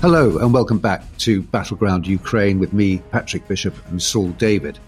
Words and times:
Hello, 0.00 0.38
and 0.38 0.54
welcome 0.54 0.78
back 0.78 1.04
to 1.18 1.42
Battleground 1.42 2.06
Ukraine 2.06 2.58
with 2.58 2.72
me, 2.72 3.02
Patrick 3.10 3.46
Bishop, 3.46 3.74
and 3.88 4.00
Saul 4.00 4.30
David. 4.30 4.78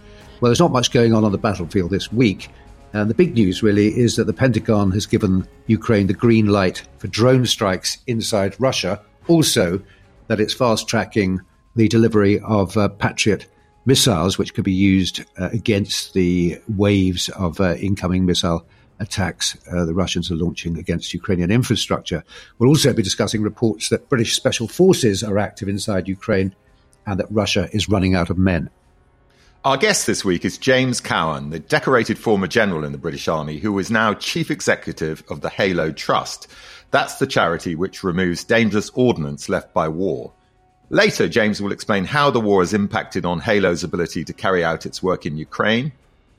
Well, 0.40 0.48
there's 0.48 0.58
not 0.58 0.72
much 0.72 0.90
going 0.90 1.12
on 1.12 1.22
on 1.22 1.32
the 1.32 1.36
battlefield 1.36 1.90
this 1.90 2.10
week, 2.10 2.48
and 2.94 3.10
the 3.10 3.14
big 3.14 3.34
news 3.34 3.62
really 3.62 3.88
is 3.88 4.16
that 4.16 4.24
the 4.24 4.32
Pentagon 4.32 4.90
has 4.92 5.04
given 5.04 5.46
Ukraine 5.66 6.06
the 6.06 6.14
green 6.14 6.46
light 6.46 6.88
for 6.96 7.08
drone 7.08 7.44
strikes 7.44 7.98
inside 8.06 8.58
Russia. 8.58 9.02
Also, 9.28 9.82
that 10.28 10.40
it's 10.40 10.54
fast 10.54 10.88
tracking 10.88 11.42
the 11.76 11.88
delivery 11.88 12.40
of 12.40 12.74
uh, 12.78 12.88
Patriot 12.88 13.46
missiles, 13.84 14.38
which 14.38 14.54
could 14.54 14.64
be 14.64 14.72
used 14.72 15.26
uh, 15.38 15.50
against 15.52 16.14
the 16.14 16.58
waves 16.68 17.28
of 17.28 17.60
uh, 17.60 17.74
incoming 17.74 18.24
missile 18.24 18.66
attacks 19.02 19.56
uh, 19.70 19.84
the 19.84 19.92
Russians 19.92 20.30
are 20.30 20.36
launching 20.36 20.78
against 20.78 21.12
Ukrainian 21.12 21.50
infrastructure. 21.50 22.24
We'll 22.58 22.70
also 22.70 22.92
be 22.92 23.02
discussing 23.02 23.42
reports 23.42 23.88
that 23.90 24.08
British 24.08 24.34
special 24.34 24.68
forces 24.68 25.22
are 25.22 25.38
active 25.38 25.68
inside 25.68 26.08
Ukraine 26.08 26.54
and 27.04 27.18
that 27.20 27.30
Russia 27.30 27.68
is 27.72 27.88
running 27.88 28.14
out 28.14 28.30
of 28.30 28.38
men. 28.38 28.70
Our 29.64 29.76
guest 29.76 30.06
this 30.06 30.24
week 30.24 30.44
is 30.44 30.58
James 30.58 31.00
Cowan, 31.00 31.50
the 31.50 31.58
decorated 31.58 32.18
former 32.18 32.48
general 32.48 32.84
in 32.84 32.92
the 32.92 32.98
British 32.98 33.28
Army 33.28 33.58
who 33.58 33.78
is 33.78 33.90
now 33.90 34.14
chief 34.14 34.50
executive 34.50 35.22
of 35.28 35.40
the 35.40 35.50
Halo 35.50 35.92
Trust. 35.92 36.48
That's 36.90 37.16
the 37.16 37.26
charity 37.26 37.74
which 37.74 38.02
removes 38.02 38.44
dangerous 38.44 38.90
ordnance 38.94 39.48
left 39.48 39.72
by 39.74 39.88
war. 39.88 40.32
Later, 40.90 41.26
James 41.28 41.62
will 41.62 41.72
explain 41.72 42.04
how 42.04 42.30
the 42.30 42.40
war 42.40 42.60
has 42.60 42.74
impacted 42.74 43.24
on 43.24 43.40
Halo's 43.40 43.82
ability 43.82 44.24
to 44.24 44.32
carry 44.32 44.62
out 44.62 44.84
its 44.84 45.02
work 45.02 45.24
in 45.24 45.38
Ukraine, 45.38 45.92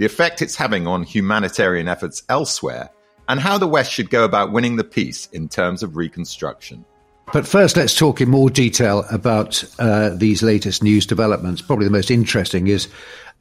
the 0.03 0.07
effect 0.07 0.41
it's 0.41 0.57
having 0.57 0.85
on 0.85 1.01
humanitarian 1.01 1.87
efforts 1.87 2.23
elsewhere, 2.27 2.89
and 3.29 3.39
how 3.39 3.57
the 3.57 3.65
West 3.65 3.89
should 3.89 4.09
go 4.09 4.25
about 4.25 4.51
winning 4.51 4.75
the 4.75 4.83
peace 4.83 5.29
in 5.31 5.47
terms 5.47 5.81
of 5.81 5.95
reconstruction. 5.95 6.83
But 7.31 7.47
first, 7.47 7.77
let's 7.77 7.97
talk 7.97 8.19
in 8.19 8.27
more 8.27 8.49
detail 8.49 9.05
about 9.09 9.63
uh, 9.79 10.09
these 10.09 10.43
latest 10.43 10.83
news 10.83 11.05
developments. 11.05 11.61
Probably 11.61 11.85
the 11.85 11.91
most 11.91 12.11
interesting 12.11 12.67
is 12.67 12.89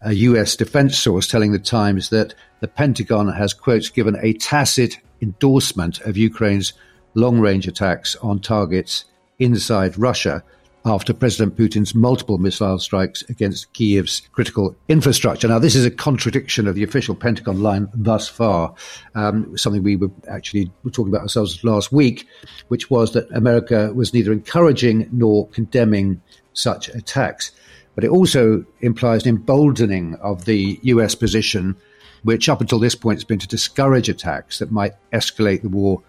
a 0.03 0.13
US 0.13 0.55
defense 0.55 0.97
source 0.97 1.27
telling 1.27 1.51
the 1.51 1.59
Times 1.59 2.11
that 2.11 2.33
the 2.61 2.69
Pentagon 2.69 3.27
has, 3.33 3.53
quotes, 3.53 3.89
given 3.89 4.17
a 4.23 4.35
tacit 4.35 4.99
endorsement 5.21 6.01
of 6.03 6.17
Ukraine's 6.17 6.75
long 7.15 7.41
range 7.41 7.67
attacks 7.67 8.15
on 8.23 8.39
targets 8.39 9.05
inside 9.41 9.99
Russia 9.99 10.45
after 10.85 11.15
President 11.15 11.57
Putin's 11.57 11.95
multiple 11.95 12.39
missile 12.39 12.79
strikes 12.79 13.23
against 13.29 13.73
Kiev's 13.73 14.23
critical 14.33 14.75
infrastructure. 14.89 15.49
Now, 15.49 15.59
this 15.59 15.75
is 15.75 15.85
a 15.85 15.91
contradiction 15.91 16.67
of 16.67 16.75
the 16.75 16.83
official 16.83 17.15
Pentagon 17.15 17.63
line 17.63 17.89
thus 17.95 18.29
far, 18.29 18.75
um, 19.15 19.57
something 19.57 19.83
we 19.83 19.97
were 19.97 20.11
actually 20.29 20.71
talking 20.91 21.13
about 21.13 21.23
ourselves 21.23 21.63
last 21.63 21.93
week, 21.93 22.27
which 22.69 22.91
was 22.91 23.13
that 23.13 23.31
America 23.31 23.93
was 23.95 24.13
neither 24.13 24.33
encouraging 24.33 25.09
nor 25.13 25.47
condemning 25.49 26.21
such 26.53 26.89
attacks. 26.89 27.53
But 27.95 28.05
it 28.05 28.11
also 28.11 28.65
implies 28.81 29.25
an 29.25 29.29
emboldening 29.29 30.15
of 30.17 30.47
the 30.47 30.81
US 30.83 31.15
position, 31.15 31.77
which 32.23 32.49
up 32.49 32.61
until 32.61 32.79
this 32.79 32.95
point 32.95 33.19
has 33.19 33.25
been 33.25 33.39
to 33.39 33.49
discourage 33.49 34.09
attacks 34.09 34.59
that 34.59 34.73
might 34.73 34.95
escalate 35.13 35.63
the 35.63 35.69
war 35.69 36.03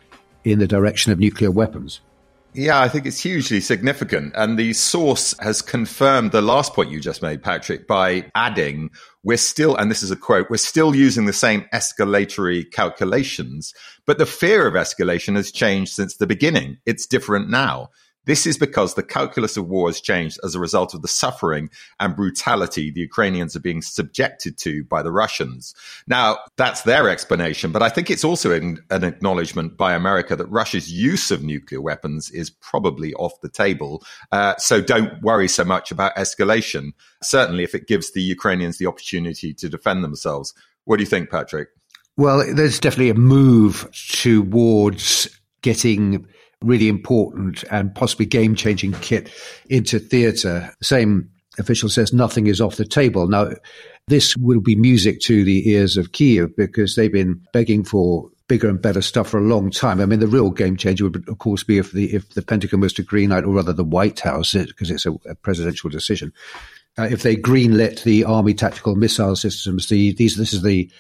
in 0.44 0.60
the 0.60 0.68
direction 0.68 1.12
of 1.12 1.20
nuclear 1.20 1.52
weapons. 1.52 2.02
Yeah, 2.56 2.80
I 2.80 2.88
think 2.88 3.08
it's 3.08 3.20
hugely 3.20 3.60
significant. 3.62 4.34
And 4.36 4.60
the 4.60 4.74
source 4.74 5.36
has 5.40 5.62
confirmed 5.62 6.32
the 6.32 6.42
last 6.42 6.74
point 6.74 6.92
you 6.92 7.00
just 7.00 7.24
made, 7.24 7.42
Patrick, 7.42 7.88
by 7.88 8.30
adding, 8.36 8.92
we're 9.24 9.38
still, 9.38 9.76
and 9.76 9.90
this 9.90 10.04
is 10.04 10.12
a 10.12 10.16
quote, 10.16 10.52
we're 10.52 10.58
still 10.58 10.96
using 10.96 11.26
the 11.26 11.34
same 11.34 11.66
escalatory 11.74 12.70
calculations, 12.72 13.74
but 14.06 14.20
the 14.20 14.28
fear 14.28 14.68
of 14.68 14.76
escalation 14.76 15.36
has 15.36 15.52
changed 15.52 15.94
since 15.94 16.18
the 16.18 16.28
beginning. 16.28 16.78
It's 16.86 17.08
different 17.08 17.50
now. 17.50 17.90
This 18.26 18.46
is 18.46 18.58
because 18.58 18.94
the 18.94 19.04
calculus 19.04 19.58
of 19.58 19.68
war 19.68 19.90
has 19.90 20.00
changed 20.00 20.40
as 20.44 20.56
a 20.56 20.60
result 20.60 20.94
of 20.94 21.02
the 21.02 21.08
suffering 21.08 21.70
and 22.00 22.16
brutality 22.16 22.90
the 22.90 23.02
Ukrainians 23.02 23.56
are 23.56 23.62
being 23.62 23.82
subjected 23.82 24.58
to 24.60 24.84
by 24.86 25.04
the 25.04 25.12
Russians. 25.12 25.76
Now, 26.08 26.40
that's 26.58 26.84
their 26.84 27.10
explanation, 27.10 27.72
but 27.72 27.84
I 27.84 27.90
think 27.90 28.10
it's 28.10 28.24
also 28.24 28.52
an, 28.52 28.80
an 28.90 29.04
acknowledgement 29.04 29.78
by 29.78 29.94
America 29.94 30.36
that 30.36 30.48
Russia's 30.48 30.92
use 30.92 31.32
of 31.32 31.44
nuclear 31.44 31.82
weapons 31.82 32.30
is 32.32 32.50
probably 32.50 33.14
off 33.16 33.40
the 33.42 33.50
table. 33.50 34.04
Uh, 34.32 34.56
so 34.58 34.82
don't 34.82 35.22
worry 35.22 35.48
so 35.48 35.66
much 35.66 35.92
about 35.92 36.16
escalation. 36.16 36.92
Certainly, 37.22 37.64
if 37.64 37.76
it 37.76 37.88
gives 37.88 38.12
the 38.12 38.22
Ukrainians 38.22 38.78
the 38.78 38.88
opportunity 38.88 39.54
to 39.54 39.70
defend 39.70 40.04
themselves. 40.04 40.54
What 40.86 40.98
do 40.98 41.04
you 41.04 41.08
think, 41.10 41.30
Patrick? 41.30 41.70
Well, 42.16 42.54
there's 42.54 42.80
definitely 42.80 43.10
a 43.10 43.16
move 43.16 43.90
towards 44.22 45.28
getting 45.62 46.28
really 46.64 46.88
important 46.88 47.64
and 47.72 47.94
possibly 47.94 48.26
game 48.26 48.56
changing 48.56 48.94
kit 48.94 49.30
into 49.70 50.00
theatre. 50.00 50.72
The 50.80 50.86
same 50.86 51.30
official 51.60 51.90
says 51.90 52.14
nothing 52.14 52.48
is 52.48 52.62
off 52.62 52.78
the 52.78 52.86
table. 52.86 53.28
Now, 53.28 53.52
this 54.08 54.36
will 54.38 54.60
be 54.60 54.76
music 54.76 55.20
to 55.22 55.44
the 55.44 55.70
ears 55.70 55.98
of 55.98 56.12
Kiev 56.12 56.56
because 56.56 56.96
they've 56.96 57.12
been 57.12 57.42
begging 57.54 57.84
for 57.84 58.30
bigger 58.48 58.68
and 58.68 58.82
better 58.82 59.02
stuff 59.02 59.30
for 59.30 59.38
a 59.38 59.44
long 59.44 59.72
time. 59.72 60.02
I 60.02 60.06
mean, 60.06 60.20
the 60.20 60.28
real 60.28 60.50
game 60.50 60.76
changer 60.76 61.06
would, 61.06 61.28
of 61.28 61.38
course, 61.38 61.64
be 61.64 61.78
if 61.78 61.92
the 61.92 62.14
if 62.14 62.30
the 62.32 62.42
Pentagon 62.42 62.82
was 62.82 62.94
to 62.94 63.04
greenlight, 63.04 63.44
or 63.44 63.52
rather, 63.52 63.74
the 63.74 63.84
White 63.84 64.20
House, 64.20 64.54
because 64.54 64.92
it's 64.92 65.06
a, 65.06 65.14
a 65.30 65.36
presidential 65.36 65.90
decision, 65.90 66.34
uh, 66.98 67.04
if 67.04 67.24
they 67.24 67.36
greenlit 67.36 68.04
the 68.04 68.26
Army 68.26 68.54
tactical 68.54 68.96
missile 68.96 69.36
systems. 69.36 69.88
The 69.88 70.14
these 70.14 70.36
this 70.36 70.54
is 70.54 70.62
the 70.62 70.92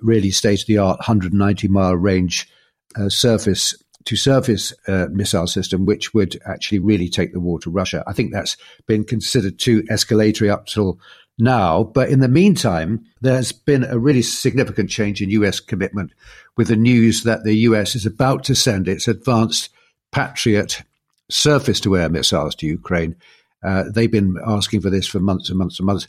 really 0.00 0.30
state 0.30 0.60
of 0.60 0.66
the 0.66 0.78
art 0.78 0.98
190 0.98 1.68
mile 1.68 1.96
range 1.96 2.48
uh, 2.96 3.08
surface 3.08 3.74
to 4.06 4.16
surface 4.16 4.72
uh, 4.86 5.06
missile 5.10 5.46
system, 5.46 5.86
which 5.86 6.12
would 6.12 6.38
actually 6.46 6.78
really 6.78 7.08
take 7.08 7.32
the 7.32 7.40
war 7.40 7.58
to 7.60 7.70
Russia. 7.70 8.04
I 8.06 8.12
think 8.12 8.32
that's 8.32 8.56
been 8.86 9.04
considered 9.04 9.58
too 9.58 9.82
escalatory 9.84 10.50
up 10.50 10.66
till 10.66 10.98
now. 11.38 11.84
But 11.84 12.10
in 12.10 12.20
the 12.20 12.28
meantime, 12.28 13.06
there's 13.20 13.52
been 13.52 13.84
a 13.84 13.98
really 13.98 14.22
significant 14.22 14.90
change 14.90 15.22
in 15.22 15.30
US 15.30 15.60
commitment 15.60 16.12
with 16.56 16.68
the 16.68 16.76
news 16.76 17.24
that 17.24 17.44
the 17.44 17.54
US 17.54 17.94
is 17.94 18.06
about 18.06 18.44
to 18.44 18.54
send 18.54 18.88
its 18.88 19.08
advanced 19.08 19.70
Patriot 20.12 20.82
surface 21.30 21.80
to 21.80 21.96
air 21.96 22.08
missiles 22.08 22.54
to 22.56 22.66
Ukraine. 22.66 23.16
Uh, 23.64 23.84
they've 23.92 24.12
been 24.12 24.36
asking 24.46 24.82
for 24.82 24.90
this 24.90 25.06
for 25.06 25.20
months 25.20 25.48
and 25.48 25.58
months 25.58 25.78
and 25.78 25.86
months 25.86 26.06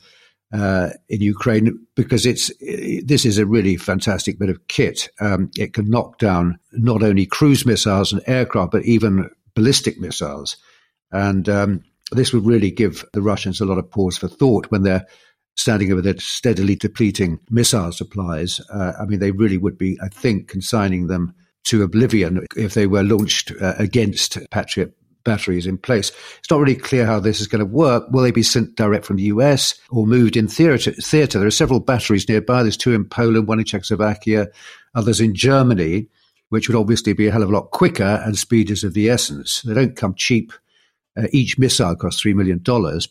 uh, 0.53 0.89
in 1.09 1.21
Ukraine 1.21 1.79
because 1.95 2.25
it's 2.25 2.51
this 3.05 3.25
is 3.25 3.37
a 3.37 3.45
really 3.45 3.77
fantastic 3.77 4.39
bit 4.39 4.49
of 4.49 4.67
kit. 4.67 5.09
Um, 5.19 5.49
it 5.57 5.73
can 5.73 5.89
knock 5.89 6.17
down 6.17 6.59
not 6.71 7.03
only 7.03 7.25
cruise 7.25 7.65
missiles 7.65 8.13
and 8.13 8.21
aircraft, 8.27 8.71
but 8.71 8.85
even 8.85 9.29
ballistic 9.55 9.99
missiles, 9.99 10.57
and 11.11 11.49
um, 11.49 11.83
this 12.11 12.33
would 12.33 12.45
really 12.45 12.71
give 12.71 13.05
the 13.13 13.21
Russians 13.21 13.59
a 13.59 13.65
lot 13.65 13.77
of 13.77 13.89
pause 13.89 14.17
for 14.17 14.27
thought 14.27 14.69
when 14.69 14.83
they're 14.83 15.05
standing 15.55 15.91
over 15.91 16.01
their 16.01 16.17
steadily 16.17 16.75
depleting 16.75 17.39
missile 17.49 17.91
supplies. 17.91 18.59
Uh, 18.71 18.91
I 18.99 19.05
mean, 19.05 19.19
they 19.19 19.31
really 19.31 19.57
would 19.57 19.77
be, 19.77 19.97
I 20.03 20.09
think, 20.09 20.49
consigning 20.49 21.07
them 21.07 21.33
to 21.65 21.81
oblivion 21.81 22.45
if 22.55 22.73
they 22.73 22.87
were 22.87 23.03
launched 23.03 23.51
uh, 23.61 23.73
against 23.77 24.37
Patriot 24.51 24.93
batteries 25.25 25.67
in 25.67 25.77
place. 25.77 26.11
It's 26.39 26.49
not 26.49 26.61
really 26.61 26.75
clear 26.75 27.05
how 27.05 27.19
this 27.19 27.41
is 27.41 27.47
going 27.47 27.59
to 27.59 27.65
work. 27.65 28.05
Will 28.11 28.23
they 28.23 28.31
be 28.31 28.43
sent 28.43 28.75
direct 28.75 29.05
from 29.05 29.17
the 29.17 29.23
US 29.23 29.77
or 29.89 30.07
moved 30.07 30.37
in 30.37 30.47
theatre? 30.47 30.91
theater? 30.91 31.37
There 31.39 31.47
are 31.47 31.51
several 31.51 31.81
batteries 31.81 32.29
nearby. 32.29 32.63
There's 32.63 32.77
two 32.77 32.93
in 32.93 33.03
Poland, 33.03 33.47
one 33.47 33.59
in 33.59 33.65
Czechoslovakia, 33.65 34.47
others 34.93 35.19
in 35.19 35.35
Germany, 35.35 36.07
which 36.49 36.69
would 36.69 36.77
obviously 36.77 37.11
be 37.11 37.27
a 37.27 37.31
hell 37.31 37.43
of 37.43 37.49
a 37.49 37.53
lot 37.53 37.71
quicker 37.71 38.21
and 38.23 38.37
speed 38.37 38.71
is 38.71 38.85
of 38.85 38.93
the 38.93 39.09
essence. 39.09 39.61
They 39.63 39.73
don't 39.73 39.97
come 39.97 40.13
cheap. 40.15 40.53
Uh, 41.17 41.27
each 41.33 41.57
missile 41.57 41.95
costs 41.95 42.23
$3 42.23 42.35
million. 42.35 42.61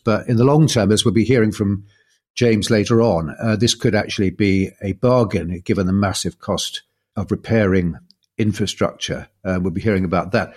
But 0.03 0.27
in 0.27 0.37
the 0.37 0.45
long 0.45 0.67
term, 0.67 0.91
as 0.91 1.05
we'll 1.05 1.13
be 1.13 1.23
hearing 1.23 1.51
from 1.51 1.85
James 2.33 2.69
later 2.69 3.01
on, 3.01 3.35
uh, 3.39 3.55
this 3.55 3.75
could 3.75 3.95
actually 3.95 4.29
be 4.29 4.71
a 4.81 4.93
bargain 4.93 5.61
given 5.63 5.87
the 5.87 5.93
massive 5.93 6.39
cost 6.39 6.83
of 7.15 7.31
repairing 7.31 7.97
infrastructure. 8.37 9.27
Uh, 9.43 9.59
we'll 9.61 9.71
be 9.71 9.81
hearing 9.81 10.05
about 10.05 10.31
that. 10.31 10.53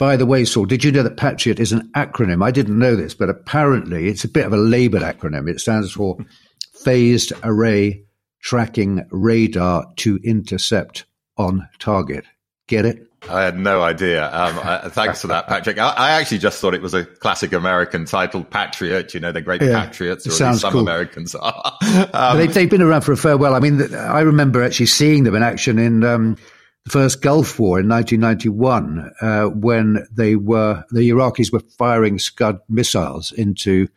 By 0.00 0.16
the 0.16 0.24
way, 0.24 0.46
Saul, 0.46 0.64
did 0.64 0.82
you 0.82 0.90
know 0.90 1.02
that 1.02 1.18
Patriot 1.18 1.60
is 1.60 1.72
an 1.72 1.90
acronym? 1.94 2.42
I 2.42 2.50
didn't 2.50 2.78
know 2.78 2.96
this, 2.96 3.12
but 3.12 3.28
apparently 3.28 4.08
it's 4.08 4.24
a 4.24 4.28
bit 4.28 4.46
of 4.46 4.52
a 4.54 4.56
laboured 4.56 5.02
acronym. 5.02 5.46
It 5.46 5.60
stands 5.60 5.92
for 5.92 6.16
Phased 6.72 7.34
Array 7.42 8.04
Tracking 8.40 9.06
Radar 9.10 9.84
to 9.96 10.18
Intercept 10.24 11.04
on 11.36 11.68
Target. 11.78 12.24
Get 12.66 12.86
it? 12.86 13.06
I 13.28 13.42
had 13.42 13.58
no 13.58 13.82
idea. 13.82 14.24
Um, 14.24 14.58
I, 14.64 14.88
thanks 14.88 15.20
for 15.20 15.26
that, 15.26 15.46
Patrick. 15.46 15.76
I, 15.76 15.90
I, 15.90 16.10
actually 16.12 16.38
just 16.38 16.62
thought 16.62 16.72
it 16.72 16.80
was 16.80 16.94
a 16.94 17.04
classic 17.04 17.52
American 17.52 18.06
title, 18.06 18.42
Patriot. 18.42 19.12
You 19.12 19.20
know, 19.20 19.32
they're 19.32 19.42
great 19.42 19.60
yeah, 19.60 19.84
patriots, 19.84 20.26
or 20.26 20.30
at 20.30 20.50
least 20.52 20.62
some 20.62 20.72
cool. 20.72 20.80
Americans 20.80 21.34
are. 21.34 21.76
Um, 22.14 22.38
they've, 22.38 22.54
they've, 22.54 22.70
been 22.70 22.80
around 22.80 23.02
for 23.02 23.12
a 23.12 23.18
fair 23.18 23.36
while. 23.36 23.54
I 23.54 23.58
mean, 23.58 23.94
I 23.94 24.20
remember 24.20 24.62
actually 24.62 24.86
seeing 24.86 25.24
them 25.24 25.34
in 25.34 25.42
action 25.42 25.78
in 25.78 26.04
um, 26.04 26.38
the 26.84 26.90
first 26.90 27.20
Gulf 27.20 27.58
War 27.58 27.80
in 27.80 27.88
1991, 27.88 29.12
uh, 29.20 29.44
when 29.46 30.06
they 30.10 30.36
were 30.36 30.84
the 30.90 31.10
Iraqis 31.10 31.52
were 31.52 31.60
firing 31.60 32.18
Scud 32.18 32.58
missiles 32.68 33.32
into 33.32 33.88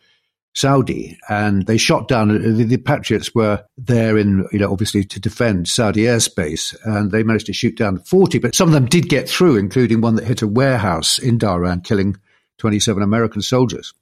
Saudi, 0.54 1.18
and 1.30 1.66
they 1.66 1.78
shot 1.78 2.08
down. 2.08 2.28
The, 2.28 2.64
the, 2.64 2.78
Patriots 2.78 3.34
were 3.34 3.64
there 3.78 4.18
in, 4.18 4.46
you 4.52 4.60
know, 4.60 4.72
obviously 4.72 5.04
to 5.04 5.20
defend 5.20 5.68
Saudi 5.68 6.04
airspace, 6.04 6.76
and 6.84 7.12
they 7.12 7.24
managed 7.24 7.48
to 7.48 7.54
shoot 7.54 7.76
down 7.76 8.00
40, 8.00 8.40
but 8.40 8.56
some 8.56 8.68
of 8.68 8.74
them 8.74 8.86
did 8.86 9.10
get 9.10 9.28
through, 9.28 9.58
including 9.58 10.02
one 10.02 10.16
that 10.16 10.26
hit 10.26 10.42
a 10.42 10.48
warehouse 10.48 11.18
in 11.18 11.40
Dhahran, 11.40 11.84
killing 11.84 12.18
27 12.60 13.02
American 13.02 13.42
soldiers. 13.42 13.94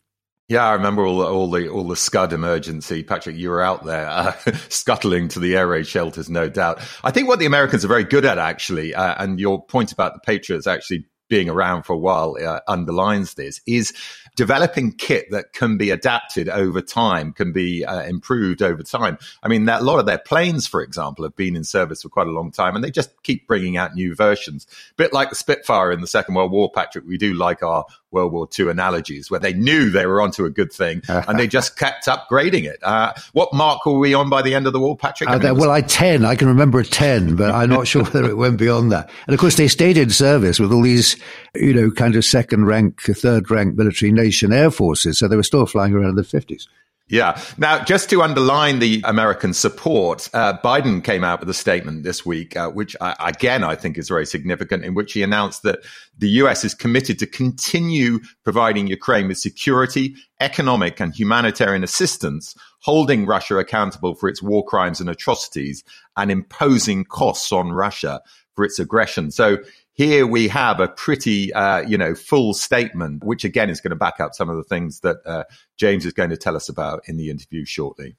Yeah, 0.52 0.66
I 0.66 0.74
remember 0.74 1.06
all 1.06 1.20
the, 1.20 1.28
all 1.28 1.50
the 1.50 1.70
all 1.70 1.88
the 1.88 1.96
Scud 1.96 2.34
emergency. 2.34 3.04
Patrick, 3.04 3.38
you 3.38 3.50
were 3.50 3.62
out 3.62 3.86
there 3.86 4.06
uh, 4.06 4.34
scuttling 4.68 5.30
to 5.30 5.40
the 5.40 5.56
air 5.56 5.66
raid 5.66 5.88
shelters, 5.88 6.30
no 6.30 6.50
doubt. 6.50 6.82
I 7.06 7.12
think 7.12 7.30
what 7.30 7.40
the 7.40 7.46
Americans 7.46 7.86
are 7.86 7.88
very 7.88 8.04
good 8.04 8.26
at, 8.26 8.38
actually, 8.38 8.94
uh, 8.94 9.16
and 9.18 9.40
your 9.40 9.66
point 9.66 9.94
about 9.94 10.14
the 10.14 10.20
Patriots 10.20 10.68
actually 10.68 11.06
being 11.30 11.48
around 11.48 11.84
for 11.84 11.94
a 11.94 11.98
while 11.98 12.36
uh, 12.46 12.60
underlines 12.68 13.36
this, 13.36 13.62
is 13.66 13.94
developing 14.36 14.92
kit 14.92 15.30
that 15.32 15.54
can 15.54 15.78
be 15.78 15.90
adapted 15.90 16.50
over 16.50 16.82
time, 16.82 17.34
can 17.34 17.52
be 17.52 17.84
uh, 17.86 18.02
improved 18.04 18.62
over 18.62 18.84
time. 18.84 19.18
I 19.44 19.48
mean, 19.48 19.66
that, 19.66 19.82
a 19.82 19.84
lot 19.84 20.00
of 20.00 20.06
their 20.06 20.18
planes, 20.18 20.68
for 20.68 20.82
example, 20.82 21.26
have 21.26 21.36
been 21.36 21.56
in 21.56 21.64
service 21.64 22.02
for 22.02 22.10
quite 22.10 22.28
a 22.28 22.32
long 22.32 22.52
time 22.52 22.76
and 22.76 22.84
they 22.84 22.92
just 22.92 23.12
keep 23.24 23.48
bringing 23.48 23.78
out 23.78 23.96
new 23.96 24.16
versions. 24.16 24.68
A 24.92 24.96
bit 24.96 25.14
like 25.14 25.30
the 25.30 25.36
Spitfire 25.36 25.92
in 25.92 26.02
the 26.02 26.08
Second 26.08 26.36
World 26.36 26.52
War, 26.52 26.72
Patrick, 26.72 27.06
we 27.06 27.18
do 27.18 27.34
like 27.34 27.62
our 27.64 27.86
World 28.12 28.34
War 28.34 28.48
II 28.58 28.70
analogies 28.70 29.32
where 29.32 29.40
they 29.40 29.54
knew 29.54 29.90
they 29.90 30.06
were 30.06 30.22
onto 30.22 30.46
a 30.46 30.50
good 30.50 30.72
thing 30.72 31.02
and 31.08 31.40
they 31.40 31.48
just 31.48 31.78
kept 31.78 32.06
upgrading 32.06 32.66
it. 32.66 32.80
Uh, 32.84 33.14
what 33.34 33.54
mark 33.54 33.86
were 33.86 33.98
we 33.98 34.14
on 34.14 34.30
by 34.30 34.42
the 34.42 34.54
end 34.54 34.68
of 34.68 34.74
the 34.74 34.80
war, 34.80 34.98
Patrick? 34.98 35.30
I 35.30 35.38
mean, 35.38 35.46
uh, 35.46 35.54
well, 35.56 35.72
I 35.72 35.82
10. 35.82 36.26
I 36.26 36.36
can 36.36 36.48
remember 36.48 36.80
a 36.80 36.86
10, 36.86 37.36
but 37.36 37.52
I'm 37.52 37.70
not 37.70 37.88
sure 37.88 38.04
whether 38.12 38.26
it 38.26 38.38
went 38.38 38.58
beyond 38.58 38.92
that. 38.92 39.10
And 39.28 39.34
of 39.34 39.40
course, 39.40 39.56
they 39.56 39.68
stayed 39.68 39.98
in 39.98 40.10
service 40.10 40.60
with 40.60 40.72
all 40.72 40.82
these, 40.82 41.16
you 41.56 41.74
know, 41.74 41.92
kind 41.92 42.16
of 42.16 42.26
second 42.26 42.66
rank, 42.66 43.02
third 43.02 43.50
rank 43.50 43.76
military 43.76 44.12
nation 44.24 44.54
air 44.54 44.72
forces. 44.72 45.20
So 45.20 45.28
they 45.28 45.36
were 45.36 45.44
still 45.44 45.66
flying 45.66 45.94
around 45.94 46.10
in 46.10 46.16
the 46.16 46.22
50s. 46.24 46.68
Yeah. 47.12 47.38
Now, 47.58 47.84
just 47.84 48.10
to 48.12 48.22
underline 48.22 48.80
the 48.80 49.02
American 49.04 49.54
support, 49.54 50.30
uh, 50.34 50.58
Biden 50.64 51.04
came 51.04 51.26
out 51.26 51.42
with 51.42 51.50
a 51.50 51.54
statement 51.54 52.04
this 52.04 52.26
week, 52.26 52.56
uh, 52.56 52.70
which 52.70 52.96
I, 53.02 53.14
again 53.20 53.66
I 53.66 53.76
think 53.76 53.98
is 53.98 54.08
very 54.08 54.26
significant, 54.26 54.86
in 54.86 54.94
which 54.94 55.12
he 55.12 55.22
announced 55.22 55.64
that 55.64 55.80
the 56.18 56.30
U.S. 56.42 56.64
is 56.64 56.74
committed 56.74 57.20
to 57.20 57.28
continue 57.28 58.20
providing 58.46 58.88
Ukraine 58.88 59.28
with 59.28 59.40
security, 59.40 60.16
economic, 60.40 61.02
and 61.02 61.14
humanitarian 61.14 61.84
assistance, 61.84 62.56
holding 62.80 63.26
Russia 63.26 63.58
accountable 63.58 64.16
for 64.16 64.30
its 64.30 64.42
war 64.42 64.64
crimes 64.64 65.02
and 65.02 65.10
atrocities, 65.10 65.84
and 66.16 66.32
imposing 66.32 67.04
costs 67.04 67.52
on 67.52 67.74
Russia 67.74 68.22
for 68.56 68.64
its 68.64 68.80
aggression. 68.80 69.32
So 69.32 69.58
here 69.94 70.26
we 70.26 70.48
have 70.48 70.80
a 70.80 70.88
pretty, 70.88 71.54
uh, 71.54 71.82
you 71.82 71.98
know, 71.98 72.16
full 72.16 72.54
statement, 72.54 73.24
which 73.24 73.44
again 73.44 73.70
is 73.70 73.82
going 73.82 73.92
to 73.92 73.96
back 73.96 74.20
up 74.20 74.34
some 74.34 74.50
of 74.50 74.56
the 74.58 74.64
things 74.64 75.02
that 75.02 75.18
uh, 75.26 75.44
James 75.78 76.06
is 76.06 76.14
going 76.14 76.30
to 76.30 76.38
tell 76.38 76.56
us 76.56 76.70
about 76.70 77.02
in 77.08 77.18
the 77.18 77.30
interview 77.30 77.66
shortly. 77.66 78.16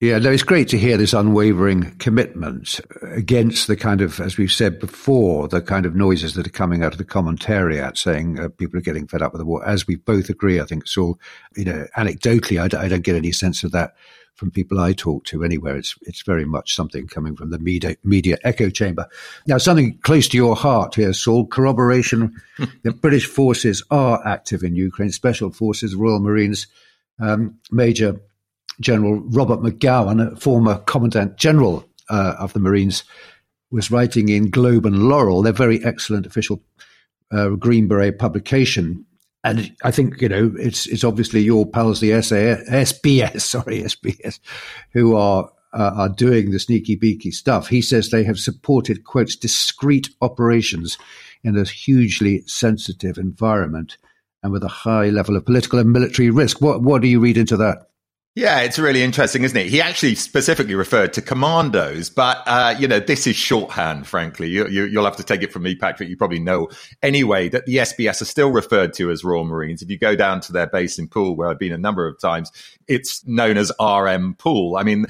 Yeah, 0.00 0.18
no, 0.18 0.32
it's 0.32 0.42
great 0.42 0.68
to 0.68 0.78
hear 0.78 0.96
this 0.98 1.14
unwavering 1.14 1.96
commitment 1.98 2.80
against 3.00 3.68
the 3.68 3.76
kind 3.76 4.02
of, 4.02 4.20
as 4.20 4.36
we've 4.36 4.52
said 4.52 4.78
before, 4.78 5.48
the 5.48 5.62
kind 5.62 5.86
of 5.86 5.94
noises 5.94 6.34
that 6.34 6.46
are 6.46 6.50
coming 6.50 6.82
out 6.82 6.92
of 6.92 6.98
the 6.98 7.04
commentariat 7.04 7.96
saying 7.96 8.38
uh, 8.38 8.48
people 8.48 8.76
are 8.76 8.82
getting 8.82 9.06
fed 9.06 9.22
up 9.22 9.32
with 9.32 9.38
the 9.38 9.46
war. 9.46 9.64
As 9.64 9.86
we 9.86 9.96
both 9.96 10.28
agree, 10.28 10.60
I 10.60 10.64
think 10.64 10.82
it's 10.82 10.98
all, 10.98 11.18
you 11.56 11.64
know, 11.64 11.86
anecdotally, 11.96 12.60
I 12.60 12.88
don't 12.88 13.04
get 13.04 13.16
any 13.16 13.32
sense 13.32 13.64
of 13.64 13.72
that 13.72 13.94
from 14.34 14.50
people 14.50 14.80
I 14.80 14.92
talk 14.92 15.24
to 15.26 15.44
anywhere. 15.44 15.76
It's 15.76 15.96
it's 16.02 16.22
very 16.22 16.44
much 16.44 16.74
something 16.74 17.06
coming 17.06 17.36
from 17.36 17.50
the 17.50 17.58
media, 17.58 17.96
media 18.04 18.36
echo 18.44 18.70
chamber. 18.70 19.06
Now, 19.46 19.58
something 19.58 19.98
close 19.98 20.28
to 20.28 20.36
your 20.36 20.56
heart 20.56 20.94
here, 20.94 21.12
Saul. 21.12 21.46
Corroboration: 21.46 22.34
the 22.82 22.92
British 22.92 23.26
forces 23.26 23.82
are 23.90 24.26
active 24.26 24.62
in 24.62 24.74
Ukraine. 24.74 25.10
Special 25.10 25.50
Forces, 25.50 25.94
Royal 25.94 26.20
Marines, 26.20 26.66
um, 27.20 27.58
Major 27.70 28.20
General 28.80 29.20
Robert 29.20 29.60
Magowan, 29.60 30.40
former 30.40 30.78
Commandant 30.78 31.36
General 31.36 31.86
uh, 32.10 32.34
of 32.38 32.52
the 32.52 32.60
Marines, 32.60 33.04
was 33.70 33.90
writing 33.90 34.28
in 34.28 34.50
Globe 34.50 34.86
and 34.86 35.08
Laurel, 35.08 35.42
their 35.42 35.52
very 35.52 35.84
excellent 35.84 36.26
official 36.26 36.62
uh, 37.30 37.50
Green 37.50 37.88
Beret 37.88 38.18
publication, 38.18 39.06
and 39.44 39.76
I 39.84 39.90
think 39.90 40.20
you 40.20 40.28
know 40.28 40.52
it's 40.58 40.86
it's 40.86 41.04
obviously 41.04 41.42
your 41.42 41.66
pals, 41.66 42.00
the 42.00 42.20
SAS, 42.22 42.68
SBS, 42.68 43.40
sorry, 43.42 43.82
SBS, 43.82 44.40
who 44.92 45.14
are 45.14 45.50
uh, 45.74 45.92
are 45.94 46.08
doing 46.08 46.50
the 46.50 46.58
sneaky 46.58 46.96
beaky 46.96 47.30
stuff. 47.30 47.68
He 47.68 47.82
says 47.82 48.08
they 48.08 48.24
have 48.24 48.38
supported 48.38 49.04
quotes 49.04 49.36
discreet 49.36 50.08
operations 50.22 50.98
in 51.42 51.56
a 51.58 51.64
hugely 51.64 52.42
sensitive 52.46 53.18
environment 53.18 53.98
and 54.42 54.50
with 54.52 54.64
a 54.64 54.68
high 54.68 55.10
level 55.10 55.36
of 55.36 55.44
political 55.44 55.78
and 55.78 55.92
military 55.92 56.30
risk. 56.30 56.60
What 56.60 56.82
what 56.82 57.02
do 57.02 57.08
you 57.08 57.20
read 57.20 57.36
into 57.36 57.58
that? 57.58 57.90
Yeah, 58.36 58.62
it's 58.62 58.80
really 58.80 59.04
interesting, 59.04 59.44
isn't 59.44 59.56
it? 59.56 59.68
He 59.68 59.80
actually 59.80 60.16
specifically 60.16 60.74
referred 60.74 61.12
to 61.12 61.22
commandos, 61.22 62.10
but 62.10 62.42
uh, 62.46 62.74
you 62.76 62.88
know 62.88 62.98
this 62.98 63.28
is 63.28 63.36
shorthand. 63.36 64.08
Frankly, 64.08 64.48
you, 64.48 64.64
will 64.64 64.70
you, 64.72 65.04
have 65.04 65.14
to 65.18 65.22
take 65.22 65.44
it 65.44 65.52
from 65.52 65.62
me, 65.62 65.76
Patrick. 65.76 66.08
You 66.08 66.16
probably 66.16 66.40
know 66.40 66.68
anyway 67.00 67.48
that 67.50 67.64
the 67.66 67.76
SBS 67.76 68.20
are 68.22 68.24
still 68.24 68.50
referred 68.50 68.92
to 68.94 69.12
as 69.12 69.22
Royal 69.22 69.44
Marines. 69.44 69.82
If 69.82 69.88
you 69.88 70.00
go 70.00 70.16
down 70.16 70.40
to 70.40 70.52
their 70.52 70.66
base 70.66 70.98
in 70.98 71.06
Poole, 71.06 71.36
where 71.36 71.48
I've 71.48 71.60
been 71.60 71.72
a 71.72 71.78
number 71.78 72.08
of 72.08 72.18
times, 72.18 72.50
it's 72.88 73.24
known 73.24 73.56
as 73.56 73.70
RM 73.80 74.34
Poole. 74.34 74.76
I 74.76 74.82
mean, 74.82 75.06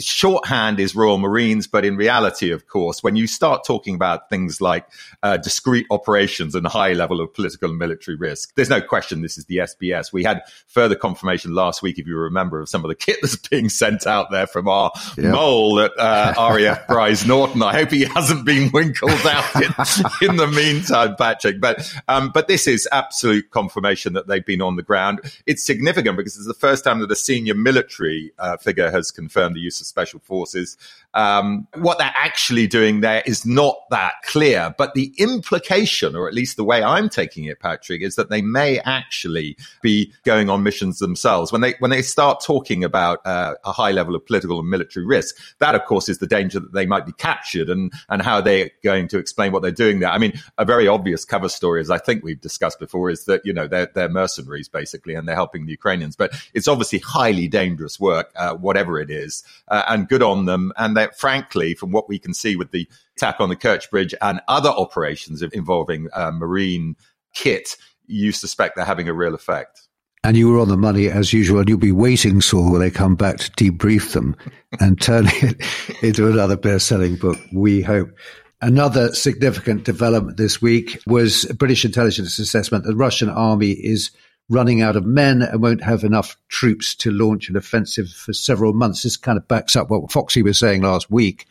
shorthand 0.00 0.80
is 0.80 0.96
Royal 0.96 1.18
Marines, 1.18 1.68
but 1.68 1.84
in 1.84 1.96
reality, 1.96 2.50
of 2.50 2.66
course, 2.66 3.04
when 3.04 3.14
you 3.14 3.28
start 3.28 3.62
talking 3.64 3.94
about 3.94 4.28
things 4.30 4.60
like 4.60 4.84
uh, 5.22 5.36
discrete 5.36 5.86
operations 5.92 6.56
and 6.56 6.66
high 6.66 6.92
level 6.92 7.20
of 7.20 7.32
political 7.34 7.70
and 7.70 7.78
military 7.78 8.16
risk, 8.16 8.52
there's 8.56 8.68
no 8.68 8.80
question 8.80 9.22
this 9.22 9.38
is 9.38 9.44
the 9.44 9.58
SBS. 9.58 10.12
We 10.12 10.24
had 10.24 10.42
further 10.66 10.96
confirmation 10.96 11.54
last 11.54 11.80
week, 11.80 12.00
if 12.00 12.08
you 12.08 12.16
remember 12.16 12.63
of 12.64 12.68
some 12.68 12.84
of 12.84 12.88
the 12.88 12.94
kit 13.04 13.18
that's 13.22 13.36
being 13.36 13.68
sent 13.68 14.06
out 14.06 14.30
there 14.30 14.46
from 14.46 14.68
our 14.68 14.90
yep. 15.16 15.32
mole 15.32 15.78
at 15.80 15.92
uh, 15.98 16.34
RAF 16.36 16.86
Brize 16.88 17.26
Norton. 17.28 17.62
I 17.62 17.72
hope 17.72 17.90
he 17.90 18.04
hasn't 18.04 18.44
been 18.44 18.70
winkled 18.72 19.12
out 19.26 19.56
in, 19.56 20.28
in 20.28 20.36
the 20.36 20.48
meantime, 20.48 21.14
Patrick. 21.16 21.60
But 21.60 21.92
um, 22.08 22.30
but 22.34 22.48
this 22.48 22.66
is 22.66 22.88
absolute 22.90 23.50
confirmation 23.50 24.14
that 24.14 24.26
they've 24.26 24.44
been 24.44 24.62
on 24.62 24.76
the 24.76 24.82
ground. 24.82 25.20
It's 25.46 25.62
significant 25.62 26.16
because 26.16 26.36
it's 26.36 26.46
the 26.46 26.54
first 26.54 26.84
time 26.84 27.00
that 27.00 27.10
a 27.10 27.16
senior 27.16 27.54
military 27.54 28.32
uh, 28.38 28.56
figure 28.56 28.90
has 28.90 29.10
confirmed 29.10 29.56
the 29.56 29.60
use 29.60 29.80
of 29.80 29.86
special 29.86 30.20
forces. 30.20 30.76
Um, 31.14 31.68
what 31.76 31.98
they're 31.98 32.12
actually 32.14 32.66
doing 32.66 33.00
there 33.00 33.22
is 33.24 33.46
not 33.46 33.76
that 33.90 34.14
clear, 34.24 34.74
but 34.76 34.94
the 34.94 35.14
implication, 35.18 36.16
or 36.16 36.26
at 36.26 36.34
least 36.34 36.56
the 36.56 36.64
way 36.64 36.82
I'm 36.82 37.08
taking 37.08 37.44
it, 37.44 37.60
Patrick, 37.60 38.02
is 38.02 38.16
that 38.16 38.30
they 38.30 38.42
may 38.42 38.80
actually 38.80 39.56
be 39.80 40.12
going 40.24 40.50
on 40.50 40.62
missions 40.62 40.98
themselves 40.98 41.52
when 41.52 41.60
they 41.60 41.74
when 41.78 41.90
they 41.90 42.02
start 42.02 42.42
talking 42.44 42.53
talking 42.54 42.84
about 42.84 43.18
uh, 43.26 43.54
a 43.64 43.72
high 43.72 43.90
level 43.90 44.14
of 44.14 44.24
political 44.24 44.60
and 44.60 44.68
military 44.68 45.04
risk. 45.04 45.34
That, 45.58 45.74
of 45.74 45.84
course, 45.86 46.08
is 46.08 46.18
the 46.18 46.26
danger 46.26 46.60
that 46.60 46.72
they 46.72 46.86
might 46.86 47.04
be 47.04 47.12
captured 47.12 47.68
and, 47.68 47.92
and 48.08 48.22
how 48.22 48.40
they're 48.40 48.70
going 48.84 49.08
to 49.08 49.18
explain 49.18 49.50
what 49.50 49.62
they're 49.62 49.72
doing 49.72 49.98
there. 49.98 50.10
I 50.10 50.18
mean, 50.18 50.40
a 50.56 50.64
very 50.64 50.86
obvious 50.86 51.24
cover 51.24 51.48
story, 51.48 51.80
as 51.80 51.90
I 51.90 51.98
think 51.98 52.22
we've 52.22 52.40
discussed 52.40 52.78
before, 52.78 53.10
is 53.10 53.24
that, 53.24 53.44
you 53.44 53.52
know, 53.52 53.66
they're, 53.66 53.90
they're 53.92 54.08
mercenaries 54.08 54.68
basically 54.68 55.14
and 55.14 55.26
they're 55.26 55.34
helping 55.34 55.66
the 55.66 55.72
Ukrainians. 55.72 56.14
But 56.14 56.32
it's 56.54 56.68
obviously 56.68 57.00
highly 57.00 57.48
dangerous 57.48 57.98
work, 57.98 58.30
uh, 58.36 58.54
whatever 58.54 59.00
it 59.00 59.10
is, 59.10 59.42
uh, 59.66 59.82
and 59.88 60.08
good 60.08 60.22
on 60.22 60.44
them. 60.44 60.72
And 60.76 60.96
that, 60.96 61.18
frankly, 61.18 61.74
from 61.74 61.90
what 61.90 62.08
we 62.08 62.20
can 62.20 62.34
see 62.34 62.54
with 62.54 62.70
the 62.70 62.88
attack 63.16 63.40
on 63.40 63.48
the 63.48 63.56
Kerch 63.56 63.90
Bridge 63.90 64.14
and 64.22 64.40
other 64.46 64.70
operations 64.70 65.42
involving 65.42 66.06
uh, 66.12 66.30
marine 66.30 66.94
kit, 67.32 67.76
you 68.06 68.30
suspect 68.30 68.76
they're 68.76 68.84
having 68.84 69.08
a 69.08 69.14
real 69.14 69.34
effect. 69.34 69.88
And 70.24 70.38
you 70.38 70.48
were 70.48 70.58
on 70.58 70.68
the 70.68 70.76
money 70.78 71.08
as 71.08 71.34
usual, 71.34 71.60
and 71.60 71.68
you'll 71.68 71.76
be 71.76 71.92
waiting, 71.92 72.40
Saul, 72.40 72.72
when 72.72 72.80
they 72.80 72.90
come 72.90 73.14
back 73.14 73.36
to 73.36 73.50
debrief 73.50 74.14
them 74.14 74.34
and 74.80 74.98
turn 74.98 75.26
it 75.28 75.62
into 76.02 76.26
another 76.28 76.56
best 76.56 76.86
selling 76.86 77.16
book, 77.16 77.38
we 77.52 77.82
hope. 77.82 78.08
Another 78.62 79.12
significant 79.12 79.84
development 79.84 80.38
this 80.38 80.62
week 80.62 80.98
was 81.06 81.44
British 81.58 81.84
intelligence 81.84 82.38
assessment. 82.38 82.84
The 82.84 82.96
Russian 82.96 83.28
army 83.28 83.72
is 83.72 84.12
running 84.48 84.80
out 84.80 84.96
of 84.96 85.04
men 85.04 85.42
and 85.42 85.60
won't 85.60 85.84
have 85.84 86.04
enough 86.04 86.38
troops 86.48 86.94
to 86.94 87.10
launch 87.10 87.50
an 87.50 87.56
offensive 87.56 88.08
for 88.08 88.32
several 88.32 88.72
months. 88.72 89.02
This 89.02 89.18
kind 89.18 89.36
of 89.36 89.46
backs 89.46 89.76
up 89.76 89.90
what 89.90 90.10
Foxy 90.10 90.42
was 90.42 90.58
saying 90.58 90.80
last 90.80 91.10
week. 91.10 91.46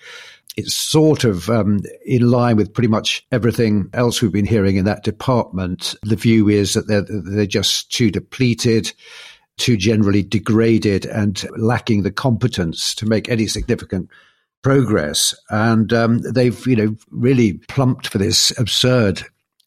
It's 0.55 0.75
sort 0.75 1.23
of 1.23 1.49
um, 1.49 1.79
in 2.05 2.29
line 2.29 2.57
with 2.57 2.73
pretty 2.73 2.87
much 2.87 3.25
everything 3.31 3.89
else 3.93 4.21
we've 4.21 4.31
been 4.31 4.45
hearing 4.45 4.75
in 4.75 4.85
that 4.85 5.03
department. 5.03 5.95
The 6.03 6.15
view 6.15 6.47
is 6.47 6.73
that 6.73 6.87
they're, 6.87 7.05
they're 7.07 7.45
just 7.45 7.91
too 7.91 8.11
depleted, 8.11 8.93
too 9.57 9.77
generally 9.77 10.21
degraded, 10.21 11.05
and 11.05 11.43
lacking 11.57 12.03
the 12.03 12.11
competence 12.11 12.93
to 12.95 13.05
make 13.07 13.29
any 13.29 13.47
significant 13.47 14.09
progress. 14.61 15.35
And 15.49 15.91
um, 15.91 16.19
they've, 16.19 16.67
you 16.67 16.75
know, 16.75 16.95
really 17.09 17.53
plumped 17.67 18.07
for 18.07 18.19
this 18.19 18.57
absurd 18.59 19.23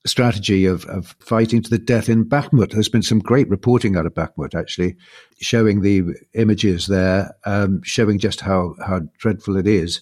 strategy 0.06 0.66
of, 0.66 0.84
of 0.84 1.16
fighting 1.18 1.62
to 1.62 1.70
the 1.70 1.78
death 1.78 2.08
in 2.08 2.24
Bakhmut. 2.24 2.70
There's 2.70 2.88
been 2.88 3.02
some 3.02 3.18
great 3.18 3.48
reporting 3.50 3.96
out 3.96 4.06
of 4.06 4.14
Bakhmut, 4.14 4.54
actually, 4.54 4.96
showing 5.40 5.82
the 5.82 6.14
images 6.34 6.86
there, 6.86 7.34
um, 7.44 7.82
showing 7.82 8.18
just 8.18 8.40
how, 8.40 8.74
how 8.86 9.00
dreadful 9.18 9.56
it 9.56 9.66
is. 9.66 10.00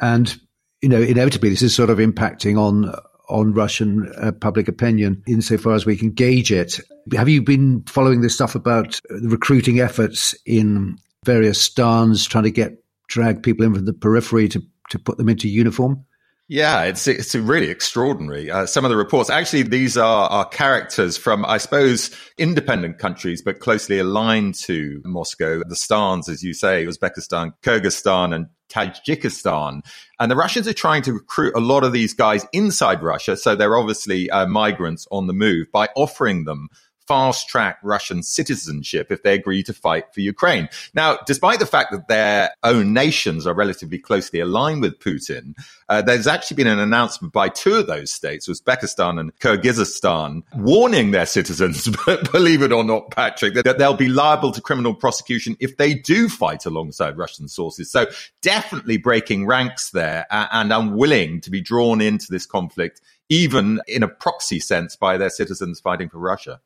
And, 0.00 0.34
you 0.82 0.88
know, 0.88 1.00
inevitably, 1.00 1.50
this 1.50 1.62
is 1.62 1.74
sort 1.74 1.90
of 1.90 1.98
impacting 1.98 2.58
on 2.58 2.94
on 3.28 3.52
Russian 3.52 4.12
uh, 4.16 4.32
public 4.32 4.68
opinion 4.68 5.22
insofar 5.26 5.74
as 5.74 5.84
we 5.84 5.96
can 5.96 6.12
gauge 6.12 6.52
it. 6.52 6.78
Have 7.14 7.28
you 7.28 7.42
been 7.42 7.82
following 7.82 8.20
this 8.20 8.34
stuff 8.34 8.54
about 8.54 9.00
recruiting 9.10 9.80
efforts 9.80 10.34
in 10.44 10.96
various 11.24 11.60
stans, 11.60 12.24
trying 12.26 12.44
to 12.44 12.52
get 12.52 12.84
drag 13.08 13.42
people 13.42 13.66
in 13.66 13.74
from 13.74 13.84
the 13.84 13.92
periphery 13.92 14.48
to, 14.48 14.62
to 14.90 14.98
put 14.98 15.18
them 15.18 15.28
into 15.28 15.48
uniform? 15.48 16.04
Yeah, 16.48 16.84
it's 16.84 17.08
it's 17.08 17.34
really 17.34 17.70
extraordinary. 17.70 18.48
Uh, 18.48 18.66
some 18.66 18.84
of 18.84 18.90
the 18.90 18.96
reports, 18.96 19.30
actually, 19.30 19.64
these 19.64 19.96
are, 19.96 20.28
are 20.28 20.44
characters 20.44 21.16
from, 21.16 21.44
I 21.44 21.58
suppose, 21.58 22.14
independent 22.38 22.98
countries, 22.98 23.42
but 23.42 23.58
closely 23.58 23.98
aligned 23.98 24.54
to 24.66 25.02
Moscow. 25.04 25.62
The 25.66 25.74
stans, 25.74 26.28
as 26.28 26.44
you 26.44 26.54
say, 26.54 26.86
Uzbekistan, 26.86 27.50
Kyrgyzstan, 27.64 28.32
and 28.32 28.46
Tajikistan. 28.68 29.84
And 30.18 30.30
the 30.30 30.36
Russians 30.36 30.66
are 30.68 30.72
trying 30.72 31.02
to 31.02 31.12
recruit 31.12 31.54
a 31.54 31.60
lot 31.60 31.84
of 31.84 31.92
these 31.92 32.14
guys 32.14 32.46
inside 32.52 33.02
Russia. 33.02 33.36
So 33.36 33.54
they're 33.54 33.78
obviously 33.78 34.30
uh, 34.30 34.46
migrants 34.46 35.06
on 35.10 35.26
the 35.26 35.32
move 35.32 35.70
by 35.72 35.88
offering 35.96 36.44
them 36.44 36.68
fast 37.06 37.48
track 37.48 37.78
Russian 37.82 38.22
citizenship 38.22 39.10
if 39.10 39.22
they 39.22 39.34
agree 39.34 39.62
to 39.64 39.72
fight 39.72 40.12
for 40.12 40.20
Ukraine. 40.20 40.68
Now, 40.94 41.18
despite 41.26 41.58
the 41.58 41.66
fact 41.66 41.92
that 41.92 42.08
their 42.08 42.50
own 42.62 42.92
nations 42.92 43.46
are 43.46 43.54
relatively 43.54 43.98
closely 43.98 44.40
aligned 44.40 44.82
with 44.82 44.98
Putin, 44.98 45.54
uh, 45.88 46.02
there's 46.02 46.26
actually 46.26 46.56
been 46.56 46.66
an 46.66 46.78
announcement 46.78 47.32
by 47.32 47.48
two 47.48 47.74
of 47.74 47.86
those 47.86 48.10
states, 48.10 48.48
Uzbekistan 48.48 49.20
and 49.20 49.38
Kyrgyzstan, 49.38 50.42
warning 50.56 51.10
their 51.10 51.26
citizens, 51.26 51.88
believe 52.32 52.62
it 52.62 52.72
or 52.72 52.84
not, 52.84 53.10
Patrick, 53.10 53.54
that 53.54 53.78
they'll 53.78 53.94
be 53.94 54.08
liable 54.08 54.52
to 54.52 54.60
criminal 54.60 54.94
prosecution 54.94 55.56
if 55.60 55.76
they 55.76 55.94
do 55.94 56.28
fight 56.28 56.66
alongside 56.66 57.18
Russian 57.18 57.48
sources. 57.48 57.90
So 57.90 58.06
definitely 58.42 58.96
breaking 58.96 59.46
ranks 59.46 59.90
there 59.90 60.26
and 60.30 60.72
unwilling 60.72 61.40
to 61.42 61.50
be 61.50 61.60
drawn 61.60 62.00
into 62.00 62.26
this 62.30 62.46
conflict 62.46 63.00
even 63.28 63.80
in 63.88 64.02
a 64.02 64.08
proxy 64.08 64.60
sense 64.60 64.96
by 64.96 65.16
their 65.16 65.30
citizens 65.30 65.80
fighting 65.80 66.08
for 66.08 66.18
Russia. 66.18 66.60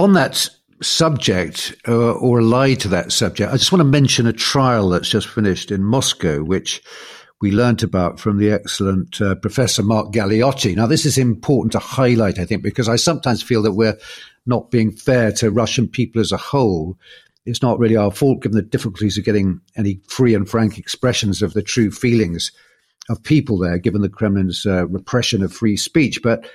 On 0.00 0.14
that 0.14 0.48
subject, 0.80 1.76
uh, 1.86 2.12
or 2.12 2.38
allied 2.38 2.80
to 2.80 2.88
that 2.88 3.12
subject, 3.12 3.52
I 3.52 3.58
just 3.58 3.70
want 3.70 3.80
to 3.80 3.84
mention 3.84 4.26
a 4.26 4.32
trial 4.32 4.88
that's 4.88 5.10
just 5.10 5.28
finished 5.28 5.70
in 5.70 5.84
Moscow, 5.84 6.42
which 6.42 6.82
we 7.42 7.50
learnt 7.50 7.82
about 7.82 8.18
from 8.18 8.38
the 8.38 8.50
excellent 8.50 9.20
uh, 9.20 9.34
Professor 9.34 9.82
Mark 9.82 10.10
Galeotti. 10.10 10.74
Now, 10.74 10.86
this 10.86 11.04
is 11.04 11.18
important 11.18 11.72
to 11.72 11.80
highlight, 11.80 12.38
I 12.38 12.46
think, 12.46 12.62
because 12.62 12.88
I 12.88 12.96
sometimes 12.96 13.42
feel 13.42 13.60
that 13.60 13.72
we're 13.74 13.98
not 14.46 14.70
being 14.70 14.90
fair 14.90 15.32
to 15.32 15.50
Russian 15.50 15.86
people 15.86 16.22
as 16.22 16.32
a 16.32 16.38
whole. 16.38 16.96
It's 17.44 17.60
not 17.60 17.78
really 17.78 17.96
our 17.96 18.10
fault, 18.10 18.40
given 18.40 18.56
the 18.56 18.62
difficulties 18.62 19.18
of 19.18 19.24
getting 19.26 19.60
any 19.76 20.00
free 20.08 20.34
and 20.34 20.48
frank 20.48 20.78
expressions 20.78 21.42
of 21.42 21.52
the 21.52 21.62
true 21.62 21.90
feelings 21.90 22.52
of 23.10 23.22
people 23.22 23.58
there, 23.58 23.76
given 23.76 24.00
the 24.00 24.08
Kremlin's 24.08 24.64
uh, 24.64 24.86
repression 24.86 25.42
of 25.42 25.52
free 25.52 25.76
speech. 25.76 26.22
But 26.22 26.48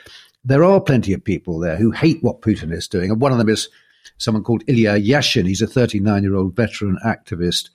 there 0.45 0.63
are 0.63 0.79
plenty 0.79 1.11
of 1.11 1.23
people 1.23 1.59
there 1.59 1.75
who 1.75 1.91
hate 1.91 2.23
what 2.23 2.41
Putin 2.41 2.71
is 2.71 2.87
doing. 2.87 3.09
And 3.09 3.19
one 3.19 3.31
of 3.31 3.39
them 3.39 3.49
is 3.49 3.67
someone 4.17 4.43
called 4.43 4.63
Ilya 4.67 4.99
Yashin. 4.99 5.47
He's 5.47 5.61
a 5.61 5.67
39 5.67 6.23
year 6.23 6.35
old 6.35 6.55
veteran 6.55 6.97
activist, 7.03 7.69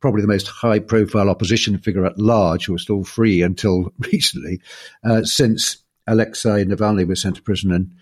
probably 0.00 0.22
the 0.22 0.28
most 0.28 0.48
high 0.48 0.80
profile 0.80 1.30
opposition 1.30 1.78
figure 1.78 2.04
at 2.04 2.18
large 2.18 2.66
who 2.66 2.72
was 2.72 2.82
still 2.82 3.04
free 3.04 3.40
until 3.40 3.92
recently, 4.12 4.60
uh, 5.04 5.22
since 5.22 5.78
Alexei 6.06 6.64
Navalny 6.64 7.06
was 7.06 7.22
sent 7.22 7.36
to 7.36 7.42
prison 7.42 7.70
in 7.70 7.92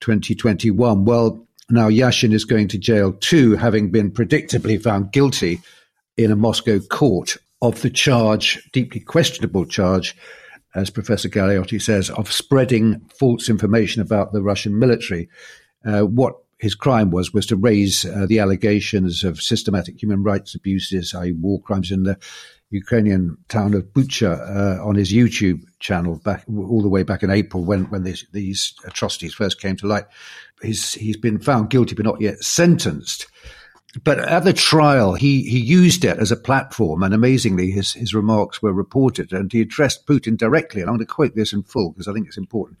2021. 0.00 1.04
Well, 1.04 1.46
now 1.70 1.88
Yashin 1.88 2.34
is 2.34 2.44
going 2.44 2.68
to 2.68 2.78
jail 2.78 3.14
too, 3.14 3.56
having 3.56 3.90
been 3.90 4.10
predictably 4.10 4.80
found 4.80 5.12
guilty 5.12 5.60
in 6.18 6.30
a 6.30 6.36
Moscow 6.36 6.78
court 6.78 7.38
of 7.62 7.80
the 7.80 7.90
charge, 7.90 8.68
deeply 8.72 9.00
questionable 9.00 9.64
charge, 9.64 10.14
as 10.74 10.90
Professor 10.90 11.28
Galeotti 11.28 11.80
says, 11.80 12.10
of 12.10 12.32
spreading 12.32 13.00
false 13.18 13.48
information 13.48 14.02
about 14.02 14.32
the 14.32 14.42
Russian 14.42 14.78
military. 14.78 15.28
Uh, 15.84 16.02
what 16.02 16.36
his 16.58 16.74
crime 16.74 17.10
was 17.10 17.32
was 17.32 17.46
to 17.46 17.56
raise 17.56 18.04
uh, 18.04 18.26
the 18.26 18.38
allegations 18.38 19.22
of 19.24 19.42
systematic 19.42 20.02
human 20.02 20.22
rights 20.22 20.54
abuses, 20.54 21.14
i.e., 21.14 21.32
war 21.32 21.60
crimes 21.60 21.90
in 21.90 22.04
the 22.04 22.18
Ukrainian 22.70 23.36
town 23.48 23.74
of 23.74 23.84
Bucha 23.92 24.32
uh, 24.40 24.84
on 24.84 24.96
his 24.96 25.12
YouTube 25.12 25.62
channel 25.78 26.20
back 26.24 26.44
all 26.48 26.82
the 26.82 26.88
way 26.88 27.02
back 27.02 27.22
in 27.22 27.30
April 27.30 27.64
when 27.64 27.84
when 27.90 28.02
this, 28.02 28.24
these 28.32 28.74
atrocities 28.84 29.34
first 29.34 29.60
came 29.60 29.76
to 29.76 29.86
light. 29.86 30.04
He's 30.62 30.94
he's 30.94 31.16
been 31.16 31.38
found 31.38 31.70
guilty 31.70 31.94
but 31.94 32.04
not 32.04 32.20
yet 32.20 32.42
sentenced. 32.42 33.26
But 34.02 34.18
at 34.18 34.44
the 34.44 34.52
trial, 34.52 35.14
he, 35.14 35.42
he 35.42 35.60
used 35.60 36.04
it 36.04 36.18
as 36.18 36.32
a 36.32 36.36
platform, 36.36 37.02
and 37.02 37.14
amazingly, 37.14 37.70
his, 37.70 37.92
his 37.92 38.14
remarks 38.14 38.60
were 38.60 38.72
reported, 38.72 39.32
and 39.32 39.52
he 39.52 39.60
addressed 39.60 40.06
Putin 40.06 40.36
directly. 40.36 40.80
And 40.80 40.90
I'm 40.90 40.96
going 40.96 41.06
to 41.06 41.12
quote 41.12 41.36
this 41.36 41.52
in 41.52 41.62
full 41.62 41.92
because 41.92 42.08
I 42.08 42.12
think 42.12 42.26
it's 42.26 42.36
important. 42.36 42.78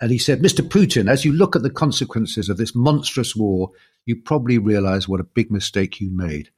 And 0.00 0.10
he 0.10 0.18
said, 0.18 0.42
Mr. 0.42 0.66
Putin, 0.66 1.08
as 1.08 1.24
you 1.24 1.32
look 1.32 1.54
at 1.54 1.62
the 1.62 1.70
consequences 1.70 2.48
of 2.48 2.56
this 2.56 2.74
monstrous 2.74 3.36
war, 3.36 3.70
you 4.04 4.16
probably 4.16 4.58
realize 4.58 5.08
what 5.08 5.20
a 5.20 5.24
big 5.24 5.50
mistake 5.50 6.00
you 6.00 6.10
made. 6.10 6.50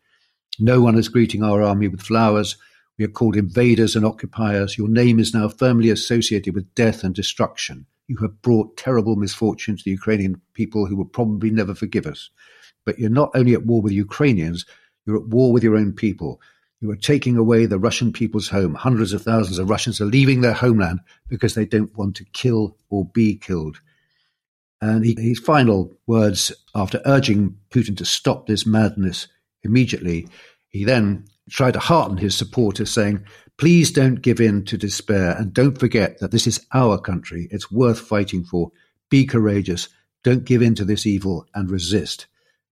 No 0.59 0.81
one 0.81 0.97
is 0.97 1.09
greeting 1.09 1.43
our 1.43 1.63
army 1.63 1.89
with 1.89 2.01
flowers. 2.01 2.57
We 2.99 3.05
are 3.05 3.09
called 3.09 3.37
invaders 3.37 3.95
and 3.95 4.05
occupiers. 4.05 4.77
Your 4.77 4.89
name 4.89 5.21
is 5.21 5.35
now 5.35 5.49
firmly 5.49 5.91
associated 5.91 6.55
with 6.55 6.75
death 6.75 7.05
and 7.05 7.15
destruction. 7.15 7.87
You 8.09 8.17
have 8.23 8.43
brought 8.43 8.77
terrible 8.77 9.15
misfortune 9.15 9.77
to 9.77 9.85
the 9.85 9.93
Ukrainian 9.93 10.41
people 10.55 10.87
who 10.87 10.97
will 10.97 11.05
probably 11.05 11.51
never 11.51 11.75
forgive 11.75 12.07
us. 12.07 12.31
But 12.89 12.99
you're 12.99 13.11
not 13.11 13.33
only 13.35 13.53
at 13.53 13.67
war 13.67 13.83
with 13.83 13.93
Ukrainians, 13.93 14.65
you're 15.05 15.19
at 15.19 15.29
war 15.29 15.53
with 15.53 15.63
your 15.63 15.77
own 15.77 15.93
people. 15.93 16.41
You 16.81 16.91
are 16.91 16.97
taking 16.97 17.37
away 17.37 17.67
the 17.67 17.79
Russian 17.79 18.15
people's 18.15 18.49
home. 18.49 18.75
Hundreds 18.75 19.13
of 19.13 19.21
thousands 19.21 19.59
of 19.59 19.69
Russians 19.69 20.01
are 20.01 20.07
leaving 20.07 20.41
their 20.41 20.55
homeland 20.55 21.01
because 21.29 21.55
they 21.55 21.67
don't 21.67 21.95
want 21.99 22.17
to 22.17 22.25
kill 22.33 22.79
or 22.89 23.05
be 23.05 23.37
killed. 23.37 23.83
And 24.81 25.05
he, 25.05 25.15
his 25.19 25.39
final 25.39 25.99
words, 26.07 26.51
after 26.75 27.03
urging 27.05 27.59
Putin 27.69 27.95
to 27.99 28.07
stop 28.07 28.47
this 28.47 28.65
madness 28.65 29.29
immediately, 29.63 30.27
he 30.71 30.85
then 30.85 31.27
tried 31.51 31.75
to 31.75 31.81
hearten 31.81 32.17
his 32.17 32.35
supporters, 32.35 32.91
saying, 32.91 33.23
Please 33.59 33.93
don't 33.93 34.23
give 34.23 34.41
in 34.41 34.65
to 34.65 34.79
despair 34.79 35.37
and 35.37 35.53
don't 35.53 35.79
forget 35.79 36.21
that 36.21 36.31
this 36.31 36.47
is 36.47 36.65
our 36.73 36.97
country. 36.97 37.49
It's 37.51 37.71
worth 37.71 38.01
fighting 38.01 38.45
for. 38.45 38.73
Be 39.11 39.27
courageous. 39.27 39.91
Don't 40.25 40.47
give 40.47 40.63
in 40.63 40.75
to 40.77 40.87
this 40.87 41.05
evil 41.05 41.47
and 41.55 41.71
resist. 41.71 42.29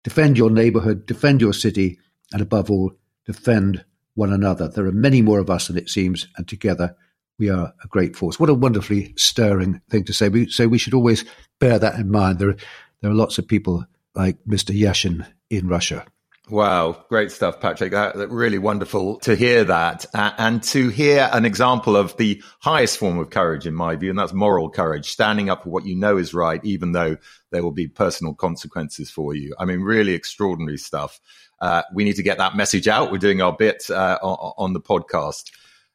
Defend 0.07 0.39
your 0.39 0.51
neighborhood, 0.51 1.05
defend 1.05 1.41
your 1.41 1.53
city, 1.53 1.99
and 2.33 2.41
above 2.41 2.71
all, 2.71 2.93
defend 3.25 3.85
one 4.15 4.33
another. 4.33 4.69
There 4.69 4.87
are 4.87 4.93
many 4.93 5.21
more 5.21 5.41
of 5.41 5.51
us 5.51 5.67
than 5.67 5.77
it 5.77 5.91
seems, 5.91 6.29
and 6.37 6.47
together 6.47 6.95
we 7.41 7.51
are 7.51 7.75
a 7.83 7.89
great 7.89 8.15
force. 8.15 8.39
What 8.39 8.49
a 8.49 8.55
wonderfully 8.55 9.15
stirring 9.17 9.81
thing 9.91 10.05
to 10.05 10.13
say. 10.13 10.47
So 10.47 10.69
we 10.69 10.79
should 10.79 10.95
always 10.95 11.25
bear 11.59 11.81
that 11.81 11.99
in 11.99 12.09
mind. 12.09 12.39
There, 12.39 12.55
there 13.01 13.11
are 13.11 13.15
lots 13.15 13.39
of 13.39 13.49
people 13.49 13.85
like 14.15 14.39
Mr. 14.45 14.73
Yashin 14.73 15.27
in 15.51 15.67
Russia 15.67 16.07
Wow, 16.49 17.05
great 17.09 17.33
stuff, 17.33 17.61
Patrick. 17.61 17.91
That, 17.91 18.15
that, 18.15 18.31
really 18.31 18.59
wonderful 18.59 19.19
to 19.21 19.35
hear 19.35 19.65
that 19.65 20.07
uh, 20.15 20.31
and 20.39 20.63
to 20.65 20.91
hear 20.91 21.29
an 21.33 21.45
example 21.45 21.97
of 21.97 22.17
the 22.19 22.41
highest 22.61 22.99
form 22.99 23.19
of 23.19 23.31
courage, 23.31 23.67
in 23.67 23.75
my 23.75 23.97
view, 23.97 24.11
and 24.11 24.19
that's 24.19 24.33
moral 24.33 24.71
courage, 24.71 25.11
standing 25.11 25.51
up 25.51 25.65
for 25.65 25.71
what 25.71 25.87
you 25.87 25.97
know 25.97 26.19
is 26.19 26.33
right, 26.33 26.65
even 26.65 26.93
though 26.93 27.17
there 27.51 27.65
will 27.65 27.73
be 27.73 27.89
personal 27.89 28.33
consequences 28.33 29.11
for 29.11 29.35
you. 29.35 29.57
I 29.59 29.65
mean, 29.65 29.81
really 29.81 30.13
extraordinary 30.13 30.79
stuff. 30.79 31.21
Uh, 31.61 31.83
we 31.93 32.05
need 32.05 32.17
to 32.17 32.23
get 32.23 32.39
that 32.39 32.55
message 32.55 32.87
out. 32.87 33.11
We're 33.11 33.19
doing 33.19 33.43
our 33.43 33.57
bit 33.57 33.91
uh, 33.91 34.19
on, 34.23 34.53
on 34.57 34.73
the 34.73 34.81
podcast. 34.81 35.51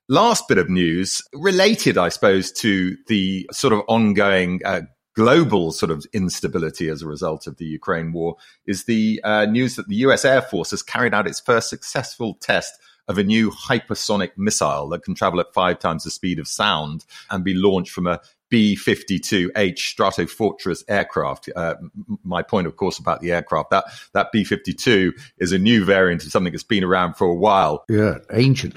Last 0.10 0.50
bit 0.50 0.58
of 0.58 0.70
news 0.70 1.22
related, 1.32 1.98
I 1.98 2.10
suppose, 2.10 2.52
to 2.54 2.98
the 3.08 3.48
sort 3.54 3.72
of 3.72 3.84
ongoing 3.88 4.60
uh, 4.66 4.82
global 5.16 5.72
sort 5.72 5.92
of 5.92 6.06
instability 6.14 6.88
as 6.90 7.02
a 7.02 7.08
result 7.08 7.48
of 7.48 7.58
the 7.58 7.66
Ukraine 7.66 8.14
war 8.14 8.38
is 8.66 8.86
the 8.86 9.20
uh, 9.24 9.46
news 9.46 9.76
that 9.76 9.88
the 9.88 9.96
US 10.08 10.26
Air 10.26 10.42
Force 10.42 10.72
has 10.72 10.84
carried 10.84 11.14
out 11.14 11.28
its 11.28 11.40
first 11.40 11.70
successful 11.70 12.36
test 12.36 12.80
of 13.08 13.18
a 13.18 13.24
new 13.24 13.52
hypersonic 13.52 14.32
missile 14.38 14.88
that 14.90 15.04
can 15.04 15.16
travel 15.16 15.40
at 15.40 15.54
five 15.54 15.80
times 15.80 16.04
the 16.04 16.12
speed 16.12 16.40
of 16.40 16.48
sound 16.48 17.06
and 17.30 17.44
be 17.44 17.54
launched 17.54 17.92
from 17.92 18.08
a 18.08 18.22
B 18.50 18.76
52H 18.76 19.52
Stratofortress 19.78 20.84
aircraft. 20.88 21.50
Uh, 21.56 21.76
my 22.24 22.42
point, 22.42 22.68
of 22.68 22.76
course, 22.76 23.00
about 23.00 23.22
the 23.22 23.32
aircraft 23.32 23.72
that, 23.72 23.86
that 24.14 24.32
B 24.32 24.44
52 24.44 25.14
is 25.40 25.52
a 25.52 25.58
new 25.58 25.86
variant 25.86 26.24
of 26.24 26.32
something 26.32 26.52
that's 26.52 26.64
been 26.64 26.84
around 26.84 27.16
for 27.16 27.28
a 27.28 27.36
while. 27.36 27.86
Yeah, 27.90 28.18
ancient. 28.32 28.76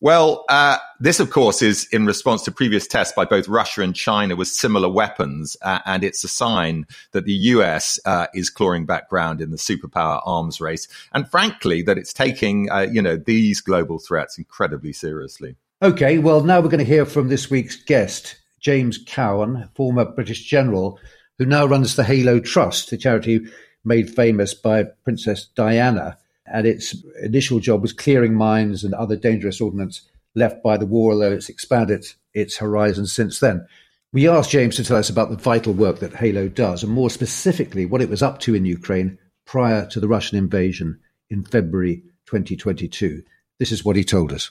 Well, 0.00 0.44
uh, 0.50 0.76
this, 1.00 1.20
of 1.20 1.30
course, 1.30 1.62
is 1.62 1.88
in 1.90 2.04
response 2.04 2.42
to 2.42 2.52
previous 2.52 2.86
tests 2.86 3.14
by 3.16 3.24
both 3.24 3.48
Russia 3.48 3.80
and 3.80 3.94
China 3.94 4.36
with 4.36 4.48
similar 4.48 4.90
weapons, 4.90 5.56
uh, 5.62 5.78
and 5.86 6.04
it's 6.04 6.22
a 6.22 6.28
sign 6.28 6.86
that 7.12 7.24
the 7.24 7.32
US 7.32 7.98
uh, 8.04 8.26
is 8.34 8.50
clawing 8.50 8.84
back 8.84 9.08
ground 9.08 9.40
in 9.40 9.50
the 9.50 9.56
superpower 9.56 10.20
arms 10.26 10.60
race, 10.60 10.86
and 11.14 11.26
frankly, 11.30 11.80
that 11.82 11.96
it's 11.96 12.12
taking, 12.12 12.70
uh, 12.70 12.86
you 12.92 13.00
know, 13.00 13.16
these 13.16 13.62
global 13.62 13.98
threats 13.98 14.36
incredibly 14.36 14.92
seriously. 14.92 15.56
Okay, 15.80 16.18
well, 16.18 16.42
now 16.42 16.60
we're 16.60 16.68
going 16.68 16.78
to 16.78 16.84
hear 16.84 17.06
from 17.06 17.28
this 17.28 17.50
week's 17.50 17.76
guest, 17.76 18.36
James 18.60 18.98
Cowan, 18.98 19.70
former 19.74 20.04
British 20.04 20.44
general, 20.44 21.00
who 21.38 21.46
now 21.46 21.64
runs 21.64 21.96
the 21.96 22.04
Halo 22.04 22.38
Trust, 22.38 22.90
the 22.90 22.98
charity 22.98 23.46
made 23.82 24.14
famous 24.14 24.52
by 24.52 24.84
Princess 25.04 25.46
Diana 25.54 26.18
and 26.52 26.66
its 26.66 26.94
initial 27.22 27.60
job 27.60 27.82
was 27.82 27.92
clearing 27.92 28.34
mines 28.34 28.84
and 28.84 28.94
other 28.94 29.16
dangerous 29.16 29.60
ordnance 29.60 30.02
left 30.34 30.62
by 30.62 30.76
the 30.76 30.86
war, 30.86 31.12
although 31.12 31.32
it's 31.32 31.48
expanded 31.48 32.06
its 32.34 32.56
horizons 32.56 33.12
since 33.12 33.40
then. 33.40 33.66
We 34.12 34.28
asked 34.28 34.50
James 34.50 34.76
to 34.76 34.84
tell 34.84 34.96
us 34.96 35.10
about 35.10 35.30
the 35.30 35.36
vital 35.36 35.72
work 35.72 35.98
that 35.98 36.14
Halo 36.14 36.48
does, 36.48 36.82
and 36.82 36.92
more 36.92 37.10
specifically, 37.10 37.86
what 37.86 38.02
it 38.02 38.08
was 38.08 38.22
up 38.22 38.38
to 38.40 38.54
in 38.54 38.64
Ukraine 38.64 39.18
prior 39.44 39.86
to 39.86 40.00
the 40.00 40.08
Russian 40.08 40.38
invasion 40.38 41.00
in 41.30 41.44
February 41.44 42.02
2022. 42.26 43.22
This 43.58 43.72
is 43.72 43.84
what 43.84 43.96
he 43.96 44.04
told 44.04 44.32
us. 44.32 44.50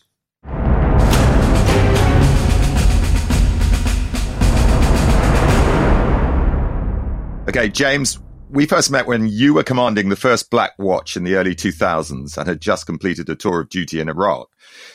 Okay, 7.47 7.69
James, 7.69 8.19
we 8.55 8.65
first 8.65 8.89
met 8.89 9.05
when 9.05 9.27
you 9.27 9.53
were 9.53 9.63
commanding 9.63 10.07
the 10.07 10.15
first 10.15 10.49
Black 10.49 10.71
Watch 10.79 11.17
in 11.17 11.25
the 11.25 11.35
early 11.35 11.53
2000s 11.53 12.37
and 12.37 12.47
had 12.47 12.61
just 12.61 12.85
completed 12.85 13.29
a 13.29 13.35
tour 13.35 13.59
of 13.59 13.67
duty 13.67 13.99
in 13.99 14.07
Iraq. 14.07 14.47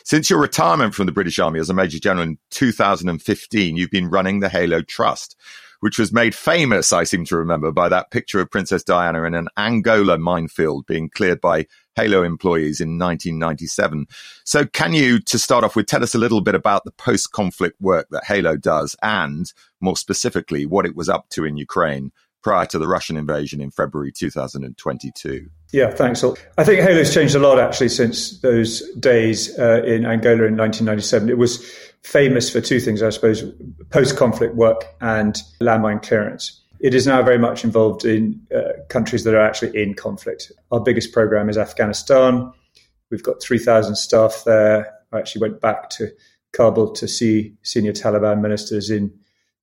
Since 0.03 0.31
your 0.31 0.41
retirement 0.41 0.95
from 0.95 1.05
the 1.05 1.11
British 1.11 1.37
Army 1.37 1.59
as 1.59 1.69
a 1.69 1.73
Major 1.75 1.99
General 1.99 2.23
in 2.23 2.37
2015, 2.49 3.77
you've 3.77 3.91
been 3.91 4.09
running 4.09 4.39
the 4.39 4.49
Halo 4.49 4.81
Trust, 4.81 5.35
which 5.79 5.99
was 5.99 6.11
made 6.11 6.33
famous, 6.33 6.91
I 6.91 7.03
seem 7.03 7.23
to 7.25 7.37
remember, 7.37 7.71
by 7.71 7.87
that 7.87 8.09
picture 8.09 8.39
of 8.39 8.49
Princess 8.49 8.83
Diana 8.83 9.25
in 9.25 9.35
an 9.35 9.47
Angola 9.55 10.17
minefield 10.17 10.87
being 10.87 11.07
cleared 11.07 11.39
by 11.39 11.67
Halo 11.95 12.23
employees 12.23 12.81
in 12.81 12.97
1997. 12.97 14.07
So, 14.43 14.65
can 14.65 14.93
you, 14.93 15.19
to 15.19 15.37
start 15.37 15.63
off 15.63 15.75
with, 15.75 15.85
tell 15.85 16.01
us 16.01 16.15
a 16.15 16.19
little 16.19 16.41
bit 16.41 16.55
about 16.55 16.83
the 16.83 16.91
post 16.93 17.31
conflict 17.31 17.79
work 17.79 18.07
that 18.09 18.25
Halo 18.25 18.57
does 18.57 18.95
and, 19.03 19.53
more 19.79 19.97
specifically, 19.97 20.65
what 20.65 20.87
it 20.87 20.95
was 20.95 21.09
up 21.09 21.29
to 21.29 21.45
in 21.45 21.57
Ukraine 21.57 22.11
prior 22.41 22.65
to 22.67 22.79
the 22.79 22.87
Russian 22.87 23.17
invasion 23.17 23.61
in 23.61 23.71
February 23.71 24.11
2022. 24.11 25.49
Yeah, 25.71 25.91
thanks. 25.91 26.23
I 26.57 26.63
think 26.63 26.81
Halo's 26.81 27.13
changed 27.13 27.35
a 27.35 27.39
lot 27.39 27.59
actually 27.59 27.89
since 27.89 28.39
those 28.41 28.81
days 28.95 29.57
uh, 29.57 29.83
in 29.83 30.05
Angola 30.05 30.45
in 30.45 30.57
1997. 30.57 31.29
It 31.29 31.37
was 31.37 31.63
famous 32.03 32.49
for 32.49 32.59
two 32.61 32.79
things, 32.79 33.03
I 33.03 33.09
suppose 33.09 33.43
post 33.89 34.17
conflict 34.17 34.55
work 34.55 34.85
and 35.01 35.41
landmine 35.61 36.01
clearance. 36.01 36.59
It 36.79 36.95
is 36.95 37.05
now 37.05 37.21
very 37.21 37.37
much 37.37 37.63
involved 37.63 38.05
in 38.05 38.41
uh, 38.53 38.83
countries 38.89 39.23
that 39.23 39.35
are 39.35 39.41
actually 39.41 39.79
in 39.81 39.93
conflict. 39.93 40.51
Our 40.71 40.79
biggest 40.79 41.13
program 41.13 41.47
is 41.47 41.57
Afghanistan. 41.57 42.51
We've 43.11 43.23
got 43.23 43.41
3,000 43.41 43.95
staff 43.95 44.43
there. 44.45 44.91
I 45.13 45.19
actually 45.19 45.41
went 45.41 45.61
back 45.61 45.89
to 45.91 46.09
Kabul 46.53 46.91
to 46.93 47.07
see 47.07 47.53
senior 47.61 47.93
Taliban 47.93 48.41
ministers 48.41 48.89
in 48.89 49.13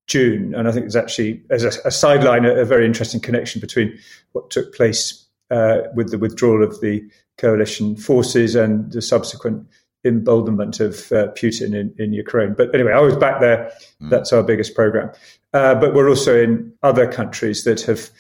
June. 0.08 0.54
And 0.54 0.66
I 0.66 0.72
think 0.72 0.84
there's 0.84 0.96
actually, 0.96 1.42
as 1.50 1.64
a, 1.64 1.72
a 1.86 1.90
sideline, 1.90 2.44
a, 2.44 2.54
a, 2.54 2.64
very 2.64 2.86
interesting 2.86 3.20
connection 3.20 3.60
between 3.60 3.96
what 4.32 4.50
took 4.50 4.74
place 4.74 5.26
uh, 5.50 5.80
with 5.94 6.10
the 6.10 6.18
withdrawal 6.18 6.64
of 6.64 6.80
the 6.80 7.06
coalition 7.36 7.94
forces 7.94 8.54
and 8.54 8.90
the 8.90 9.02
subsequent 9.02 9.66
emboldenment 10.04 10.80
of 10.80 11.12
uh, 11.12 11.28
Putin 11.32 11.74
in, 11.74 11.94
in 11.98 12.12
Ukraine. 12.12 12.54
But 12.54 12.74
anyway, 12.74 12.92
I 12.92 13.00
was 13.00 13.16
back 13.16 13.40
there. 13.40 13.70
Mm. 14.02 14.10
That's 14.10 14.32
our 14.32 14.42
biggest 14.42 14.74
program. 14.74 15.10
Uh, 15.52 15.74
but 15.74 15.94
we're 15.94 16.08
also 16.08 16.40
in 16.40 16.72
other 16.82 17.10
countries 17.10 17.64
that 17.64 17.82
have 17.82 18.10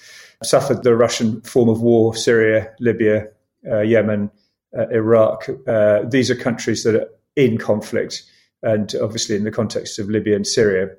suffered 0.42 0.82
the 0.82 0.94
Russian 0.94 1.40
form 1.42 1.68
of 1.68 1.80
war 1.80 2.14
Syria, 2.14 2.72
Libya, 2.80 3.28
uh, 3.70 3.80
Yemen, 3.80 4.30
uh, 4.76 4.88
Iraq. 4.88 5.48
Uh, 5.66 6.02
these 6.04 6.30
are 6.30 6.36
countries 6.36 6.84
that 6.84 6.94
are 6.94 7.08
in 7.36 7.58
conflict. 7.58 8.22
And 8.62 8.92
obviously, 9.00 9.36
in 9.36 9.44
the 9.44 9.50
context 9.50 9.98
of 9.98 10.10
Libya 10.10 10.36
and 10.36 10.46
Syria, 10.46 10.90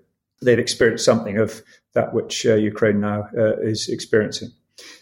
they've 0.42 0.60
experienced 0.60 1.06
something 1.06 1.38
of 1.38 1.62
that 1.94 2.14
which 2.14 2.46
uh, 2.46 2.56
Ukraine 2.56 3.00
now 3.00 3.28
uh, 3.38 3.58
is 3.58 3.90
experiencing. 3.90 4.50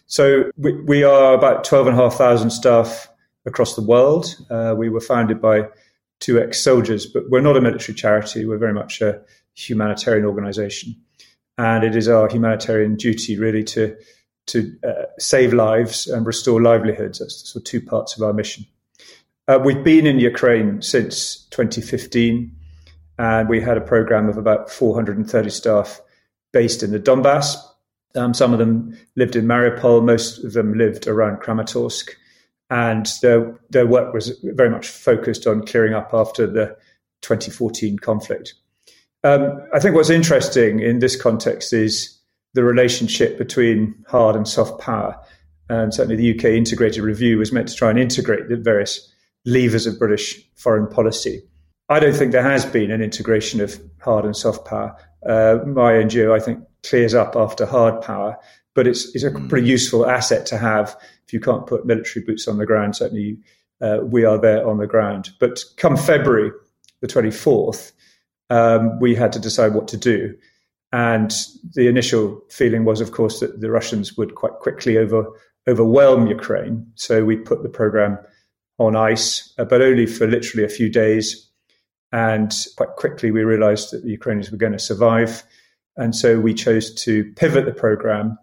So 0.08 0.52
we, 0.58 0.82
we 0.84 1.04
are 1.04 1.34
about 1.34 1.63
12,500 1.63 2.50
staff 2.52 3.10
across 3.45 3.76
the 3.76 3.82
world. 3.82 4.36
Uh, 4.50 4.73
we 4.78 4.89
were 4.89 5.02
founded 5.02 5.41
by 5.41 5.67
two 6.19 6.39
ex-soldiers, 6.39 7.06
but 7.06 7.30
we're 7.30 7.41
not 7.41 7.58
a 7.58 7.62
military 7.62 7.93
charity. 7.95 8.45
We're 8.45 8.58
very 8.58 8.73
much 8.73 9.02
a 9.02 9.21
humanitarian 9.56 10.26
organization. 10.26 10.95
And 11.58 11.84
it 11.84 11.95
is 11.95 12.08
our 12.08 12.30
humanitarian 12.30 12.95
duty 12.95 13.38
really 13.38 13.63
to, 13.65 13.95
to 14.47 14.73
uh, 14.88 15.06
save 15.19 15.54
lives 15.54 16.08
and 16.08 16.26
restore 16.26 16.62
livelihoods. 16.62 17.19
That's 17.19 17.52
sort 17.52 17.62
of 17.62 17.65
two 17.65 17.82
parts 17.82 18.15
of 18.15 18.23
our 18.23 18.34
mission. 18.34 18.65
Uh, 19.47 19.60
we've 19.63 19.84
been 19.84 20.06
in 20.06 20.19
Ukraine 20.19 20.82
since 20.82 21.47
2015 21.52 22.57
and 23.17 23.49
we 23.49 23.62
had 23.62 23.77
a 23.77 23.82
program 23.82 24.30
of 24.30 24.38
about 24.38 24.69
430 24.69 25.49
staff 25.49 26.01
based 26.53 26.84
in 26.84 26.91
the 26.91 26.99
Donbass. 26.99 27.56
Um, 28.15 28.34
some 28.34 28.53
of 28.53 28.60
them 28.60 28.97
lived 29.15 29.36
in 29.36 29.45
Mariupol, 29.45 30.03
most 30.03 30.43
of 30.43 30.53
them 30.53 30.73
lived 30.73 31.08
around 31.08 31.38
Kramatorsk, 31.38 32.10
and 32.69 33.08
their 33.21 33.58
their 33.69 33.86
work 33.86 34.13
was 34.13 34.38
very 34.43 34.69
much 34.69 34.88
focused 34.88 35.47
on 35.47 35.65
clearing 35.65 35.93
up 35.93 36.13
after 36.13 36.47
the 36.47 36.75
2014 37.21 37.99
conflict. 37.99 38.53
Um, 39.23 39.62
I 39.73 39.80
think 39.80 39.95
what's 39.95 40.10
interesting 40.10 40.80
in 40.80 40.99
this 40.99 41.19
context 41.19 41.73
is 41.73 42.17
the 42.53 42.63
relationship 42.63 43.38
between 43.38 43.93
hard 44.08 44.36
and 44.36 44.47
soft 44.47 44.80
power. 44.82 45.19
And 45.69 45.93
certainly 45.93 46.15
the 46.15 46.38
UK 46.38 46.56
integrated 46.56 47.03
review 47.03 47.38
was 47.38 47.51
meant 47.51 47.67
to 47.67 47.75
try 47.75 47.89
and 47.89 47.99
integrate 47.99 48.47
the 48.47 48.56
various 48.56 49.12
levers 49.45 49.86
of 49.86 49.99
British 49.99 50.41
foreign 50.56 50.88
policy. 50.88 51.41
I 51.89 52.00
don't 52.00 52.15
think 52.15 52.32
there 52.32 52.43
has 52.43 52.65
been 52.65 52.91
an 52.91 53.02
integration 53.02 53.62
of 53.62 53.80
hard 54.00 54.26
and 54.26 54.36
soft 54.36 54.65
power. 54.65 54.95
Uh, 55.26 55.60
my 55.65 55.93
NGO, 55.93 56.36
I 56.36 56.43
think, 56.43 56.63
clears 56.84 57.13
up 57.13 57.36
after 57.36 57.65
hard 57.65 58.02
power, 58.02 58.38
but 58.73 58.88
it's, 58.88 59.13
it's 59.15 59.23
a 59.23 59.32
pretty 59.32 59.67
useful 59.67 60.08
asset 60.08 60.45
to 60.47 60.58
have 60.58 60.95
if 61.26 61.34
you 61.34 61.39
can't 61.39 61.65
put 61.65 61.86
military 61.86 62.26
boots 62.26 62.47
on 62.47 62.58
the 62.58 62.65
ground. 62.65 62.95
Certainly, 62.95 63.38
uh, 63.82 64.00
we 64.04 64.26
are 64.26 64.39
there 64.39 64.67
on 64.67 64.78
the 64.78 64.88
ground. 64.88 65.30
But 65.39 65.63
come 65.78 65.95
February 65.95 66.52
the 67.02 67.08
24th, 67.08 67.91
um, 68.50 69.00
we 69.00 69.15
had 69.15 69.32
to 69.34 69.39
decide 69.39 69.73
what 69.73 69.88
to 69.89 69.97
do. 69.97 70.36
And 70.91 71.34
the 71.73 71.88
initial 71.88 72.41
feeling 72.50 72.86
was, 72.86 73.02
of 73.02 73.12
course, 73.12 73.39
that 73.39 73.60
the 73.62 73.69
Russians 73.69 74.17
would 74.17 74.36
quite 74.36 74.54
quickly 74.54 74.97
over, 74.97 75.26
overwhelm 75.67 76.28
Ukraine. 76.28 76.86
So 76.95 77.23
we 77.26 77.36
put 77.36 77.63
the 77.63 77.69
program 77.69 78.17
on 78.78 78.95
ice, 78.95 79.54
uh, 79.58 79.65
but 79.65 79.82
only 79.82 80.06
for 80.06 80.28
literally 80.28 80.63
a 80.65 80.69
few 80.69 80.89
days 80.89 81.46
and 82.12 82.54
quite 82.78 82.96
quickly, 82.96 83.32
we 83.32 83.43
realized 83.43 83.91
that 83.91 84.04
the 84.04 84.12
Ukrainians 84.12 84.52
were 84.52 84.58
going 84.58 84.74
to 84.74 84.80
survive. 84.80 85.43
And 85.98 86.15
so 86.15 86.39
we 86.39 86.54
chose 86.54 86.93
to 87.04 87.32
pivot 87.36 87.65
the 87.65 87.74
program, 87.74 88.38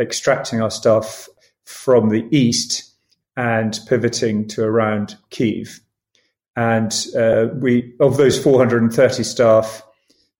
extracting 0.00 0.60
our 0.60 0.70
staff 0.70 1.28
from 1.64 2.08
the 2.08 2.26
east 2.30 2.90
and 3.36 3.78
pivoting 3.86 4.48
to 4.48 4.64
around 4.64 5.16
Kiev. 5.30 5.80
And 6.56 6.92
uh, 7.16 7.48
we, 7.54 7.94
of 8.00 8.16
those 8.16 8.40
430 8.42 9.22
staff, 9.22 9.82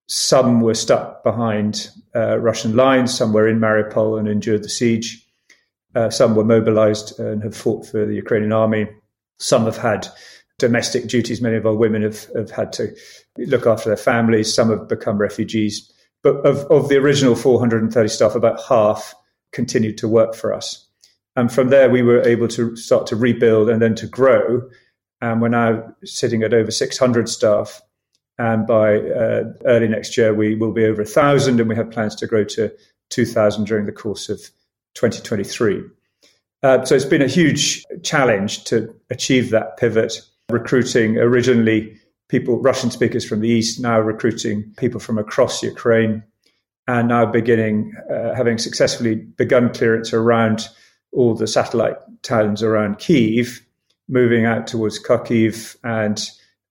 some 0.07 0.61
were 0.61 0.75
stuck 0.75 1.25
behind 1.25 1.91
uh, 2.15 2.39
Russian 2.39 2.77
lines, 2.77 3.17
some 3.17 3.33
were 3.33 3.49
in 3.49 3.59
Mariupol 3.59 4.19
and 4.19 4.29
endured 4.29 4.63
the 4.63 4.69
siege. 4.69 5.21
Uh, 5.95 6.11
some 6.11 6.35
were 6.35 6.45
mobilized 6.45 7.19
and 7.21 7.43
have 7.43 7.57
fought 7.57 7.87
for 7.87 8.05
the 8.05 8.15
Ukrainian 8.15 8.53
army. 8.53 8.89
Some 9.39 9.65
have 9.65 9.77
had 9.77 10.09
domestic 10.59 11.09
duties. 11.09 11.41
Many 11.41 11.57
of 11.57 11.67
our 11.67 11.75
women 11.75 12.03
have, 12.03 12.25
have 12.37 12.51
had 12.51 12.73
to 12.75 12.95
look 13.39 13.67
after 13.67 13.89
their 13.89 13.97
families. 13.97 14.55
Some 14.55 14.71
have 14.71 14.89
become 14.89 15.19
refugees. 15.19 15.91
But 16.23 16.37
of, 16.47 16.59
of 16.71 16.89
the 16.89 16.97
original 16.97 17.35
430 17.35 18.09
staff, 18.09 18.35
about 18.35 18.63
half 18.69 19.15
continued 19.53 19.99
to 19.99 20.09
work 20.09 20.35
for 20.35 20.53
us. 20.53 20.87
And 21.37 21.53
from 21.53 21.69
there, 21.69 21.91
we 21.91 22.03
were 22.03 22.23
able 22.23 22.49
to 22.49 22.77
start 22.77 23.07
to 23.09 23.17
rebuild 23.17 23.69
and 23.69 23.83
then 23.83 23.95
to 23.97 24.07
grow. 24.07 24.63
And 25.21 25.41
we're 25.41 25.49
now 25.49 25.95
sitting 26.05 26.43
at 26.43 26.55
over 26.55 26.71
600 26.71 27.29
staff. 27.29 27.83
And 28.39 28.67
by 28.67 28.99
uh, 28.99 29.45
early 29.65 29.89
next 29.89 30.17
year, 30.17 30.35
we 30.35 30.55
will 30.55 30.73
be 30.73 30.85
over 30.85 31.03
1,000, 31.03 31.61
and 31.61 31.69
we 31.69 31.77
have 31.77 31.91
plans 31.91 32.15
to 32.17 32.27
grow 32.27 32.45
to 32.45 32.73
2,000 33.11 33.65
during 33.65 33.87
the 33.87 33.93
course 33.93 34.29
of 34.29 34.39
2023. 34.95 35.83
Uh, 36.63 36.85
so 36.85 36.95
it's 36.95 37.05
been 37.05 37.23
a 37.23 37.29
huge 37.29 37.85
challenge 38.03 38.65
to 38.65 38.93
achieve 39.11 39.51
that 39.51 39.77
pivot 39.77 40.21
recruiting 40.51 41.19
originally 41.19 41.97
people, 42.29 42.61
Russian 42.61 42.91
speakers 42.91 43.25
from 43.27 43.41
the 43.41 43.49
East, 43.49 43.81
now 43.81 44.01
recruiting 44.01 44.73
people 44.77 45.01
from 45.01 45.19
across 45.19 45.63
Ukraine. 45.63 46.23
and 46.87 47.09
now 47.09 47.25
beginning, 47.25 47.95
uh, 48.13 48.35
having 48.35 48.59
successfully 48.59 49.15
begun 49.15 49.73
clearance 49.73 50.13
around 50.13 50.69
all 51.13 51.35
the 51.35 51.47
satellite 51.47 51.97
towns 52.23 52.63
around 52.63 52.99
Kiev, 52.99 53.65
moving 54.09 54.45
out 54.45 54.67
towards 54.67 55.03
Kharkiv 55.03 55.77
and 55.83 56.29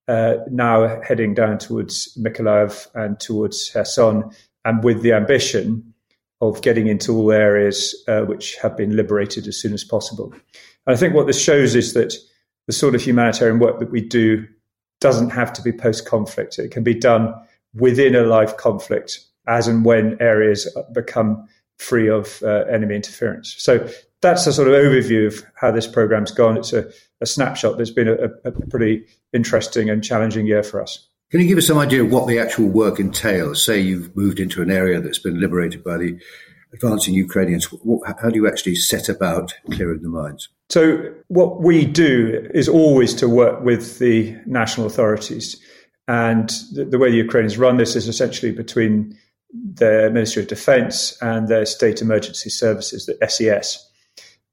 uh, 0.08 0.36
now 0.52 1.02
heading 1.02 1.34
down 1.34 1.58
towards 1.58 2.16
Mykolaiv 2.18 2.88
and 2.94 3.20
towards 3.20 3.72
Kherson, 3.72 4.30
and 4.66 4.84
with 4.84 5.02
the 5.02 5.14
ambition 5.14 5.94
of 6.42 6.62
getting 6.62 6.88
into 6.88 7.16
all 7.16 7.32
areas 7.32 7.96
uh, 8.08 8.22
which 8.22 8.56
have 8.58 8.76
been 8.76 8.96
liberated 8.96 9.48
as 9.48 9.60
soon 9.60 9.74
as 9.74 9.84
possible. 9.84 10.32
And 10.86 10.96
I 10.96 10.98
think 10.98 11.14
what 11.14 11.26
this 11.26 11.42
shows 11.42 11.74
is 11.74 11.94
that 11.94 12.14
the 12.68 12.74
sort 12.74 12.96
of 12.96 13.02
humanitarian 13.02 13.60
work 13.60 13.80
that 13.80 13.92
we 13.92 14.02
do 14.02 14.48
doesn't 15.00 15.32
have 15.32 15.52
to 15.54 15.62
be 15.62 15.72
post 15.72 16.06
conflict. 16.06 16.58
It 16.60 16.72
can 16.72 16.84
be 16.84 16.94
done 16.94 17.34
within 17.74 18.16
a 18.16 18.24
live 18.24 18.58
conflict 18.58 19.20
as 19.48 19.68
and 19.68 19.84
when 19.84 20.18
areas 20.22 20.68
become 20.94 21.48
free 21.78 22.10
of 22.10 22.42
uh, 22.44 22.64
enemy 22.72 22.96
interference. 22.96 23.56
So 23.58 23.88
that's 24.22 24.48
a 24.48 24.54
sort 24.54 24.70
of 24.70 24.74
overview 24.74 25.28
of 25.28 25.44
how 25.56 25.72
this 25.72 25.88
program's 25.88 26.32
gone. 26.32 26.58
It's 26.58 26.72
a, 26.72 26.90
a 27.20 27.26
snapshot 27.26 27.78
that's 27.78 27.92
been 27.92 28.08
a, 28.08 28.30
a, 28.46 28.52
pretty 28.70 29.06
interesting 29.34 29.90
and 29.90 30.04
challenging 30.04 30.48
year 30.48 30.64
for 30.64 30.82
us. 30.82 31.08
Can 31.30 31.42
you 31.42 31.48
give 31.48 31.58
us 31.58 31.68
some 31.68 31.78
idea 31.78 32.04
of 32.04 32.12
what 32.12 32.28
the 32.28 32.40
actual 32.40 32.68
work 32.68 33.00
entails? 33.00 33.64
Say 33.64 33.80
you've 33.80 34.16
moved 34.16 34.40
into 34.40 34.62
an 34.62 34.72
area 34.72 35.02
that's 35.02 35.20
been 35.20 35.42
liberated 35.42 35.84
by 35.84 35.98
the 35.98 36.20
advancing 36.74 37.14
Ukrainians. 37.14 37.68
How 38.22 38.30
do 38.30 38.36
you 38.36 38.48
actually 38.48 38.76
set 38.76 39.10
about 39.10 39.54
clearing 39.72 40.02
the 40.02 40.10
mines? 40.10 40.50
So, 40.70 41.14
what 41.28 41.62
we 41.62 41.86
do 41.86 42.50
is 42.54 42.68
always 42.68 43.14
to 43.16 43.30
work 43.30 43.64
with 43.64 44.00
the 44.00 44.36
national 44.46 44.88
authorities. 44.88 45.62
And 46.08 46.50
the, 46.74 46.86
the 46.86 46.98
way 46.98 47.12
the 47.12 47.18
Ukrainians 47.18 47.58
run 47.58 47.78
this 47.78 47.96
is 47.96 48.08
essentially 48.08 48.52
between 48.52 49.18
their 49.54 50.10
Ministry 50.10 50.42
of 50.42 50.50
Defense 50.50 51.18
and 51.22 51.48
their 51.48 51.66
state 51.66 52.02
emergency 52.02 52.50
services, 52.50 53.06
the 53.06 53.18
SES. 53.28 53.88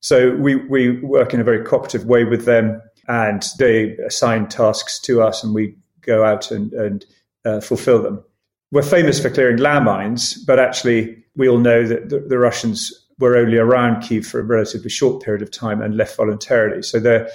So 0.00 0.35
we, 0.37 0.56
we 0.56 1.00
work 1.00 1.35
in 1.35 1.40
a 1.40 1.44
very 1.44 1.64
cooperative 1.64 2.04
way 2.06 2.24
with 2.24 2.44
them 2.44 2.80
and 3.09 3.44
they 3.59 3.96
assign 4.06 4.48
tasks 4.48 4.98
to 5.00 5.22
us 5.22 5.42
and 5.42 5.54
we 5.54 5.76
go 6.02 6.24
out 6.24 6.50
and, 6.50 6.72
and 6.72 7.04
uh, 7.44 7.61
fulfill 7.61 8.02
them. 8.02 8.24
We're 8.72 8.83
famous 8.83 9.20
for 9.20 9.30
clearing 9.30 9.59
landmines, 9.59 10.38
but 10.46 10.59
actually 10.59 11.24
we 11.37 11.48
all 11.48 11.59
know 11.59 11.87
that 11.87 12.09
the, 12.09 12.20
the, 12.20 12.38
Russians 12.38 12.92
were 13.18 13.37
only 13.37 13.59
around 13.59 14.02
Kiev 14.02 14.26
for 14.26 14.38
a 14.38 14.44
relatively 14.44 14.90
short 14.90 15.22
period 15.22 15.42
of 15.42 15.50
time 15.50 15.83
and 15.83 15.96
left 15.96 16.16
voluntarily. 16.16 16.83
So 16.83 17.00
their, 17.00 17.26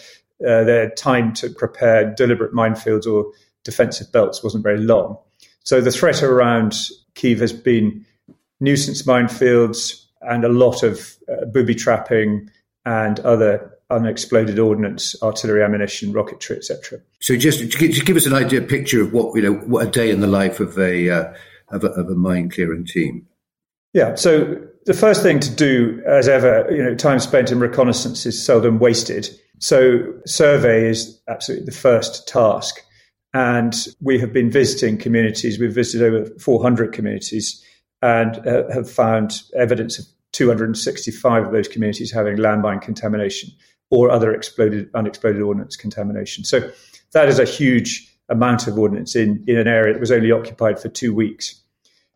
uh, 0.48 0.64
their 0.64 0.90
time 0.92 1.34
to 1.34 1.50
prepare 1.50 2.14
deliberate 2.16 2.54
minefields 2.54 3.06
or 3.06 3.32
defensive 3.64 4.12
belts 4.12 4.44
wasn't 4.44 4.64
very 4.64 4.80
long. 4.80 5.18
So 5.64 5.82
the 5.82 5.92
threat 5.92 6.24
around 6.24 6.76
Kiev 7.16 7.40
has 7.40 7.52
been 7.52 8.06
nuisance 8.60 9.04
minefields 9.04 10.06
and 10.22 10.46
a 10.46 10.50
lot 10.50 10.84
of 10.84 11.18
uh, 11.30 11.46
booby 11.46 11.76
trapping 11.76 12.50
and 12.86 13.20
other 13.22 13.75
unexploded 13.96 14.60
ordnance, 14.60 15.16
artillery 15.22 15.64
ammunition, 15.64 16.14
rocketry, 16.14 16.58
etc. 16.58 17.00
So 17.20 17.36
just, 17.36 17.60
just 17.70 18.06
give 18.06 18.18
us 18.18 18.26
an 18.26 18.34
idea, 18.34 18.62
picture 18.62 19.02
of 19.02 19.14
what 19.14 19.36
you 19.36 19.42
know, 19.42 19.54
what 19.54 19.88
a 19.88 19.90
day 19.90 20.12
in 20.12 20.20
the 20.20 20.28
life 20.28 20.60
of 20.60 20.78
a, 20.78 21.10
uh, 21.10 21.34
of 21.70 21.84
a 21.84 21.88
of 21.88 22.10
a 22.10 22.16
mine 22.16 22.50
clearing 22.50 22.86
team. 22.86 23.28
Yeah. 23.94 24.16
So 24.16 24.62
the 24.86 24.94
first 24.94 25.24
thing 25.24 25.40
to 25.40 25.50
do, 25.50 26.02
as 26.06 26.28
ever, 26.28 26.68
you 26.70 26.84
know, 26.84 26.96
time 26.96 27.20
spent 27.20 27.52
in 27.52 27.60
reconnaissance 27.60 28.26
is 28.26 28.44
seldom 28.44 28.78
wasted. 28.80 29.30
So 29.60 30.14
survey 30.26 30.90
is 30.90 31.20
absolutely 31.28 31.66
the 31.66 31.72
first 31.72 32.28
task. 32.28 32.82
And 33.34 33.74
we 34.02 34.20
have 34.20 34.32
been 34.32 34.52
visiting 34.52 34.98
communities. 34.98 35.60
We've 35.60 35.74
visited 35.74 36.06
over 36.06 36.30
400 36.40 36.94
communities 36.94 37.64
and 38.02 38.46
uh, 38.48 38.70
have 38.72 38.90
found 38.90 39.42
evidence 39.56 40.00
of 40.00 40.06
265 40.34 41.46
of 41.46 41.52
those 41.52 41.68
communities 41.68 42.12
having 42.12 42.38
landmine 42.38 42.82
contamination 42.82 43.50
or 43.90 44.10
other 44.10 44.34
exploded, 44.34 44.90
unexploded 44.94 45.42
ordnance 45.42 45.76
contamination. 45.76 46.44
So 46.44 46.70
that 47.14 47.28
is 47.28 47.40
a 47.40 47.46
huge 47.46 48.12
amount 48.30 48.68
of 48.68 48.78
ordnance 48.78 49.16
in, 49.16 49.44
in 49.48 49.58
an 49.58 49.68
area 49.68 49.94
that 49.94 50.00
was 50.00 50.12
only 50.12 50.32
occupied 50.32 50.80
for 50.80 50.90
two 50.90 51.14
weeks. 51.14 51.62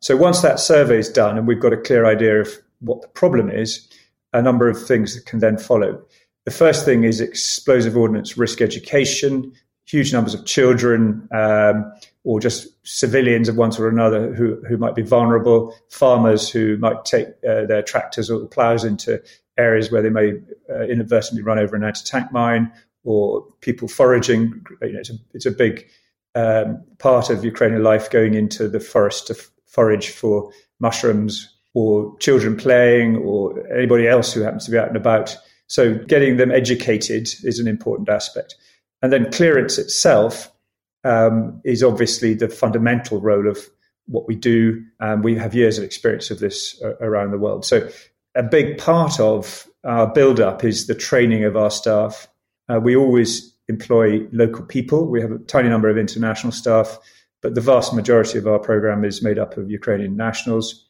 So 0.02 0.16
once 0.16 0.42
that 0.42 0.60
survey 0.60 0.98
is 0.98 1.10
done 1.10 1.38
and 1.38 1.48
we've 1.48 1.60
got 1.60 1.74
a 1.74 1.78
clear 1.78 2.06
idea 2.06 2.42
of 2.42 2.50
what 2.80 3.02
the 3.02 3.08
problem 3.10 3.50
is, 3.50 3.88
a 4.34 4.42
number 4.42 4.70
of 4.70 4.86
things 4.86 5.16
that 5.16 5.26
can 5.26 5.40
then 5.40 5.58
follow. 5.58 6.02
The 6.46 6.52
first 6.52 6.86
thing 6.86 7.04
is 7.04 7.20
explosive 7.20 7.98
ordnance 7.98 8.38
risk 8.38 8.62
education, 8.62 9.52
huge 9.86 10.14
numbers 10.14 10.34
of 10.34 10.46
children 10.46 11.28
um, 11.34 11.92
or 12.24 12.40
just 12.40 12.68
civilians 12.84 13.50
of 13.50 13.58
one 13.58 13.72
sort 13.72 13.88
or 13.88 13.90
another 13.90 14.34
who, 14.34 14.62
who 14.68 14.78
might 14.78 14.96
be 14.96 15.02
vulnerable, 15.02 15.76
farmers 15.90 16.50
who 16.50 16.78
might 16.78 17.06
take 17.06 17.28
uh, 17.48 17.66
their 17.66 17.82
tractors 17.82 18.30
or 18.30 18.48
plows 18.48 18.84
into 18.84 19.22
areas 19.60 19.92
where 19.92 20.02
they 20.02 20.10
may 20.10 20.34
uh, 20.70 20.86
inadvertently 20.94 21.44
run 21.44 21.60
over 21.60 21.76
an 21.76 21.84
anti-tank 21.84 22.32
mine, 22.32 22.72
or 23.04 23.46
people 23.62 23.88
foraging. 23.88 24.42
You 24.82 24.94
know, 24.94 25.00
it's, 25.00 25.10
a, 25.10 25.18
it's 25.34 25.46
a 25.46 25.52
big 25.52 25.86
um, 26.36 26.84
part 26.98 27.30
of 27.30 27.44
Ukrainian 27.44 27.84
life 27.84 28.10
going 28.10 28.34
into 28.34 28.68
the 28.68 28.80
forest 28.80 29.28
to 29.28 29.34
f- 29.34 29.52
forage 29.66 30.10
for 30.10 30.52
mushrooms, 30.80 31.56
or 31.74 32.18
children 32.18 32.56
playing, 32.56 33.18
or 33.18 33.40
anybody 33.72 34.08
else 34.08 34.34
who 34.34 34.42
happens 34.42 34.66
to 34.66 34.72
be 34.72 34.78
out 34.78 34.88
and 34.88 34.98
about. 34.98 35.38
So 35.68 35.94
getting 35.94 36.38
them 36.38 36.52
educated 36.52 37.30
is 37.44 37.60
an 37.60 37.68
important 37.68 38.10
aspect. 38.10 38.56
And 39.02 39.14
then 39.14 39.32
clearance 39.32 39.78
itself 39.78 40.52
um, 41.04 41.62
is 41.64 41.84
obviously 41.84 42.34
the 42.34 42.50
fundamental 42.50 43.22
role 43.22 43.48
of 43.48 43.60
what 44.08 44.28
we 44.28 44.36
do. 44.36 44.84
And 45.00 45.24
we 45.24 45.36
have 45.36 45.54
years 45.54 45.78
of 45.78 45.84
experience 45.84 46.32
of 46.32 46.40
this 46.40 46.82
uh, 46.82 46.96
around 47.00 47.32
the 47.32 47.38
world. 47.38 47.66
So 47.66 47.88
a 48.36 48.44
big 48.44 48.78
part 48.78 49.20
of 49.20 49.68
our 49.84 50.08
build 50.08 50.40
up 50.40 50.64
is 50.64 50.88
the 50.88 50.96
training 50.96 51.44
of 51.44 51.56
our 51.56 51.72
staff. 51.72 52.28
Uh, 52.68 52.80
we 52.80 52.96
always 52.96 53.54
employ 53.68 54.28
local 54.32 54.66
people. 54.66 55.08
We 55.08 55.22
have 55.22 55.32
a 55.32 55.40
tiny 55.40 55.70
number 55.70 55.90
of 55.90 55.98
international 55.98 56.52
staff, 56.52 56.98
but 57.42 57.56
the 57.56 57.62
vast 57.62 57.94
majority 57.94 58.38
of 58.38 58.48
our 58.48 58.60
program 58.60 59.06
is 59.06 59.24
made 59.24 59.40
up 59.40 59.58
of 59.58 59.70
Ukrainian 59.72 60.18
nationals. 60.18 60.86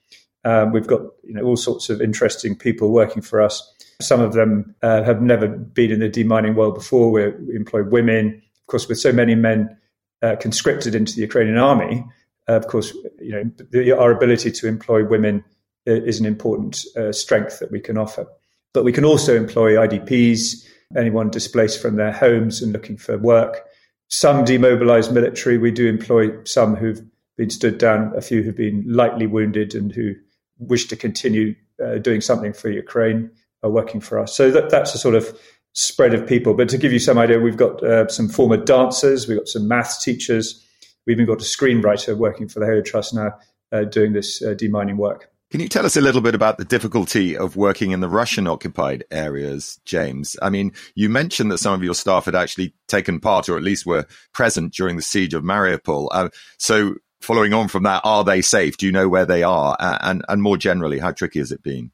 Um, 0.45 0.71
we've 0.71 0.87
got 0.87 1.01
you 1.23 1.33
know 1.33 1.43
all 1.43 1.57
sorts 1.57 1.89
of 1.89 2.01
interesting 2.01 2.55
people 2.55 2.91
working 2.91 3.21
for 3.21 3.41
us. 3.41 3.73
Some 4.01 4.21
of 4.21 4.33
them 4.33 4.73
uh, 4.81 5.03
have 5.03 5.21
never 5.21 5.47
been 5.47 5.91
in 5.91 5.99
the 5.99 6.09
demining 6.09 6.55
world 6.55 6.75
before. 6.75 7.11
We're, 7.11 7.37
we 7.45 7.55
employ 7.55 7.83
women. 7.83 8.41
Of 8.61 8.67
course, 8.67 8.87
with 8.87 8.99
so 8.99 9.11
many 9.11 9.35
men 9.35 9.77
uh, 10.21 10.37
conscripted 10.37 10.95
into 10.95 11.13
the 11.13 11.21
Ukrainian 11.21 11.57
army, 11.57 12.05
uh, 12.47 12.53
of 12.53 12.67
course, 12.67 12.95
you 13.19 13.31
know 13.31 13.51
the, 13.71 13.91
our 13.91 14.11
ability 14.11 14.51
to 14.51 14.67
employ 14.67 15.05
women 15.05 15.43
is 15.91 16.19
an 16.19 16.25
important 16.25 16.85
uh, 16.97 17.11
strength 17.11 17.59
that 17.59 17.71
we 17.71 17.79
can 17.79 17.97
offer. 17.97 18.25
But 18.73 18.83
we 18.83 18.91
can 18.91 19.05
also 19.05 19.35
employ 19.35 19.73
IDPs, 19.73 20.65
anyone 20.95 21.29
displaced 21.29 21.81
from 21.81 21.95
their 21.95 22.11
homes 22.11 22.61
and 22.61 22.71
looking 22.71 22.97
for 22.97 23.17
work. 23.17 23.65
Some 24.09 24.43
demobilized 24.43 25.11
military. 25.11 25.57
We 25.57 25.71
do 25.71 25.87
employ 25.87 26.31
some 26.43 26.75
who've 26.75 27.01
been 27.37 27.49
stood 27.49 27.77
down, 27.77 28.11
a 28.15 28.21
few 28.21 28.43
who've 28.43 28.55
been 28.55 28.83
lightly 28.87 29.27
wounded 29.27 29.75
and 29.75 29.91
who 29.91 30.13
wish 30.59 30.87
to 30.87 30.95
continue 30.95 31.55
uh, 31.83 31.97
doing 31.97 32.21
something 32.21 32.53
for 32.53 32.69
Ukraine 32.69 33.31
are 33.63 33.69
working 33.69 34.01
for 34.01 34.19
us. 34.19 34.35
So 34.35 34.51
that, 34.51 34.69
that's 34.69 34.93
a 34.93 34.97
sort 34.97 35.15
of 35.15 35.37
spread 35.73 36.13
of 36.13 36.27
people. 36.27 36.53
But 36.53 36.69
to 36.69 36.77
give 36.77 36.91
you 36.91 36.99
some 36.99 37.17
idea, 37.17 37.39
we've 37.39 37.57
got 37.57 37.83
uh, 37.83 38.07
some 38.07 38.27
former 38.27 38.57
dancers, 38.57 39.27
we've 39.27 39.37
got 39.37 39.47
some 39.47 39.67
maths 39.67 40.03
teachers, 40.03 40.65
we've 41.05 41.15
even 41.15 41.25
got 41.25 41.41
a 41.41 41.45
screenwriter 41.45 42.17
working 42.17 42.47
for 42.47 42.59
the 42.59 42.65
Halo 42.65 42.81
Trust 42.81 43.13
now 43.13 43.37
uh, 43.71 43.83
doing 43.83 44.13
this 44.13 44.41
uh, 44.41 44.53
demining 44.53 44.97
work. 44.97 45.31
Can 45.51 45.61
you 45.61 45.67
tell 45.67 45.85
us 45.85 45.97
a 45.97 46.01
little 46.01 46.21
bit 46.21 46.35
about 46.35 46.59
the 46.59 46.65
difficulty 46.65 47.35
of 47.35 47.55
working 47.55 47.89
in 47.89 48.01
the 48.01 48.09
Russian 48.09 48.45
occupied 48.45 49.03
areas, 49.09 49.79
James? 49.83 50.37
I 50.43 50.49
mean, 50.51 50.73
you 50.93 51.09
mentioned 51.09 51.51
that 51.51 51.57
some 51.57 51.73
of 51.73 51.83
your 51.83 51.95
staff 51.95 52.25
had 52.25 52.35
actually 52.35 52.75
taken 52.87 53.19
part 53.19 53.49
or 53.49 53.57
at 53.57 53.63
least 53.63 53.85
were 53.85 54.05
present 54.31 54.73
during 54.73 54.95
the 54.95 55.01
siege 55.01 55.33
of 55.33 55.41
Mariupol. 55.43 56.09
Uh, 56.11 56.29
so, 56.59 56.95
following 57.19 57.53
on 57.53 57.67
from 57.67 57.83
that, 57.83 58.01
are 58.03 58.23
they 58.23 58.41
safe? 58.43 58.77
Do 58.77 58.85
you 58.85 58.91
know 58.91 59.09
where 59.09 59.25
they 59.25 59.41
are? 59.41 59.75
and, 59.79 60.23
and 60.29 60.41
more 60.41 60.55
generally, 60.55 60.99
how 60.99 61.11
tricky 61.11 61.39
has 61.39 61.51
it 61.51 61.63
been? 61.63 61.91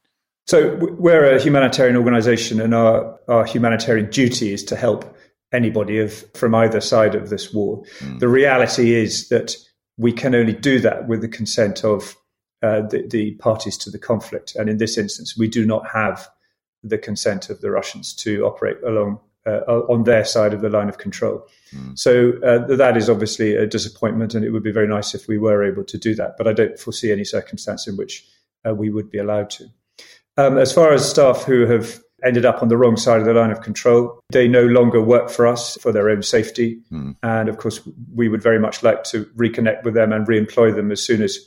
So 0.48 0.76
we're 0.76 1.36
a 1.36 1.42
humanitarian 1.42 1.98
organisation, 1.98 2.62
and 2.62 2.76
our, 2.76 3.20
our 3.28 3.46
humanitarian 3.46 4.10
duty 4.12 4.54
is 4.54 4.64
to 4.66 4.76
help 4.76 5.18
anybody 5.52 6.00
of 6.00 6.14
from 6.34 6.54
either 6.54 6.82
side 6.82 7.16
of 7.16 7.30
this 7.30 7.54
war. 7.54 7.84
Mm. 8.00 8.20
The 8.20 8.28
reality 8.28 8.94
is 8.94 9.30
that 9.30 9.56
we 9.98 10.12
can 10.12 10.36
only 10.36 10.54
do 10.54 10.80
that 10.82 11.08
with 11.08 11.22
the 11.22 11.28
consent 11.28 11.84
of 11.84 12.16
uh, 12.62 12.82
the, 12.82 13.06
the, 13.08 13.32
parties 13.34 13.78
to 13.78 13.90
the 13.90 14.00
conflict, 14.00 14.56
and 14.56 14.70
in 14.70 14.78
this 14.78 14.98
instance, 14.98 15.38
we 15.38 15.48
do 15.48 15.66
not 15.66 15.88
have 15.92 16.28
the 16.84 16.98
consent 16.98 17.50
of 17.50 17.62
the 17.62 17.72
Russians 17.72 18.14
to 18.14 18.44
operate 18.46 18.78
along 18.86 19.20
uh, 19.46 19.60
on 19.68 20.04
their 20.04 20.26
side 20.26 20.54
of 20.54 20.62
the 20.62 20.70
line 20.70 20.90
of 20.90 20.98
control. 20.98 21.48
Mm. 21.76 21.98
So 21.98 22.34
uh, 22.44 22.76
that 22.76 22.98
is 22.98 23.10
obviously 23.10 23.56
a 23.56 23.68
disappointment, 23.68 24.34
and 24.34 24.44
it 24.44 24.52
would 24.52 24.64
be 24.64 24.72
very 24.72 24.88
nice 24.88 25.14
if 25.14 25.28
we 25.28 25.38
were 25.38 25.64
able 25.64 25.84
to 25.84 25.98
do 25.98 26.16
that. 26.16 26.36
But 26.38 26.48
I 26.48 26.54
don't 26.54 26.80
foresee 26.80 27.12
any 27.12 27.24
circumstance 27.24 27.88
in 27.88 27.98
which 27.98 28.26
uh, 28.68 28.74
we 28.74 28.90
would 28.90 29.12
be 29.12 29.20
allowed 29.20 29.50
to. 29.52 29.68
Um, 30.38 30.58
as 30.58 30.74
far 30.74 30.92
as 30.94 31.10
staff 31.10 31.44
who 31.44 31.66
have 31.68 32.02
ended 32.24 32.46
up 32.46 32.62
on 32.62 32.70
the 32.70 32.78
wrong 32.78 32.98
side 32.98 33.20
of 33.20 33.26
the 33.26 33.34
line 33.34 33.52
of 33.52 33.62
control, 33.62 34.20
they 34.32 34.48
no 34.48 34.66
longer 34.66 35.02
work 35.02 35.30
for 35.30 35.46
us 35.46 35.78
for 35.78 35.92
their 35.92 36.10
own 36.10 36.24
safety. 36.24 36.82
Mm. 36.92 37.16
And 37.22 37.50
of 37.50 37.58
course, 37.58 37.82
we 38.14 38.28
would 38.28 38.42
very 38.42 38.60
much 38.60 38.84
like 38.84 39.04
to 39.06 39.26
reconnect 39.38 39.84
with 39.84 39.94
them 39.94 40.12
and 40.12 40.28
re 40.28 40.38
employ 40.38 40.72
them 40.72 40.92
as 40.92 41.04
soon 41.04 41.22
as 41.22 41.38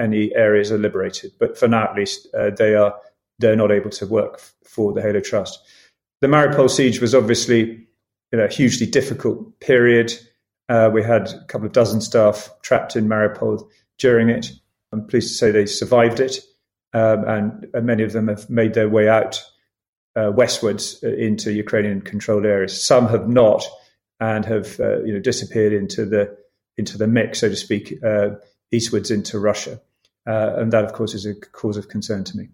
any 0.00 0.34
areas 0.34 0.72
are 0.72 0.78
liberated. 0.78 1.32
But 1.38 1.58
for 1.58 1.68
now, 1.68 1.84
at 1.84 1.96
least, 1.96 2.26
uh, 2.34 2.50
they 2.50 2.74
are 2.74 2.94
they're 3.38 3.56
not 3.56 3.70
able 3.70 3.90
to 3.90 4.06
work 4.06 4.40
for 4.64 4.92
the 4.92 5.00
Halo 5.00 5.20
Trust. 5.20 5.60
The 6.20 6.26
Mariupol 6.26 6.68
siege 6.68 7.00
was 7.00 7.14
obviously 7.14 7.86
you 8.32 8.38
know, 8.38 8.44
a 8.44 8.52
hugely 8.52 8.86
difficult 8.86 9.58
period. 9.60 10.12
Uh, 10.68 10.90
we 10.92 11.02
had 11.02 11.28
a 11.28 11.44
couple 11.46 11.66
of 11.66 11.72
dozen 11.72 12.00
staff 12.00 12.50
trapped 12.62 12.96
in 12.96 13.08
Mariupol 13.08 13.68
during 13.98 14.28
it. 14.28 14.52
I'm 14.92 15.06
pleased 15.06 15.28
to 15.28 15.34
say 15.34 15.50
they 15.50 15.66
survived 15.66 16.20
it, 16.20 16.38
um, 16.92 17.24
and, 17.24 17.66
and, 17.74 17.86
many 17.86 18.02
of 18.02 18.12
them 18.12 18.28
have 18.28 18.50
made 18.50 18.74
their 18.74 18.88
way 18.88 19.08
out 19.08 19.42
uh, 20.16 20.32
westwards 20.34 21.02
into 21.02 21.52
Ukrainian 21.52 22.00
controlled 22.02 22.44
areas. 22.44 22.84
Some 22.84 23.06
have 23.08 23.28
not, 23.28 23.64
and 24.18 24.44
have 24.44 24.78
uh, 24.80 25.02
you 25.04 25.12
know 25.12 25.20
disappeared 25.20 25.72
into 25.72 26.04
the 26.04 26.36
into 26.76 26.98
the 26.98 27.06
mix, 27.06 27.40
so 27.40 27.48
to 27.48 27.56
speak, 27.56 27.94
uh, 28.04 28.30
eastwards 28.72 29.10
into 29.10 29.38
Russia, 29.38 29.80
uh, 30.26 30.54
and 30.56 30.72
that, 30.72 30.84
of 30.84 30.92
course, 30.92 31.14
is 31.14 31.26
a 31.26 31.34
cause 31.34 31.76
of 31.76 31.88
concern 31.88 32.24
to 32.24 32.36
me. 32.36 32.48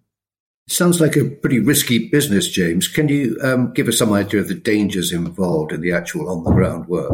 Sounds 0.69 1.01
like 1.01 1.17
a 1.17 1.25
pretty 1.25 1.61
risky 1.61 2.09
business, 2.09 2.49
James. 2.49 2.89
Can 2.89 3.09
you 3.09 3.39
um, 3.43 3.73
give 3.73 3.87
us 3.87 3.99
some 3.99 4.13
idea 4.13 4.41
of 4.41 4.49
the 4.49 4.55
dangers 4.55 5.13
involved 5.13 5.73
in 5.73 5.81
the 5.81 5.93
actual 5.93 6.29
on 6.29 6.43
the 6.43 6.51
ground 6.51 6.89
work? 6.89 7.13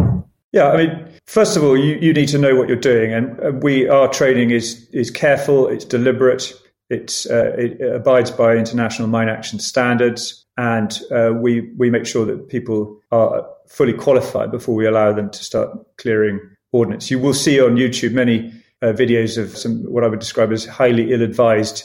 Yeah, 0.52 0.68
I 0.68 0.76
mean, 0.76 1.08
first 1.26 1.56
of 1.56 1.64
all, 1.64 1.76
you, 1.76 1.96
you 1.96 2.12
need 2.12 2.28
to 2.28 2.38
know 2.38 2.54
what 2.54 2.68
you're 2.68 2.76
doing, 2.76 3.12
and 3.12 3.62
we 3.62 3.88
our 3.88 4.08
training 4.08 4.50
is 4.50 4.88
is 4.92 5.10
careful, 5.10 5.68
it's 5.68 5.84
deliberate, 5.84 6.52
it's 6.88 7.26
uh, 7.26 7.54
it 7.58 7.80
abides 7.80 8.30
by 8.30 8.56
international 8.56 9.08
mine 9.08 9.28
action 9.28 9.58
standards, 9.58 10.44
and 10.56 11.00
uh, 11.10 11.32
we 11.34 11.72
we 11.78 11.90
make 11.90 12.06
sure 12.06 12.24
that 12.26 12.48
people 12.48 13.00
are 13.10 13.46
fully 13.66 13.94
qualified 13.94 14.50
before 14.50 14.74
we 14.74 14.86
allow 14.86 15.12
them 15.12 15.30
to 15.30 15.44
start 15.44 15.70
clearing 15.96 16.38
ordnance. 16.72 17.10
You 17.10 17.18
will 17.18 17.34
see 17.34 17.60
on 17.60 17.76
YouTube 17.76 18.12
many 18.12 18.52
uh, 18.82 18.92
videos 18.92 19.38
of 19.38 19.56
some 19.56 19.84
what 19.84 20.04
I 20.04 20.08
would 20.08 20.20
describe 20.20 20.52
as 20.52 20.66
highly 20.66 21.12
ill-advised 21.12 21.84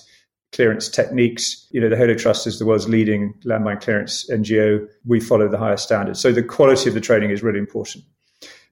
clearance 0.51 0.89
techniques. 0.89 1.67
You 1.71 1.81
know, 1.81 1.89
the 1.89 1.97
Halo 1.97 2.15
Trust 2.15 2.47
is 2.47 2.59
the 2.59 2.65
world's 2.65 2.87
leading 2.87 3.33
landmine 3.45 3.81
clearance 3.81 4.29
NGO. 4.29 4.87
We 5.05 5.19
follow 5.19 5.47
the 5.47 5.57
highest 5.57 5.83
standards. 5.83 6.19
So 6.19 6.31
the 6.31 6.43
quality 6.43 6.89
of 6.89 6.93
the 6.93 7.01
training 7.01 7.31
is 7.31 7.43
really 7.43 7.59
important. 7.59 8.03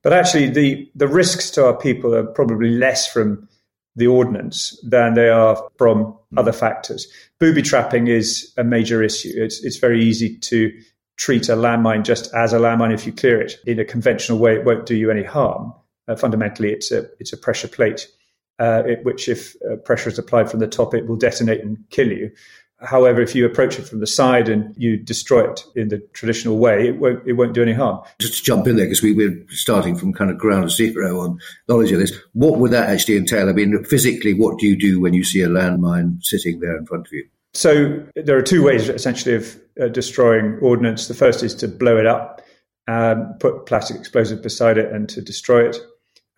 But 0.02 0.14
actually, 0.14 0.50
the, 0.50 0.90
the 0.96 1.08
risks 1.08 1.50
to 1.52 1.66
our 1.66 1.76
people 1.76 2.14
are 2.16 2.26
probably 2.26 2.70
less 2.70 3.12
from 3.12 3.48
the 3.96 4.08
ordnance 4.08 4.80
than 4.84 5.14
they 5.14 5.30
are 5.30 5.58
from 5.78 6.18
other 6.38 6.52
factors. 6.52 7.08
Booby 7.40 7.62
trapping 7.62 8.08
is 8.08 8.54
a 8.58 8.64
major 8.64 9.02
issue. 9.02 9.32
It's, 9.36 9.64
it's 9.64 9.78
very 9.78 10.04
easy 10.04 10.38
to 10.40 10.72
treat 11.18 11.48
a 11.50 11.56
landmine 11.56 12.04
just 12.04 12.34
as 12.34 12.54
a 12.54 12.60
landmine 12.60 12.94
if 12.94 13.06
you 13.06 13.14
clear 13.14 13.42
it 13.42 13.56
in 13.66 13.80
a 13.80 13.86
conventional 13.86 14.38
way. 14.38 14.56
It 14.56 14.66
won't 14.66 14.86
do 14.86 14.96
you 14.96 15.10
any 15.10 15.24
harm. 15.24 15.74
Uh, 16.08 16.16
fundamentally, 16.16 16.72
it's 16.72 16.92
a, 16.92 17.08
it's 17.20 17.34
a 17.34 17.38
pressure 17.38 17.68
plate 17.68 18.08
uh, 18.60 18.84
it, 18.86 19.04
which, 19.04 19.28
if 19.28 19.56
uh, 19.70 19.76
pressure 19.78 20.10
is 20.10 20.20
applied 20.20 20.50
from 20.50 20.60
the 20.60 20.68
top, 20.68 20.94
it 20.94 21.08
will 21.08 21.18
detonate 21.18 21.62
and 21.62 21.78
kill 21.90 22.08
you. 22.08 22.32
However, 22.82 23.22
if 23.22 23.34
you 23.34 23.46
approach 23.46 23.80
it 23.80 23.88
from 23.88 24.02
the 24.02 24.08
side 24.08 24.50
and 24.50 24.76
you 24.78 24.98
destroy 24.98 25.50
it 25.50 25.64
in 25.76 25.88
the 25.88 26.00
traditional 26.14 26.58
way, 26.58 26.90
it 26.90 27.00
won't, 27.00 27.26
it 27.26 27.34
won't 27.34 27.54
do 27.54 27.62
any 27.62 27.74
harm. 27.74 28.02
Just 28.20 28.38
to 28.38 28.44
jump 28.44 28.68
in 28.68 28.76
there, 28.76 28.86
because 28.86 29.02
we, 29.02 29.14
we're 29.14 29.46
starting 29.50 29.96
from 29.96 30.14
kind 30.14 30.30
of 30.30 30.38
ground 30.38 30.70
zero 30.72 31.22
on 31.22 31.40
knowledge 31.70 31.92
of 31.94 32.00
this, 32.00 32.12
what 32.34 32.60
would 32.60 32.72
that 32.72 32.90
actually 32.90 33.16
entail? 33.16 33.50
I 33.50 33.54
mean, 33.54 33.84
physically, 33.86 34.34
what 34.34 34.60
do 34.60 34.68
you 34.68 34.78
do 34.78 35.00
when 35.00 35.14
you 35.14 35.24
see 35.24 35.42
a 35.42 35.48
landmine 35.48 36.22
sitting 36.24 36.60
there 36.60 36.78
in 36.78 36.86
front 36.86 37.08
of 37.08 37.14
you? 37.14 37.26
So 37.54 38.06
there 38.16 38.38
are 38.38 38.42
two 38.42 38.62
ways, 38.62 38.90
essentially, 38.90 39.36
of 39.36 39.58
uh, 39.82 39.88
destroying 39.88 40.60
ordnance. 40.62 41.08
The 41.08 41.14
first 41.14 41.44
is 41.44 41.56
to 41.56 41.70
blow 41.70 41.98
it 41.98 42.06
up, 42.06 42.42
um, 42.90 43.36
put 43.40 43.66
plastic 43.66 43.96
explosive 43.96 44.44
beside 44.44 44.78
it, 44.78 44.92
and 44.92 45.08
to 45.10 45.22
destroy 45.22 45.70
it. 45.70 45.78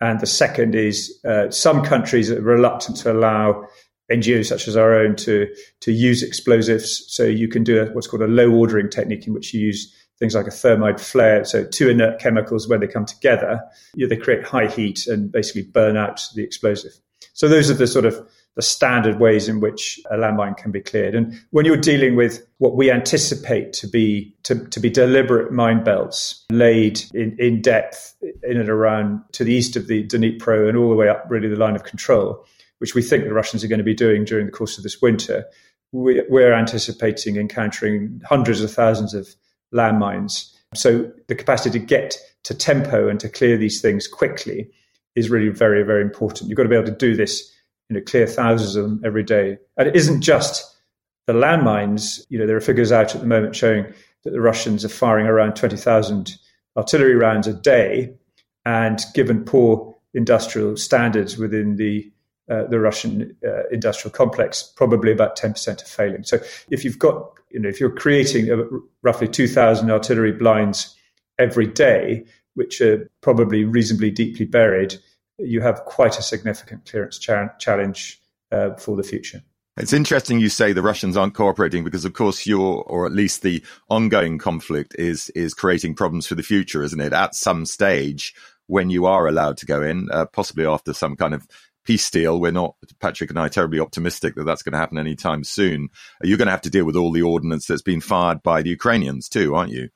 And 0.00 0.20
the 0.20 0.26
second 0.26 0.74
is 0.74 1.18
uh, 1.24 1.50
some 1.50 1.84
countries 1.84 2.30
are 2.30 2.40
reluctant 2.40 2.98
to 2.98 3.12
allow 3.12 3.64
NGOs 4.10 4.46
such 4.46 4.68
as 4.68 4.76
our 4.76 4.94
own 4.94 5.16
to 5.16 5.46
to 5.80 5.92
use 5.92 6.22
explosives. 6.22 7.04
So 7.08 7.24
you 7.24 7.48
can 7.48 7.64
do 7.64 7.82
a, 7.82 7.86
what's 7.92 8.06
called 8.06 8.22
a 8.22 8.28
low 8.28 8.50
ordering 8.50 8.90
technique 8.90 9.26
in 9.26 9.34
which 9.34 9.52
you 9.52 9.60
use 9.60 9.94
things 10.18 10.34
like 10.34 10.46
a 10.46 10.52
thermite 10.52 11.00
flare. 11.00 11.44
So 11.44 11.64
two 11.64 11.88
inert 11.88 12.20
chemicals, 12.20 12.68
when 12.68 12.80
they 12.80 12.86
come 12.86 13.04
together, 13.04 13.60
they 13.94 14.16
create 14.16 14.44
high 14.44 14.66
heat 14.66 15.06
and 15.06 15.30
basically 15.30 15.62
burn 15.62 15.96
out 15.96 16.26
the 16.34 16.42
explosive. 16.42 16.92
So 17.34 17.48
those 17.48 17.70
are 17.70 17.74
the 17.74 17.86
sort 17.86 18.04
of 18.04 18.28
the 18.58 18.62
standard 18.62 19.20
ways 19.20 19.48
in 19.48 19.60
which 19.60 20.00
a 20.10 20.16
landmine 20.16 20.56
can 20.56 20.72
be 20.72 20.80
cleared. 20.80 21.14
And 21.14 21.40
when 21.50 21.64
you're 21.64 21.76
dealing 21.76 22.16
with 22.16 22.44
what 22.58 22.74
we 22.74 22.90
anticipate 22.90 23.72
to 23.74 23.86
be 23.86 24.34
to, 24.42 24.66
to 24.66 24.80
be 24.80 24.90
deliberate 24.90 25.52
mine 25.52 25.84
belts 25.84 26.44
laid 26.50 27.00
in, 27.14 27.36
in 27.38 27.62
depth 27.62 28.16
in 28.42 28.56
and 28.56 28.68
around 28.68 29.22
to 29.30 29.44
the 29.44 29.54
east 29.54 29.76
of 29.76 29.86
the 29.86 30.04
Dnipro 30.08 30.68
and 30.68 30.76
all 30.76 30.88
the 30.88 30.96
way 30.96 31.08
up 31.08 31.24
really 31.28 31.46
the 31.46 31.54
line 31.54 31.76
of 31.76 31.84
control, 31.84 32.44
which 32.78 32.96
we 32.96 33.00
think 33.00 33.22
the 33.22 33.32
Russians 33.32 33.62
are 33.62 33.68
going 33.68 33.78
to 33.78 33.84
be 33.84 33.94
doing 33.94 34.24
during 34.24 34.46
the 34.46 34.52
course 34.52 34.76
of 34.76 34.82
this 34.82 35.00
winter, 35.00 35.44
we, 35.92 36.20
we're 36.28 36.52
anticipating 36.52 37.36
encountering 37.36 38.20
hundreds 38.24 38.60
of 38.60 38.72
thousands 38.72 39.14
of 39.14 39.28
landmines. 39.72 40.52
So 40.74 41.08
the 41.28 41.36
capacity 41.36 41.78
to 41.78 41.86
get 41.86 42.16
to 42.42 42.54
tempo 42.54 43.06
and 43.08 43.20
to 43.20 43.28
clear 43.28 43.56
these 43.56 43.80
things 43.80 44.08
quickly 44.08 44.68
is 45.14 45.30
really 45.30 45.48
very, 45.48 45.84
very 45.84 46.02
important. 46.02 46.50
You've 46.50 46.56
got 46.56 46.64
to 46.64 46.68
be 46.68 46.74
able 46.74 46.86
to 46.86 46.96
do 46.96 47.14
this 47.14 47.54
you 47.88 47.96
know, 47.96 48.02
clear 48.02 48.26
thousands 48.26 48.76
of 48.76 48.84
them 48.84 49.02
every 49.04 49.22
day. 49.22 49.58
And 49.76 49.88
it 49.88 49.96
isn't 49.96 50.22
just 50.22 50.76
the 51.26 51.32
landmines. 51.32 52.24
You 52.28 52.38
know, 52.38 52.46
there 52.46 52.56
are 52.56 52.60
figures 52.60 52.92
out 52.92 53.14
at 53.14 53.20
the 53.20 53.26
moment 53.26 53.56
showing 53.56 53.84
that 54.24 54.30
the 54.30 54.40
Russians 54.40 54.84
are 54.84 54.90
firing 54.90 55.26
around 55.26 55.56
20,000 55.56 56.36
artillery 56.76 57.14
rounds 57.14 57.46
a 57.46 57.54
day. 57.54 58.14
And 58.64 59.00
given 59.14 59.44
poor 59.44 59.96
industrial 60.14 60.76
standards 60.76 61.38
within 61.38 61.76
the 61.76 62.10
uh, 62.50 62.64
the 62.64 62.80
Russian 62.80 63.36
uh, 63.46 63.68
industrial 63.70 64.10
complex, 64.10 64.62
probably 64.62 65.12
about 65.12 65.36
10% 65.36 65.82
are 65.82 65.84
failing. 65.84 66.24
So 66.24 66.38
if 66.70 66.82
you've 66.82 66.98
got, 66.98 67.30
you 67.50 67.60
know, 67.60 67.68
if 67.68 67.78
you're 67.78 67.94
creating 67.94 68.48
roughly 69.02 69.28
2,000 69.28 69.90
artillery 69.90 70.32
blinds 70.32 70.96
every 71.38 71.66
day, 71.66 72.24
which 72.54 72.80
are 72.80 73.06
probably 73.20 73.64
reasonably 73.64 74.10
deeply 74.10 74.46
buried, 74.46 74.96
you 75.38 75.60
have 75.60 75.84
quite 75.84 76.18
a 76.18 76.22
significant 76.22 76.84
clearance 76.86 77.18
cha- 77.18 77.54
challenge 77.58 78.20
uh, 78.52 78.74
for 78.74 78.96
the 78.96 79.02
future. 79.02 79.42
It's 79.76 79.92
interesting 79.92 80.40
you 80.40 80.48
say 80.48 80.72
the 80.72 80.82
Russians 80.82 81.16
aren't 81.16 81.34
cooperating 81.34 81.84
because, 81.84 82.04
of 82.04 82.12
course, 82.12 82.46
your 82.46 82.82
or 82.82 83.06
at 83.06 83.12
least 83.12 83.42
the 83.42 83.62
ongoing 83.88 84.38
conflict 84.38 84.96
is 84.98 85.30
is 85.30 85.54
creating 85.54 85.94
problems 85.94 86.26
for 86.26 86.34
the 86.34 86.42
future, 86.42 86.82
isn't 86.82 87.00
it? 87.00 87.12
At 87.12 87.36
some 87.36 87.64
stage, 87.64 88.34
when 88.66 88.90
you 88.90 89.06
are 89.06 89.28
allowed 89.28 89.56
to 89.58 89.66
go 89.66 89.82
in, 89.82 90.08
uh, 90.10 90.26
possibly 90.26 90.66
after 90.66 90.92
some 90.92 91.14
kind 91.14 91.32
of 91.32 91.46
peace 91.84 92.10
deal, 92.10 92.40
we're 92.40 92.50
not 92.50 92.74
Patrick 93.00 93.30
and 93.30 93.38
I 93.38 93.48
terribly 93.48 93.78
optimistic 93.78 94.34
that 94.34 94.44
that's 94.44 94.62
going 94.62 94.72
to 94.72 94.78
happen 94.78 94.98
anytime 94.98 95.44
soon. 95.44 95.90
You're 96.22 96.38
going 96.38 96.46
to 96.46 96.52
have 96.52 96.62
to 96.62 96.70
deal 96.70 96.84
with 96.84 96.96
all 96.96 97.12
the 97.12 97.22
ordnance 97.22 97.66
that's 97.66 97.82
been 97.82 98.00
fired 98.00 98.42
by 98.42 98.62
the 98.62 98.70
Ukrainians 98.70 99.28
too, 99.28 99.54
aren't 99.54 99.72
you? 99.72 99.90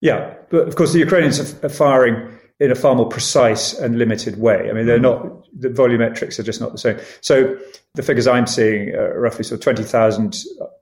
Yeah, 0.00 0.34
but 0.50 0.66
of 0.66 0.74
course 0.74 0.92
the 0.92 0.98
Ukrainians 0.98 1.38
are 1.38 1.68
firing 1.68 2.36
in 2.60 2.70
a 2.70 2.74
far 2.74 2.94
more 2.94 3.08
precise 3.08 3.72
and 3.72 3.98
limited 3.98 4.38
way. 4.38 4.68
I 4.68 4.72
mean, 4.74 4.86
they're 4.86 4.98
mm-hmm. 4.98 5.28
not 5.28 5.46
the 5.58 5.68
volumetrics 5.68 6.38
are 6.38 6.42
just 6.42 6.60
not 6.60 6.72
the 6.72 6.78
same. 6.78 6.98
So 7.22 7.58
the 7.94 8.02
figures 8.02 8.26
I'm 8.26 8.46
seeing 8.46 8.94
are 8.94 9.18
roughly 9.18 9.44
sort 9.44 9.58
of 9.58 9.64
twenty 9.64 9.82
thousand 9.82 10.36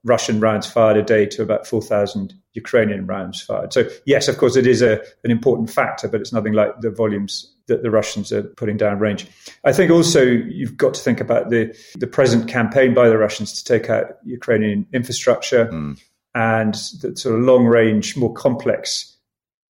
Russian 0.04 0.40
rounds 0.40 0.66
fired 0.66 0.96
a 0.96 1.02
day 1.02 1.24
to 1.26 1.42
about 1.42 1.66
four 1.66 1.80
thousand 1.80 2.34
Ukrainian 2.54 3.06
rounds 3.06 3.40
fired. 3.40 3.72
So 3.72 3.88
yes, 4.04 4.28
of 4.28 4.38
course, 4.38 4.56
it 4.56 4.66
is 4.66 4.82
a, 4.82 5.00
an 5.24 5.30
important 5.30 5.70
factor, 5.70 6.08
but 6.08 6.20
it's 6.20 6.32
nothing 6.32 6.52
like 6.52 6.80
the 6.80 6.90
volumes 6.90 7.54
that 7.68 7.82
the 7.82 7.90
Russians 7.90 8.32
are 8.32 8.42
putting 8.42 8.76
down 8.76 8.98
range. 8.98 9.26
I 9.64 9.72
think 9.72 9.90
also 9.90 10.22
you've 10.22 10.76
got 10.76 10.94
to 10.94 11.00
think 11.00 11.20
about 11.20 11.50
the 11.50 11.74
the 11.94 12.08
present 12.08 12.48
campaign 12.48 12.92
by 12.92 13.08
the 13.08 13.18
Russians 13.18 13.52
to 13.52 13.64
take 13.64 13.88
out 13.88 14.18
Ukrainian 14.24 14.84
infrastructure 14.92 15.66
mm. 15.66 16.00
and 16.34 16.74
the 17.00 17.16
sort 17.16 17.36
of 17.36 17.42
long 17.42 17.66
range, 17.66 18.16
more 18.16 18.34
complex 18.34 19.14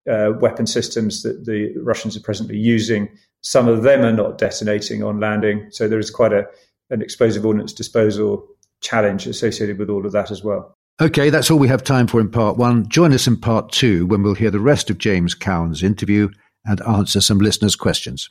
uh, 0.09 0.33
weapon 0.39 0.67
systems 0.67 1.23
that 1.23 1.45
the 1.45 1.75
Russians 1.79 2.17
are 2.17 2.21
presently 2.21 2.57
using. 2.57 3.09
Some 3.43 3.69
of 3.69 3.83
them 3.83 4.03
are 4.03 4.13
not 4.13 4.39
detonating 4.39 5.03
on 5.03 5.21
landing, 5.21 5.69
so 5.71 5.89
there 5.89 5.99
is 5.99 6.11
quite 6.11 6.33
a 6.33 6.47
an 6.91 7.03
explosive 7.03 7.45
ordnance 7.45 7.73
disposal 7.73 8.49
challenge 8.81 9.27
associated 9.27 9.79
with 9.79 9.91
all 9.91 10.07
of 10.07 10.13
that 10.13 10.31
as 10.31 10.43
well. 10.43 10.75
Okay, 11.01 11.31
that's 11.31 11.51
all 11.51 11.59
we 11.59 11.69
have 11.69 11.85
time 11.85 12.07
for 12.07 12.21
in 12.21 12.31
part 12.31 12.57
one. 12.57 12.89
Join 12.89 13.13
us 13.13 13.27
in 13.27 13.37
part 13.37 13.71
two 13.71 14.07
when 14.07 14.23
we'll 14.23 14.35
hear 14.35 14.51
the 14.51 14.59
rest 14.59 14.91
of 14.91 14.99
James 14.99 15.35
Cowan's 15.35 15.83
interview 15.83 16.29
and 16.65 16.81
answer 16.83 17.21
some 17.21 17.39
listeners' 17.39 17.77
questions. 17.77 18.31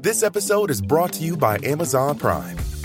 This 0.00 0.22
episode 0.22 0.70
is 0.70 0.80
brought 0.80 1.14
to 1.14 1.24
you 1.24 1.36
by 1.36 1.58
Amazon 1.64 2.16
Prime. 2.16 2.56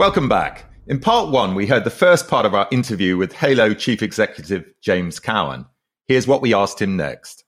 Welcome 0.00 0.30
back. 0.30 0.64
In 0.86 0.98
part 0.98 1.28
one, 1.28 1.54
we 1.54 1.66
heard 1.66 1.84
the 1.84 1.90
first 1.90 2.26
part 2.26 2.46
of 2.46 2.54
our 2.54 2.66
interview 2.72 3.18
with 3.18 3.34
Halo 3.34 3.74
Chief 3.74 4.02
Executive 4.02 4.64
James 4.80 5.20
Cowan. 5.20 5.66
Here's 6.06 6.26
what 6.26 6.40
we 6.40 6.54
asked 6.54 6.80
him 6.80 6.96
next. 6.96 7.44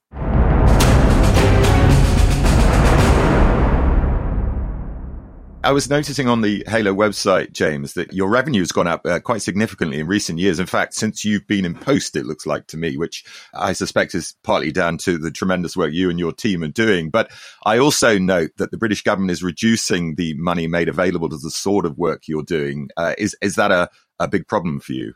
I 5.63 5.71
was 5.71 5.89
noticing 5.89 6.27
on 6.27 6.41
the 6.41 6.61
Halo 6.67 6.93
website, 6.93 7.53
James, 7.53 7.93
that 7.93 8.11
your 8.11 8.29
revenue 8.29 8.59
has 8.59 8.73
gone 8.73 8.87
up 8.87 9.05
uh, 9.05 9.21
quite 9.21 9.41
significantly 9.41 9.97
in 9.97 10.07
recent 10.07 10.37
years. 10.37 10.59
In 10.59 10.65
fact, 10.65 10.93
since 10.93 11.23
you've 11.23 11.47
been 11.47 11.63
in 11.63 11.73
post, 11.73 12.17
it 12.17 12.25
looks 12.25 12.45
like 12.45 12.67
to 12.67 12.77
me, 12.77 12.97
which 12.97 13.23
I 13.53 13.71
suspect 13.71 14.13
is 14.13 14.35
partly 14.43 14.73
down 14.73 14.97
to 14.99 15.17
the 15.17 15.31
tremendous 15.31 15.77
work 15.77 15.93
you 15.93 16.09
and 16.09 16.19
your 16.19 16.33
team 16.33 16.63
are 16.63 16.67
doing. 16.67 17.09
But 17.09 17.31
I 17.65 17.77
also 17.77 18.17
note 18.17 18.51
that 18.57 18.71
the 18.71 18.77
British 18.77 19.03
government 19.03 19.31
is 19.31 19.41
reducing 19.41 20.15
the 20.15 20.33
money 20.33 20.67
made 20.67 20.89
available 20.89 21.29
to 21.29 21.37
the 21.37 21.49
sort 21.49 21.85
of 21.85 21.97
work 21.97 22.23
you're 22.27 22.43
doing. 22.43 22.89
Uh, 22.97 23.13
is 23.17 23.33
is 23.41 23.55
that 23.55 23.71
a, 23.71 23.89
a 24.19 24.27
big 24.27 24.49
problem 24.49 24.81
for 24.81 24.91
you? 24.91 25.13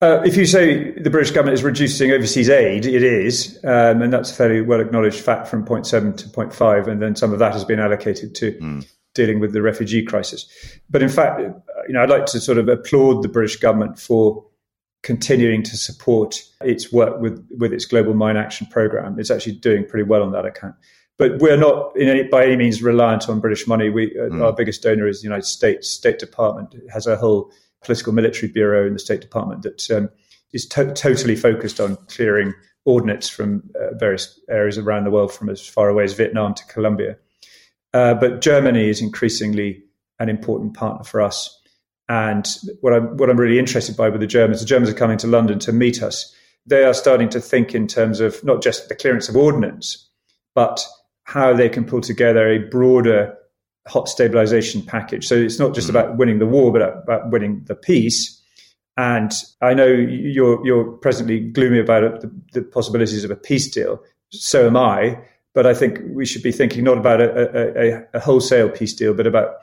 Uh, 0.00 0.22
if 0.24 0.38
you 0.38 0.46
say 0.46 0.92
the 0.92 1.10
British 1.10 1.32
government 1.32 1.54
is 1.54 1.62
reducing 1.64 2.12
overseas 2.12 2.48
aid, 2.48 2.86
it 2.86 3.02
is, 3.02 3.58
um, 3.64 4.00
and 4.00 4.10
that's 4.10 4.30
a 4.30 4.34
fairly 4.34 4.62
well 4.62 4.80
acknowledged 4.80 5.20
fact 5.20 5.48
from 5.48 5.66
0.7 5.66 6.16
to 6.16 6.28
0.5, 6.28 6.86
and 6.86 7.00
then 7.02 7.14
some 7.14 7.32
of 7.34 7.38
that 7.38 7.52
has 7.52 7.64
been 7.64 7.80
allocated 7.80 8.34
to 8.34 8.52
mm 8.52 8.86
dealing 9.16 9.40
with 9.40 9.52
the 9.52 9.62
refugee 9.62 10.04
crisis. 10.04 10.46
But 10.88 11.02
in 11.02 11.08
fact, 11.08 11.40
you 11.40 11.94
know, 11.94 12.02
I'd 12.02 12.10
like 12.10 12.26
to 12.26 12.40
sort 12.40 12.58
of 12.58 12.68
applaud 12.68 13.22
the 13.22 13.28
British 13.28 13.56
government 13.56 13.98
for 13.98 14.44
continuing 15.02 15.62
to 15.62 15.76
support 15.76 16.42
its 16.60 16.92
work 16.92 17.20
with, 17.20 17.44
with 17.58 17.72
its 17.72 17.84
global 17.84 18.14
mine 18.14 18.36
action 18.36 18.66
program. 18.70 19.18
It's 19.18 19.30
actually 19.30 19.56
doing 19.56 19.86
pretty 19.86 20.04
well 20.04 20.22
on 20.22 20.32
that 20.32 20.44
account. 20.44 20.74
But 21.18 21.38
we're 21.38 21.56
not 21.56 21.92
any, 21.98 22.24
by 22.24 22.44
any 22.44 22.56
means 22.56 22.82
reliant 22.82 23.28
on 23.28 23.40
British 23.40 23.66
money. 23.66 23.88
We, 23.88 24.10
mm. 24.10 24.42
Our 24.44 24.52
biggest 24.52 24.82
donor 24.82 25.08
is 25.08 25.20
the 25.20 25.24
United 25.24 25.46
States 25.46 25.90
State 25.90 26.18
Department. 26.18 26.74
It 26.74 26.90
has 26.92 27.06
a 27.06 27.16
whole 27.16 27.50
political 27.82 28.12
military 28.12 28.52
bureau 28.52 28.86
in 28.86 28.92
the 28.92 28.98
State 28.98 29.20
Department 29.20 29.62
that 29.62 29.90
um, 29.90 30.10
is 30.52 30.66
to- 30.66 30.92
totally 30.92 31.36
focused 31.36 31.80
on 31.80 31.96
clearing 32.08 32.52
ordnance 32.84 33.28
from 33.28 33.62
uh, 33.80 33.94
various 33.94 34.38
areas 34.50 34.76
around 34.76 35.04
the 35.04 35.10
world, 35.10 35.32
from 35.32 35.48
as 35.48 35.66
far 35.66 35.88
away 35.88 36.04
as 36.04 36.12
Vietnam 36.12 36.54
to 36.54 36.64
Colombia. 36.66 37.16
Uh, 37.96 38.12
but 38.12 38.42
Germany 38.42 38.90
is 38.90 39.00
increasingly 39.00 39.82
an 40.18 40.28
important 40.28 40.74
partner 40.74 41.02
for 41.02 41.22
us. 41.22 41.58
And 42.10 42.46
what 42.82 42.92
I'm, 42.92 43.16
what 43.16 43.30
I'm 43.30 43.40
really 43.40 43.58
interested 43.58 43.96
by 43.96 44.10
with 44.10 44.20
the 44.20 44.26
Germans, 44.26 44.60
the 44.60 44.66
Germans 44.66 44.90
are 44.90 44.94
coming 44.94 45.16
to 45.16 45.26
London 45.26 45.58
to 45.60 45.72
meet 45.72 46.02
us. 46.02 46.30
They 46.66 46.84
are 46.84 46.92
starting 46.92 47.30
to 47.30 47.40
think 47.40 47.74
in 47.74 47.86
terms 47.86 48.20
of 48.20 48.44
not 48.44 48.62
just 48.62 48.90
the 48.90 48.94
clearance 48.94 49.30
of 49.30 49.36
ordnance, 49.36 50.10
but 50.54 50.86
how 51.24 51.54
they 51.54 51.70
can 51.70 51.86
pull 51.86 52.02
together 52.02 52.46
a 52.46 52.58
broader 52.58 53.34
hot 53.88 54.10
stabilization 54.10 54.82
package. 54.82 55.26
So 55.26 55.34
it's 55.34 55.58
not 55.58 55.74
just 55.74 55.86
mm. 55.86 55.90
about 55.90 56.18
winning 56.18 56.38
the 56.38 56.46
war, 56.46 56.70
but 56.72 56.82
about 56.82 57.30
winning 57.30 57.64
the 57.64 57.74
peace. 57.74 58.38
And 58.98 59.32
I 59.62 59.72
know 59.72 59.86
you're 59.86 60.64
you're 60.66 60.84
presently 60.98 61.40
gloomy 61.40 61.80
about 61.80 62.20
the, 62.20 62.30
the 62.52 62.62
possibilities 62.62 63.24
of 63.24 63.30
a 63.30 63.36
peace 63.36 63.70
deal. 63.70 64.02
So 64.32 64.66
am 64.66 64.76
I. 64.76 65.18
But 65.56 65.66
I 65.66 65.72
think 65.72 66.00
we 66.10 66.26
should 66.26 66.42
be 66.42 66.52
thinking 66.52 66.84
not 66.84 66.98
about 66.98 67.22
a, 67.22 67.80
a, 67.80 68.04
a 68.12 68.20
wholesale 68.20 68.68
peace 68.68 68.92
deal, 68.92 69.14
but 69.14 69.26
about 69.26 69.54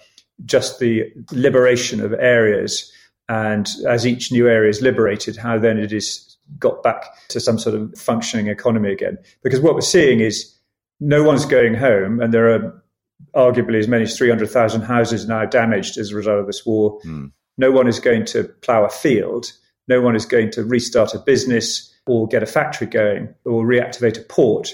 just 0.43 0.79
the 0.79 1.03
liberation 1.31 2.01
of 2.01 2.13
areas. 2.13 2.91
And 3.29 3.69
as 3.87 4.07
each 4.07 4.31
new 4.31 4.47
area 4.47 4.71
is 4.71 4.81
liberated, 4.81 5.37
how 5.37 5.59
then 5.59 5.77
it 5.77 5.93
is 5.93 6.35
got 6.57 6.81
back 6.81 7.05
to 7.29 7.39
some 7.39 7.59
sort 7.59 7.75
of 7.75 7.95
functioning 7.95 8.47
economy 8.47 8.91
again. 8.91 9.19
Because 9.43 9.61
what 9.61 9.75
we're 9.75 9.81
seeing 9.81 10.19
is 10.19 10.51
no 10.99 11.21
one's 11.21 11.45
going 11.45 11.75
home, 11.75 12.19
and 12.19 12.33
there 12.33 12.51
are 12.51 12.83
arguably 13.35 13.77
as 13.77 13.87
many 13.87 14.05
as 14.05 14.17
300,000 14.17 14.81
houses 14.81 15.27
now 15.27 15.45
damaged 15.45 15.99
as 15.99 16.11
a 16.11 16.15
result 16.15 16.39
of 16.39 16.47
this 16.47 16.65
war. 16.65 16.99
Mm. 17.01 17.31
No 17.59 17.69
one 17.69 17.87
is 17.87 17.99
going 17.99 18.25
to 18.25 18.45
plough 18.63 18.85
a 18.85 18.89
field. 18.89 19.51
No 19.87 20.01
one 20.01 20.15
is 20.15 20.25
going 20.25 20.49
to 20.53 20.63
restart 20.63 21.13
a 21.13 21.19
business 21.19 21.93
or 22.07 22.27
get 22.27 22.41
a 22.41 22.47
factory 22.47 22.87
going 22.87 23.31
or 23.45 23.63
reactivate 23.63 24.19
a 24.19 24.23
port 24.23 24.73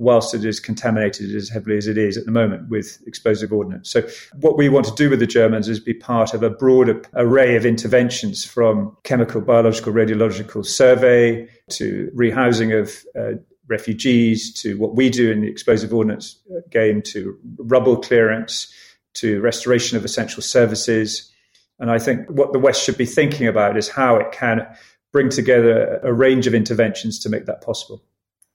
whilst 0.00 0.34
it 0.34 0.46
is 0.46 0.58
contaminated 0.58 1.34
as 1.34 1.50
heavily 1.50 1.76
as 1.76 1.86
it 1.86 1.98
is 1.98 2.16
at 2.16 2.24
the 2.24 2.30
moment 2.30 2.68
with 2.70 3.00
explosive 3.06 3.52
ordnance. 3.52 3.90
So, 3.90 4.02
what 4.40 4.56
we 4.56 4.70
want 4.70 4.86
to 4.86 4.94
do 4.94 5.10
with 5.10 5.20
the 5.20 5.26
Germans 5.26 5.68
is 5.68 5.78
be 5.78 5.92
part 5.92 6.32
of 6.32 6.42
a 6.42 6.48
broader 6.48 7.02
array 7.14 7.54
of 7.54 7.66
interventions 7.66 8.44
from 8.44 8.96
chemical, 9.04 9.42
biological, 9.42 9.92
radiological 9.92 10.64
survey 10.64 11.46
to 11.68 12.10
rehousing 12.16 12.76
of 12.76 13.04
uh, 13.14 13.38
refugees 13.68 14.52
to 14.54 14.78
what 14.78 14.96
we 14.96 15.10
do 15.10 15.30
in 15.30 15.42
the 15.42 15.48
explosive 15.48 15.92
ordnance 15.92 16.40
game 16.70 17.02
to 17.02 17.38
rubble 17.58 17.98
clearance 17.98 18.72
to 19.12 19.40
restoration 19.40 19.98
of 19.98 20.04
essential 20.04 20.42
services. 20.42 21.30
And 21.78 21.90
I 21.90 21.98
think 21.98 22.26
what 22.28 22.52
the 22.54 22.58
West 22.58 22.82
should 22.82 22.96
be 22.96 23.06
thinking 23.06 23.46
about 23.46 23.76
is 23.76 23.88
how 23.88 24.16
it 24.16 24.32
can 24.32 24.66
bring 25.12 25.28
together 25.28 26.00
a 26.02 26.12
range 26.12 26.46
of 26.46 26.54
interventions 26.54 27.18
to 27.18 27.28
make 27.28 27.44
that 27.46 27.60
possible. 27.60 28.02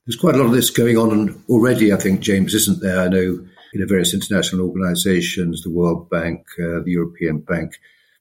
There's 0.05 0.19
quite 0.19 0.35
a 0.35 0.37
lot 0.37 0.45
of 0.45 0.51
this 0.51 0.69
going 0.69 0.97
on 0.97 1.43
already, 1.49 1.91
I 1.91 1.97
think, 1.97 2.19
James, 2.19 2.53
isn't 2.53 2.81
there? 2.81 2.99
I 2.99 3.07
know 3.07 3.45
know 3.79 3.85
various 3.85 4.13
international 4.13 4.67
organisations, 4.67 5.61
the 5.61 5.71
World 5.71 6.09
Bank, 6.09 6.45
uh, 6.59 6.79
the 6.83 6.91
European 6.91 7.39
Bank, 7.39 7.73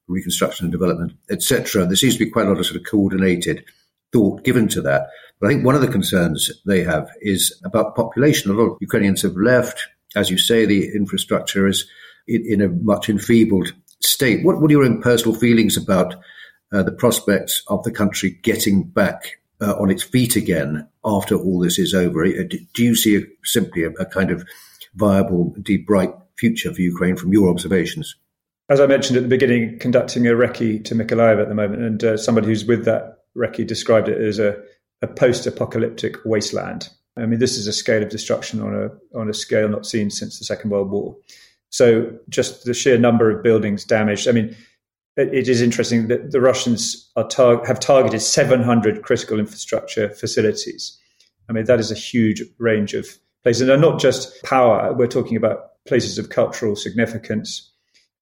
Reconstruction 0.08 0.66
and 0.66 0.72
Development, 0.72 1.12
etc. 1.30 1.86
There 1.86 1.96
seems 1.96 2.14
to 2.14 2.24
be 2.24 2.30
quite 2.30 2.46
a 2.46 2.48
lot 2.48 2.58
of 2.58 2.66
sort 2.66 2.76
of 2.76 2.86
coordinated 2.86 3.64
thought 4.12 4.44
given 4.44 4.68
to 4.68 4.82
that. 4.82 5.08
But 5.40 5.46
I 5.46 5.50
think 5.50 5.64
one 5.64 5.74
of 5.74 5.80
the 5.80 5.88
concerns 5.88 6.50
they 6.66 6.82
have 6.84 7.10
is 7.20 7.60
about 7.64 7.96
population. 7.96 8.50
A 8.50 8.54
lot 8.54 8.72
of 8.72 8.78
Ukrainians 8.80 9.22
have 9.22 9.36
left. 9.36 9.86
As 10.16 10.30
you 10.30 10.38
say, 10.38 10.66
the 10.66 10.88
infrastructure 10.94 11.66
is 11.66 11.86
in, 12.28 12.44
in 12.46 12.60
a 12.60 12.68
much 12.68 13.08
enfeebled 13.08 13.72
state. 14.00 14.44
What, 14.44 14.60
what 14.60 14.70
are 14.70 14.72
your 14.72 14.84
own 14.84 15.02
personal 15.02 15.36
feelings 15.36 15.76
about 15.76 16.14
uh, 16.72 16.82
the 16.82 16.92
prospects 16.92 17.62
of 17.68 17.82
the 17.84 17.92
country 17.92 18.38
getting 18.42 18.84
back 18.84 19.40
uh, 19.60 19.74
on 19.78 19.90
its 19.90 20.02
feet 20.02 20.36
again 20.36 20.88
after 21.04 21.36
all 21.36 21.60
this 21.60 21.78
is 21.78 21.94
over? 21.94 22.24
Uh, 22.24 22.44
do 22.48 22.82
you 22.82 22.94
see 22.94 23.16
a, 23.16 23.20
simply 23.44 23.84
a, 23.84 23.90
a, 23.90 24.06
kind 24.06 24.30
of 24.30 24.44
viable, 24.94 25.54
deep, 25.62 25.86
bright 25.86 26.12
future 26.36 26.72
for 26.72 26.80
Ukraine 26.80 27.16
from 27.16 27.32
your 27.32 27.50
observations? 27.50 28.16
As 28.68 28.80
I 28.80 28.86
mentioned 28.86 29.16
at 29.16 29.22
the 29.22 29.28
beginning, 29.28 29.78
conducting 29.78 30.26
a 30.26 30.30
recce 30.30 30.84
to 30.84 30.94
Mykolaiv 30.94 31.40
at 31.40 31.48
the 31.48 31.54
moment, 31.54 31.82
and 31.82 32.04
uh, 32.04 32.16
somebody 32.16 32.46
who's 32.46 32.64
with 32.64 32.84
that 32.86 33.24
recce 33.36 33.66
described 33.66 34.08
it 34.08 34.20
as 34.20 34.38
a, 34.38 34.56
a 35.02 35.06
post-apocalyptic 35.06 36.16
wasteland. 36.24 36.88
I 37.16 37.26
mean, 37.26 37.38
this 37.38 37.56
is 37.56 37.66
a 37.66 37.72
scale 37.72 38.02
of 38.02 38.08
destruction 38.08 38.60
on 38.60 38.74
a 38.74 39.18
on 39.18 39.28
a 39.28 39.34
scale 39.34 39.68
not 39.68 39.86
seen 39.86 40.10
since 40.10 40.38
the 40.38 40.44
Second 40.44 40.70
World 40.70 40.90
War. 40.90 41.16
So, 41.70 42.18
just 42.28 42.64
the 42.64 42.74
sheer 42.74 42.98
number 42.98 43.30
of 43.30 43.42
buildings 43.42 43.84
damaged. 43.84 44.28
I 44.28 44.32
mean, 44.32 44.56
it 45.16 45.48
is 45.48 45.62
interesting 45.62 46.08
that 46.08 46.32
the 46.32 46.40
Russians 46.40 47.10
tar- 47.30 47.64
have 47.66 47.78
targeted 47.78 48.20
700 48.20 49.02
critical 49.02 49.38
infrastructure 49.38 50.10
facilities. 50.10 50.98
I 51.48 51.52
mean, 51.52 51.66
that 51.66 51.78
is 51.78 51.90
a 51.90 51.96
huge 51.96 52.42
range 52.58 52.94
of 52.94 53.06
places. 53.42 53.62
And 53.62 53.70
they're 53.70 53.78
not 53.78 54.00
just 54.00 54.42
power, 54.42 54.92
we're 54.92 55.06
talking 55.06 55.36
about 55.36 55.84
places 55.86 56.18
of 56.18 56.30
cultural 56.30 56.74
significance. 56.74 57.70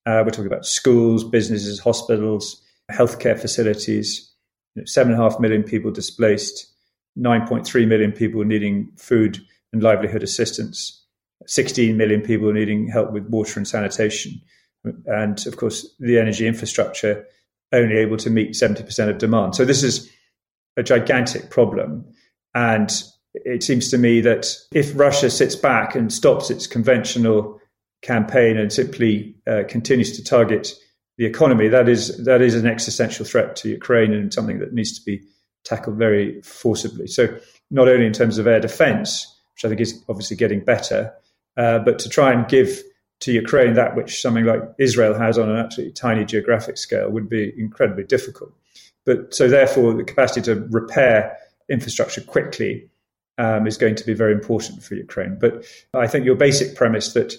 Uh, 0.05 0.23
we're 0.25 0.31
talking 0.31 0.47
about 0.47 0.67
schools, 0.67 1.25
businesses, 1.25 1.79
hospitals, 1.79 2.61
healthcare 2.91 3.39
facilities. 3.39 4.31
You 4.75 4.83
know, 4.83 4.87
seven 4.87 5.13
and 5.13 5.23
a 5.23 5.25
half 5.25 5.39
million 5.39 5.63
people 5.63 5.91
displaced, 5.91 6.67
9.3 7.19 7.87
million 7.87 8.13
people 8.13 8.45
needing 8.45 8.91
food 8.97 9.39
and 9.73 9.83
livelihood 9.83 10.23
assistance, 10.23 11.05
16 11.47 11.97
million 11.97 12.21
people 12.21 12.53
needing 12.53 12.89
help 12.89 13.13
with 13.13 13.27
water 13.29 13.59
and 13.59 13.69
sanitation 13.69 14.41
and 15.07 15.47
of 15.47 15.57
course 15.57 15.95
the 16.01 16.19
energy 16.19 16.47
infrastructure 16.47 17.27
only 17.73 17.97
able 17.97 18.17
to 18.19 18.31
meet 18.31 18.53
70% 18.53 19.09
of 19.09 19.19
demand. 19.19 19.55
So 19.55 19.65
this 19.65 19.83
is 19.83 20.11
a 20.77 20.83
gigantic 20.83 21.51
problem. 21.51 22.05
And 22.55 23.03
it 23.35 23.63
seems 23.63 23.91
to 23.91 23.99
me 23.99 24.21
that 24.21 24.55
if 24.73 24.93
Russia 24.99 25.31
sits 25.31 25.57
back 25.57 25.95
and 25.95 26.13
stops 26.13 26.51
its 26.51 26.67
conventional 26.67 27.61
campaign 28.03 28.59
and 28.59 28.73
simply 28.73 29.35
uh, 29.47 29.63
continues 29.69 30.15
to 30.17 30.25
target 30.25 30.75
the 31.17 31.25
economy, 31.25 31.69
that 31.69 31.89
is 31.89 32.25
that 32.25 32.43
is 32.43 32.55
an 32.55 32.67
existential 32.67 33.25
threat 33.25 33.57
to 33.57 33.69
Ukraine 33.69 34.13
and 34.13 34.33
something 34.33 34.59
that 34.59 34.73
needs 34.73 34.99
to 34.99 35.05
be 35.05 35.23
tackled 35.65 35.97
very 35.97 36.41
forcibly. 36.43 37.07
So 37.07 37.39
not 37.71 37.89
only 37.89 38.07
in 38.07 38.13
terms 38.13 38.39
of 38.39 38.47
air 38.47 38.61
defense, 38.61 39.27
which 39.55 39.65
I 39.65 39.69
think 39.69 39.81
is 39.81 40.03
obviously 40.09 40.37
getting 40.37 40.61
better, 40.61 41.13
uh, 41.57 41.79
but 41.79 41.99
to 42.01 42.09
try 42.09 42.33
and 42.33 42.49
give 42.49 42.83
to 43.23 43.33
Ukraine 43.33 43.75
that 43.75 43.95
which 43.95 44.21
something 44.21 44.45
like 44.45 44.63
Israel 44.79 45.15
has 45.15 45.39
on 45.39 45.49
an 45.49 45.57
absolutely 45.57 45.93
tiny 45.93 46.25
geographic 46.25 46.77
scale 46.77 47.09
would 47.09 47.29
be 47.29 47.53
incredibly 47.57 48.03
difficult. 48.03 48.53
But 49.07 49.33
so 49.33 49.49
therefore, 49.49 49.95
the 49.95 50.03
capacity 50.03 50.43
to 50.43 50.67
repair 50.71 51.37
infrastructure 51.69 52.21
quickly 52.21 52.91
um, 53.39 53.69
is 53.69 53.77
going 53.77 53.95
to 53.95 54.05
be 54.05 54.13
very 54.13 54.33
important 54.33 54.83
for 54.83 54.97
Ukraine. 54.97 55.39
But 55.41 55.65
I 55.95 56.09
think 56.09 56.25
your 56.25 56.35
basic 56.35 56.75
premise 56.75 57.13
that 57.13 57.35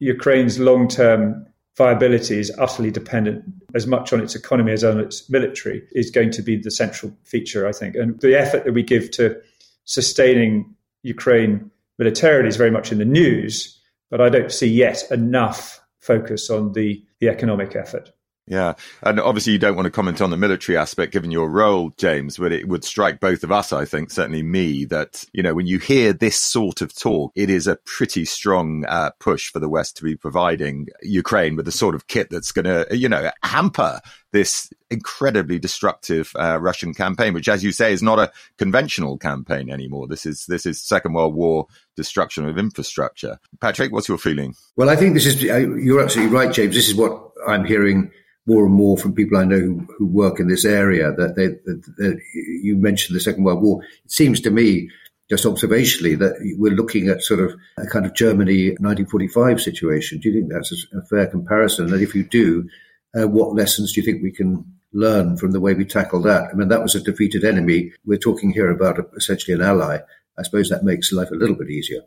Ukraine's 0.00 0.58
long-term 0.58 1.46
viability 1.78 2.38
is 2.38 2.52
utterly 2.58 2.90
dependent 2.90 3.42
as 3.74 3.86
much 3.86 4.12
on 4.12 4.20
its 4.20 4.34
economy 4.34 4.72
as 4.72 4.84
on 4.84 5.00
its 5.00 5.28
military 5.30 5.82
is 5.92 6.10
going 6.10 6.30
to 6.32 6.42
be 6.42 6.56
the 6.56 6.70
central 6.70 7.10
feature, 7.24 7.66
I 7.66 7.72
think. 7.72 7.96
And 7.96 8.20
the 8.20 8.38
effort 8.38 8.64
that 8.64 8.72
we 8.72 8.82
give 8.82 9.10
to 9.12 9.40
sustaining 9.84 10.74
Ukraine 11.02 11.70
militarily 11.98 12.48
is 12.48 12.56
very 12.56 12.70
much 12.70 12.92
in 12.92 12.98
the 12.98 13.04
news 13.06 13.75
but 14.10 14.20
I 14.20 14.28
don't 14.28 14.52
see 14.52 14.68
yet 14.68 15.02
enough 15.10 15.80
focus 16.00 16.50
on 16.50 16.72
the, 16.72 17.04
the 17.20 17.28
economic 17.28 17.74
effort. 17.74 18.12
Yeah. 18.48 18.74
And 19.02 19.18
obviously, 19.18 19.54
you 19.54 19.58
don't 19.58 19.74
want 19.74 19.86
to 19.86 19.90
comment 19.90 20.20
on 20.20 20.30
the 20.30 20.36
military 20.36 20.78
aspect 20.78 21.12
given 21.12 21.32
your 21.32 21.50
role, 21.50 21.90
James, 21.96 22.36
but 22.36 22.52
it 22.52 22.68
would 22.68 22.84
strike 22.84 23.18
both 23.18 23.42
of 23.42 23.50
us, 23.50 23.72
I 23.72 23.84
think, 23.84 24.12
certainly 24.12 24.44
me, 24.44 24.84
that, 24.84 25.24
you 25.32 25.42
know, 25.42 25.52
when 25.52 25.66
you 25.66 25.80
hear 25.80 26.12
this 26.12 26.38
sort 26.38 26.80
of 26.80 26.94
talk, 26.94 27.32
it 27.34 27.50
is 27.50 27.66
a 27.66 27.74
pretty 27.84 28.24
strong 28.24 28.84
uh, 28.86 29.10
push 29.18 29.50
for 29.50 29.58
the 29.58 29.68
West 29.68 29.96
to 29.96 30.04
be 30.04 30.14
providing 30.14 30.86
Ukraine 31.02 31.56
with 31.56 31.64
the 31.64 31.72
sort 31.72 31.96
of 31.96 32.06
kit 32.06 32.30
that's 32.30 32.52
going 32.52 32.66
to, 32.66 32.96
you 32.96 33.08
know, 33.08 33.32
hamper 33.42 34.00
this 34.32 34.70
incredibly 34.90 35.58
destructive 35.58 36.32
uh, 36.38 36.58
Russian 36.60 36.92
campaign, 36.94 37.32
which, 37.34 37.48
as 37.48 37.64
you 37.64 37.72
say, 37.72 37.92
is 37.92 38.02
not 38.02 38.18
a 38.18 38.30
conventional 38.58 39.18
campaign 39.18 39.70
anymore. 39.70 40.06
This 40.06 40.26
is 40.26 40.46
this 40.46 40.66
is 40.66 40.82
Second 40.82 41.14
World 41.14 41.34
War 41.34 41.66
destruction 41.96 42.48
of 42.48 42.58
infrastructure. 42.58 43.38
Patrick, 43.60 43.92
what's 43.92 44.08
your 44.08 44.18
feeling? 44.18 44.54
Well, 44.76 44.90
I 44.90 44.96
think 44.96 45.14
this 45.14 45.26
is 45.26 45.42
you're 45.42 46.02
absolutely 46.02 46.34
right, 46.34 46.52
James. 46.52 46.74
This 46.74 46.88
is 46.88 46.94
what 46.94 47.30
I'm 47.46 47.64
hearing 47.64 48.10
more 48.46 48.64
and 48.64 48.74
more 48.74 48.96
from 48.96 49.14
people 49.14 49.38
I 49.38 49.44
know 49.44 49.58
who, 49.58 49.86
who 49.98 50.06
work 50.06 50.38
in 50.40 50.48
this 50.48 50.64
area 50.64 51.12
that, 51.12 51.34
they, 51.34 51.48
that, 51.48 51.82
that 51.96 52.20
you 52.34 52.76
mentioned 52.76 53.16
the 53.16 53.20
Second 53.20 53.44
World 53.44 53.62
War. 53.62 53.82
It 54.04 54.12
seems 54.12 54.40
to 54.42 54.50
me, 54.50 54.88
just 55.28 55.44
observationally, 55.44 56.16
that 56.18 56.36
we're 56.56 56.72
looking 56.72 57.08
at 57.08 57.22
sort 57.22 57.40
of 57.40 57.54
a 57.76 57.86
kind 57.86 58.06
of 58.06 58.14
Germany 58.14 58.68
1945 58.78 59.60
situation. 59.60 60.20
Do 60.20 60.28
you 60.28 60.40
think 60.40 60.52
that's 60.52 60.86
a, 60.94 61.02
fair 61.06 61.26
comparison? 61.26 61.92
And 61.92 62.02
if 62.02 62.14
you 62.14 62.22
do, 62.22 62.68
uh, 63.14 63.28
what 63.28 63.54
lessons 63.54 63.92
do 63.92 64.00
you 64.00 64.04
think 64.04 64.22
we 64.22 64.32
can 64.32 64.64
learn 64.92 65.36
from 65.36 65.52
the 65.52 65.60
way 65.60 65.74
we 65.74 65.84
tackle 65.84 66.22
that? 66.22 66.50
I 66.50 66.54
mean, 66.54 66.68
that 66.68 66.82
was 66.82 66.94
a 66.94 67.00
defeated 67.00 67.44
enemy. 67.44 67.92
We're 68.04 68.18
talking 68.18 68.50
here 68.50 68.70
about 68.70 68.98
a, 68.98 69.06
essentially 69.16 69.54
an 69.54 69.62
ally. 69.62 69.98
I 70.38 70.42
suppose 70.42 70.68
that 70.68 70.84
makes 70.84 71.12
life 71.12 71.30
a 71.30 71.36
little 71.36 71.56
bit 71.56 71.70
easier. 71.70 72.00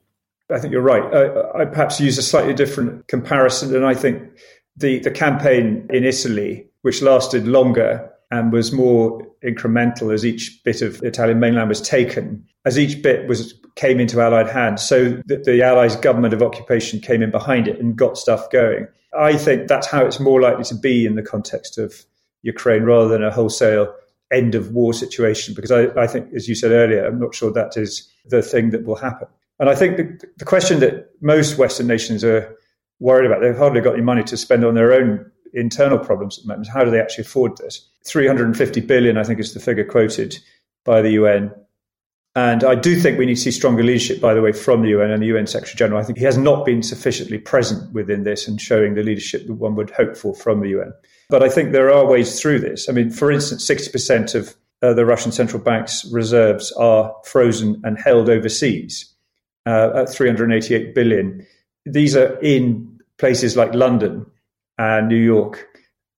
I 0.52 0.60
think 0.60 0.74
you're 0.74 0.82
right. 0.82 1.04
I, 1.14 1.62
I 1.62 1.66
perhaps 1.66 2.00
use 2.00 2.18
a 2.18 2.24
slightly 2.24 2.54
different 2.54 3.08
comparison, 3.08 3.76
and 3.76 3.86
I 3.86 3.94
think 3.94 4.24
the, 4.76 5.00
the 5.00 5.12
campaign 5.12 5.88
in 5.92 6.04
Italy, 6.04 6.68
which 6.82 7.02
lasted 7.02 7.48
longer 7.48 8.10
and 8.32 8.52
was 8.52 8.72
more 8.72 9.22
incremental 9.44 10.14
as 10.14 10.26
each 10.26 10.62
bit 10.64 10.82
of 10.82 11.02
Italian 11.04 11.40
mainland 11.40 11.70
was 11.70 11.82
taken, 11.82 12.46
as 12.66 12.78
each 12.78 13.02
bit 13.02 13.28
was 13.28 13.54
came 13.76 14.00
into 14.00 14.20
Allied 14.20 14.50
hands, 14.50 14.82
so 14.82 15.22
that 15.28 15.46
the 15.46 15.62
Allies' 15.64 15.96
government 15.96 16.34
of 16.34 16.42
occupation 16.42 17.00
came 17.00 17.22
in 17.22 17.32
behind 17.32 17.68
it 17.68 17.80
and 17.80 17.96
got 17.96 18.18
stuff 18.18 18.50
going. 18.52 18.88
I 19.18 19.38
think 19.38 19.68
that's 19.68 19.88
how 19.88 20.06
it's 20.06 20.20
more 20.20 20.42
likely 20.42 20.66
to 20.66 20.76
be 20.76 21.06
in 21.06 21.16
the 21.16 21.24
context 21.24 21.78
of 21.78 22.04
Ukraine 22.42 22.84
rather 22.84 23.08
than 23.08 23.24
a 23.24 23.32
wholesale 23.32 23.94
end 24.32 24.54
of 24.54 24.72
war 24.72 24.94
situation, 24.94 25.54
because 25.54 25.72
I, 25.72 25.86
I 26.00 26.08
think, 26.08 26.34
as 26.36 26.48
you 26.48 26.56
said 26.56 26.72
earlier, 26.72 27.06
I'm 27.06 27.20
not 27.20 27.34
sure 27.34 27.52
that 27.52 27.78
is 27.78 28.12
the 28.26 28.42
thing 28.42 28.72
that 28.72 28.86
will 28.86 28.96
happen. 28.96 29.28
And 29.60 29.70
I 29.70 29.76
think 29.76 29.98
the, 29.98 30.28
the 30.38 30.46
question 30.46 30.80
that 30.82 31.10
most 31.22 31.58
Western 31.58 31.88
nations 31.88 32.24
are 32.24 32.56
worried 33.00 33.26
about. 33.26 33.42
They've 33.42 33.58
hardly 33.58 33.82
got 33.82 33.94
any 33.94 34.04
money 34.04 34.24
to 34.24 34.38
spend 34.38 34.64
on 34.64 34.76
their 34.76 34.94
own 34.94 35.30
internal 35.54 35.98
problems 35.98 36.38
at 36.38 36.44
the 36.44 36.50
moment. 36.50 36.68
How 36.68 36.84
do 36.84 36.92
they 36.92 37.00
actually 37.00 37.24
afford 37.24 37.58
this? 37.58 37.88
350 38.06 38.82
billion, 38.82 39.18
I 39.18 39.24
think, 39.24 39.40
is 39.40 39.54
the 39.54 39.60
figure 39.60 39.86
quoted 39.86 40.38
by 40.86 41.02
the 41.02 41.12
UN. 41.12 41.52
And 42.36 42.64
I 42.64 42.76
do 42.76 42.96
think 42.96 43.18
we 43.18 43.26
need 43.26 43.36
to 43.36 43.42
see 43.42 43.52
stronger 43.52 43.84
leadership, 43.84 44.22
by 44.22 44.34
the 44.34 44.42
way, 44.42 44.52
from 44.52 44.84
the 44.84 44.90
UN 44.90 45.12
and 45.12 45.22
the 45.22 45.28
UN 45.28 45.48
Secretary 45.48 45.76
General. 45.76 46.00
I 46.00 46.04
think 46.04 46.20
he 46.20 46.26
has 46.26 46.38
not 46.38 46.66
been 46.66 46.84
sufficiently 46.84 47.38
present 47.38 47.92
within 47.92 48.24
this 48.24 48.48
and 48.48 48.62
showing 48.62 48.94
the 48.94 49.04
leadership 49.04 49.48
that 49.48 49.54
one 49.56 49.76
would 49.76 49.90
hope 49.90 50.16
for 50.16 50.36
from 50.36 50.62
the 50.62 50.70
UN. 50.70 50.94
But 51.30 51.44
I 51.44 51.50
think 51.50 51.72
there 51.72 51.92
are 51.92 52.06
ways 52.06 52.40
through 52.40 52.60
this. 52.60 52.88
I 52.88 52.92
mean, 52.92 53.10
for 53.10 53.32
instance, 53.32 53.68
60% 53.68 54.36
of 54.36 54.56
uh, 54.82 54.94
the 54.94 55.06
Russian 55.06 55.32
central 55.32 55.62
bank's 55.62 56.06
reserves 56.12 56.72
are 56.74 57.14
frozen 57.26 57.82
and 57.84 58.00
held 58.00 58.30
overseas 58.30 59.14
uh, 59.66 59.92
at 59.96 60.10
388 60.10 60.96
billion 60.96 61.46
these 61.86 62.16
are 62.16 62.40
in 62.40 63.00
places 63.18 63.56
like 63.56 63.74
London 63.74 64.26
and 64.78 65.08
New 65.08 65.18
York. 65.18 65.68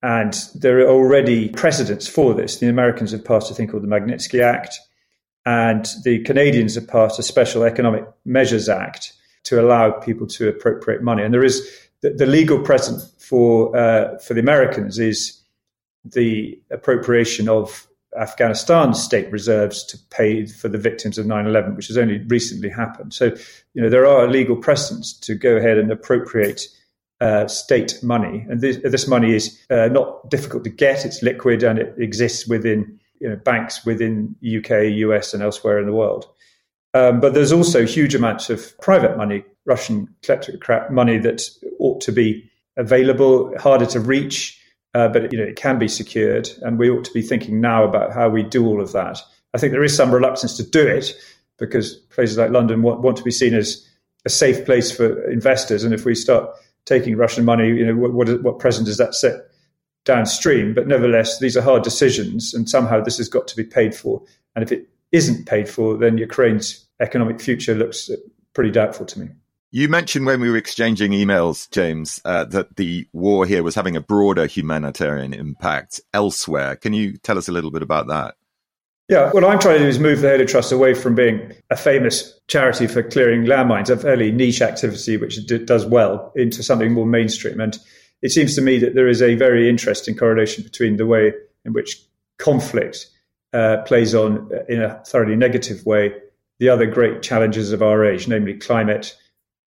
And 0.03 0.33
there 0.55 0.79
are 0.79 0.89
already 0.89 1.49
precedents 1.49 2.07
for 2.07 2.33
this. 2.33 2.57
The 2.57 2.69
Americans 2.69 3.11
have 3.11 3.23
passed 3.23 3.51
a 3.51 3.53
thing 3.53 3.67
called 3.67 3.83
the 3.83 3.87
Magnitsky 3.87 4.41
Act, 4.41 4.79
and 5.45 5.87
the 6.03 6.19
Canadians 6.23 6.75
have 6.75 6.87
passed 6.87 7.19
a 7.19 7.23
Special 7.23 7.63
Economic 7.63 8.05
Measures 8.25 8.69
Act 8.69 9.13
to 9.43 9.59
allow 9.59 9.91
people 9.91 10.27
to 10.27 10.47
appropriate 10.47 11.01
money. 11.01 11.23
And 11.23 11.33
there 11.33 11.43
is 11.43 11.67
the, 12.01 12.11
the 12.11 12.25
legal 12.25 12.59
precedent 12.59 13.03
for 13.19 13.75
uh, 13.75 14.17
for 14.19 14.33
the 14.33 14.39
Americans 14.39 14.99
is 14.99 15.39
the 16.03 16.59
appropriation 16.69 17.47
of 17.47 17.87
Afghanistan's 18.19 19.01
state 19.01 19.31
reserves 19.31 19.83
to 19.85 19.97
pay 20.09 20.45
for 20.45 20.67
the 20.67 20.77
victims 20.77 21.17
of 21.17 21.25
9/11, 21.25 21.75
which 21.75 21.87
has 21.87 21.97
only 21.97 22.19
recently 22.27 22.69
happened. 22.69 23.13
So, 23.13 23.33
you 23.73 23.81
know, 23.81 23.89
there 23.89 24.05
are 24.05 24.27
legal 24.27 24.55
precedents 24.55 25.13
to 25.21 25.35
go 25.35 25.55
ahead 25.55 25.77
and 25.77 25.91
appropriate 25.91 26.67
uh, 27.19 27.47
state 27.47 27.99
money, 28.03 28.45
and 28.49 28.61
this, 28.61 28.77
this 28.83 29.07
money 29.07 29.35
is 29.35 29.59
uh, 29.69 29.87
not 29.87 30.29
difficult 30.29 30.63
to 30.65 30.69
get. 30.69 31.05
It's 31.05 31.23
liquid 31.23 31.63
and 31.63 31.79
it 31.79 31.95
exists 31.97 32.47
within 32.47 32.99
you 33.21 33.29
know 33.29 33.35
banks 33.37 33.85
within 33.85 34.35
UK, 34.45 34.91
US, 34.95 35.33
and 35.33 35.41
elsewhere 35.43 35.79
in 35.79 35.85
the 35.85 35.93
world. 35.93 36.27
Um, 36.93 37.21
but 37.21 37.33
there's 37.33 37.53
also 37.53 37.85
huge 37.85 38.15
amounts 38.15 38.49
of 38.49 38.77
private 38.81 39.15
money, 39.15 39.45
Russian 39.65 40.13
kleptocrat 40.23 40.91
money 40.91 41.17
that 41.19 41.49
ought 41.79 42.01
to 42.01 42.11
be 42.11 42.49
available, 42.75 43.57
harder 43.57 43.85
to 43.85 43.99
reach 43.99 44.57
uh, 44.93 45.07
but 45.07 45.31
you 45.31 45.39
know 45.39 45.45
it 45.45 45.55
can 45.55 45.79
be 45.79 45.87
secured, 45.87 46.49
and 46.61 46.77
we 46.77 46.89
ought 46.89 47.05
to 47.05 47.13
be 47.13 47.21
thinking 47.21 47.61
now 47.61 47.83
about 47.83 48.11
how 48.11 48.29
we 48.29 48.43
do 48.43 48.65
all 48.65 48.81
of 48.81 48.91
that. 48.91 49.19
I 49.53 49.57
think 49.57 49.71
there 49.71 49.83
is 49.83 49.95
some 49.95 50.11
reluctance 50.13 50.57
to 50.57 50.69
do 50.69 50.85
it 50.85 51.15
because 51.57 51.95
places 51.95 52.37
like 52.37 52.51
London 52.51 52.81
want, 52.81 53.01
want 53.01 53.17
to 53.17 53.23
be 53.23 53.31
seen 53.31 53.53
as 53.53 53.87
a 54.25 54.29
safe 54.29 54.65
place 54.65 54.91
for 54.91 55.29
investors, 55.31 55.83
and 55.83 55.93
if 55.93 56.03
we 56.03 56.13
start 56.13 56.49
taking 56.85 57.15
Russian 57.15 57.45
money, 57.45 57.67
you 57.67 57.85
know 57.85 57.95
what 57.95 58.13
what, 58.13 58.43
what 58.43 58.59
precedent 58.59 58.87
does 58.87 58.97
that 58.97 59.15
set 59.15 59.35
downstream? 60.05 60.73
But 60.73 60.87
nevertheless, 60.87 61.39
these 61.39 61.57
are 61.57 61.61
hard 61.61 61.83
decisions, 61.83 62.53
and 62.53 62.69
somehow 62.69 63.01
this 63.01 63.17
has 63.17 63.29
got 63.29 63.47
to 63.47 63.55
be 63.55 63.63
paid 63.63 63.95
for. 63.95 64.21
And 64.55 64.63
if 64.63 64.71
it 64.71 64.89
isn't 65.11 65.45
paid 65.45 65.69
for, 65.69 65.97
then 65.97 66.17
Ukraine's 66.17 66.85
economic 66.99 67.41
future 67.41 67.75
looks 67.75 68.09
pretty 68.53 68.71
doubtful 68.71 69.05
to 69.07 69.19
me. 69.19 69.29
You 69.73 69.87
mentioned 69.87 70.25
when 70.25 70.41
we 70.41 70.49
were 70.49 70.57
exchanging 70.57 71.11
emails, 71.11 71.69
James, 71.71 72.19
uh, 72.25 72.43
that 72.45 72.75
the 72.75 73.07
war 73.13 73.45
here 73.45 73.63
was 73.63 73.73
having 73.73 73.95
a 73.95 74.01
broader 74.01 74.45
humanitarian 74.45 75.33
impact 75.33 76.01
elsewhere. 76.13 76.75
Can 76.75 76.91
you 76.91 77.15
tell 77.17 77.37
us 77.37 77.47
a 77.47 77.53
little 77.53 77.71
bit 77.71 77.81
about 77.81 78.07
that? 78.07 78.35
Yeah, 79.07 79.29
what 79.31 79.43
I'm 79.43 79.59
trying 79.59 79.79
to 79.79 79.83
do 79.83 79.89
is 79.89 79.99
move 79.99 80.21
the 80.21 80.29
Halo 80.29 80.45
Trust 80.45 80.71
away 80.71 80.93
from 80.93 81.15
being 81.15 81.53
a 81.69 81.77
famous 81.77 82.39
charity 82.47 82.87
for 82.87 83.03
clearing 83.03 83.43
landmines, 83.43 83.89
a 83.89 83.97
fairly 83.97 84.31
niche 84.31 84.61
activity 84.61 85.17
which 85.17 85.45
does 85.65 85.85
well, 85.85 86.31
into 86.35 86.63
something 86.63 86.93
more 86.93 87.05
mainstream. 87.05 87.59
And 87.59 87.77
it 88.21 88.31
seems 88.31 88.55
to 88.55 88.61
me 88.61 88.77
that 88.79 88.95
there 88.95 89.07
is 89.07 89.21
a 89.21 89.35
very 89.35 89.69
interesting 89.69 90.15
correlation 90.15 90.63
between 90.63 90.97
the 90.97 91.05
way 91.05 91.33
in 91.65 91.73
which 91.73 92.01
conflict 92.37 93.07
uh, 93.53 93.77
plays 93.85 94.15
on 94.15 94.49
uh, 94.53 94.63
in 94.69 94.81
a 94.81 95.03
thoroughly 95.05 95.35
negative 95.35 95.85
way 95.85 96.13
the 96.61 96.69
other 96.69 96.85
great 96.85 97.23
challenges 97.23 97.71
of 97.71 97.81
our 97.81 98.05
age, 98.05 98.27
namely 98.27 98.53
climate 98.53 99.17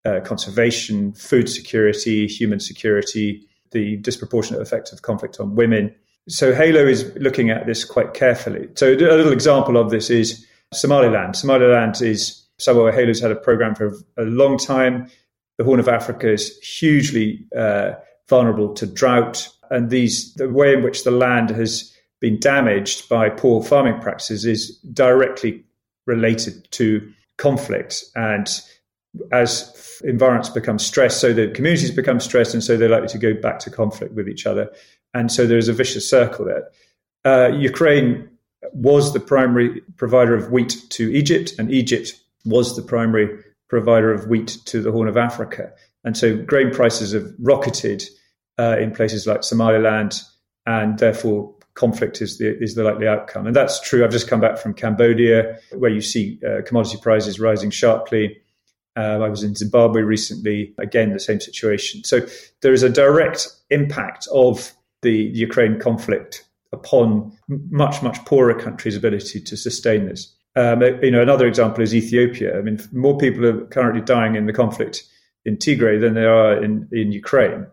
uh, 0.05 0.21
conservation, 0.21 1.13
food 1.13 1.49
security, 1.49 2.29
human 2.29 2.61
security, 2.61 3.45
the 3.73 3.97
disproportionate 3.97 4.63
effect 4.63 4.93
of 4.93 5.03
conflict 5.03 5.41
on 5.41 5.57
women. 5.57 5.93
So 6.29 6.55
Halo 6.55 6.87
is 6.87 7.13
looking 7.17 7.51
at 7.51 7.67
this 7.67 7.85
quite 7.85 8.15
carefully. 8.15 8.69
So 8.77 8.93
a 8.93 8.95
little 8.95 9.33
example 9.33 9.77
of 9.77 9.91
this 9.91 10.09
is 10.09 10.47
Somaliland. 10.73 11.35
Somaliland 11.35 12.01
is 12.01 12.47
somewhere 12.59 12.85
where 12.85 12.93
Halo's 12.93 13.21
had 13.21 13.33
a 13.33 13.37
program 13.37 13.75
for 13.75 13.93
a 14.17 14.23
long 14.23 14.57
time. 14.57 15.11
The 15.59 15.65
Horn 15.65 15.81
of 15.81 15.89
Africa 15.89 16.33
is 16.33 16.57
hugely 16.61 17.45
uh, 17.59 17.95
vulnerable 18.29 18.73
to 18.75 18.87
drought, 18.87 19.49
and 19.71 19.91
these 19.91 20.35
the 20.35 20.49
way 20.49 20.75
in 20.75 20.83
which 20.83 21.05
the 21.05 21.11
land 21.11 21.51
has 21.51 21.93
been 22.21 22.39
damaged 22.41 23.09
by 23.09 23.29
poor 23.29 23.63
farming 23.63 24.01
practices 24.01 24.45
is 24.45 24.79
directly 24.93 25.63
related 26.07 26.71
to 26.71 27.13
conflict 27.37 28.05
and 28.15 28.63
as 29.33 30.01
environments 30.05 30.49
become 30.49 30.79
stressed, 30.79 31.21
so 31.21 31.33
the 31.33 31.49
communities 31.49 31.91
become 31.91 32.21
stressed, 32.21 32.55
and 32.55 32.65
so 32.65 32.77
they're 32.77 32.89
likely 32.89 33.09
to 33.09 33.19
go 33.19 33.35
back 33.35 33.59
to 33.61 33.71
conflict 33.71 34.15
with 34.15 34.29
each 34.29 34.47
other. 34.47 34.71
And 35.13 35.31
so 35.31 35.47
there's 35.47 35.69
a 35.69 35.73
vicious 35.73 36.09
circle 36.09 36.45
there. 36.45 36.69
Uh, 37.25 37.49
Ukraine 37.49 38.29
was 38.73 39.13
the 39.13 39.21
primary 39.21 39.83
provider 39.97 40.35
of 40.35 40.51
wheat 40.51 40.77
to 40.91 41.13
Egypt, 41.13 41.55
and 41.59 41.71
Egypt 41.71 42.15
was 42.45 42.77
the 42.77 42.83
primary 42.83 43.43
provider 43.69 44.13
of 44.13 44.27
wheat 44.27 44.59
to 44.67 44.83
the 44.83 44.93
Horn 44.93 45.09
of 45.09 45.17
Africa. 45.17 45.73
And 46.05 46.17
so 46.17 46.37
grain 46.37 46.71
prices 46.71 47.13
have 47.13 47.27
rocketed 47.39 48.05
uh, 48.59 48.77
in 48.79 48.93
places 48.93 49.27
like 49.27 49.43
Somaliland, 49.43 50.21
and 50.67 50.99
therefore 50.99 51.55
conflict 51.75 52.23
is 52.23 52.39
the 52.39 52.57
is 52.63 52.75
the 52.75 52.85
likely 52.85 53.09
outcome. 53.09 53.47
And 53.47 53.57
that's 53.57 53.81
true. 53.81 54.05
I've 54.05 54.13
just 54.13 54.29
come 54.29 54.41
back 54.41 54.59
from 54.59 54.75
Cambodia, 54.75 55.59
where 55.73 55.91
you 55.91 56.01
see 56.01 56.39
uh, 56.47 56.63
commodity 56.63 56.99
prices 57.03 57.41
rising 57.41 57.71
sharply. 57.71 58.37
Uh, 58.97 59.19
I 59.23 59.29
was 59.29 59.43
in 59.43 59.57
Zimbabwe 59.57 60.03
recently, 60.03 60.73
again, 60.79 61.13
the 61.13 61.19
same 61.19 61.41
situation. 61.41 62.05
So 62.05 62.21
there 62.63 62.73
is 62.73 62.85
a 62.85 62.89
direct 62.89 63.49
impact 63.71 64.29
of 64.33 64.73
the 65.03 65.13
Ukraine 65.13 65.81
conflict 65.81 66.45
upon 66.73 67.37
much, 67.49 68.03
much 68.03 68.25
poorer 68.25 68.55
countries' 68.55 68.97
ability 68.97 69.41
to 69.41 69.57
sustain 69.57 70.07
this. 70.07 70.33
Um, 70.55 70.83
you 71.03 71.11
know, 71.11 71.23
another 71.23 71.49
example 71.49 71.83
is 71.83 71.93
Ethiopia. 71.93 72.57
I 72.57 72.63
mean, 72.63 72.81
more 72.93 73.19
people 73.19 73.45
are 73.45 73.67
currently 73.67 74.01
dying 74.01 74.37
in 74.37 74.47
the 74.47 74.53
conflict 74.53 75.03
in 75.45 75.57
Tigray 75.57 76.01
than 76.01 76.15
there 76.15 76.35
are 76.35 76.63
in, 76.63 76.89
in 76.93 77.13
Ukraine. 77.13 77.67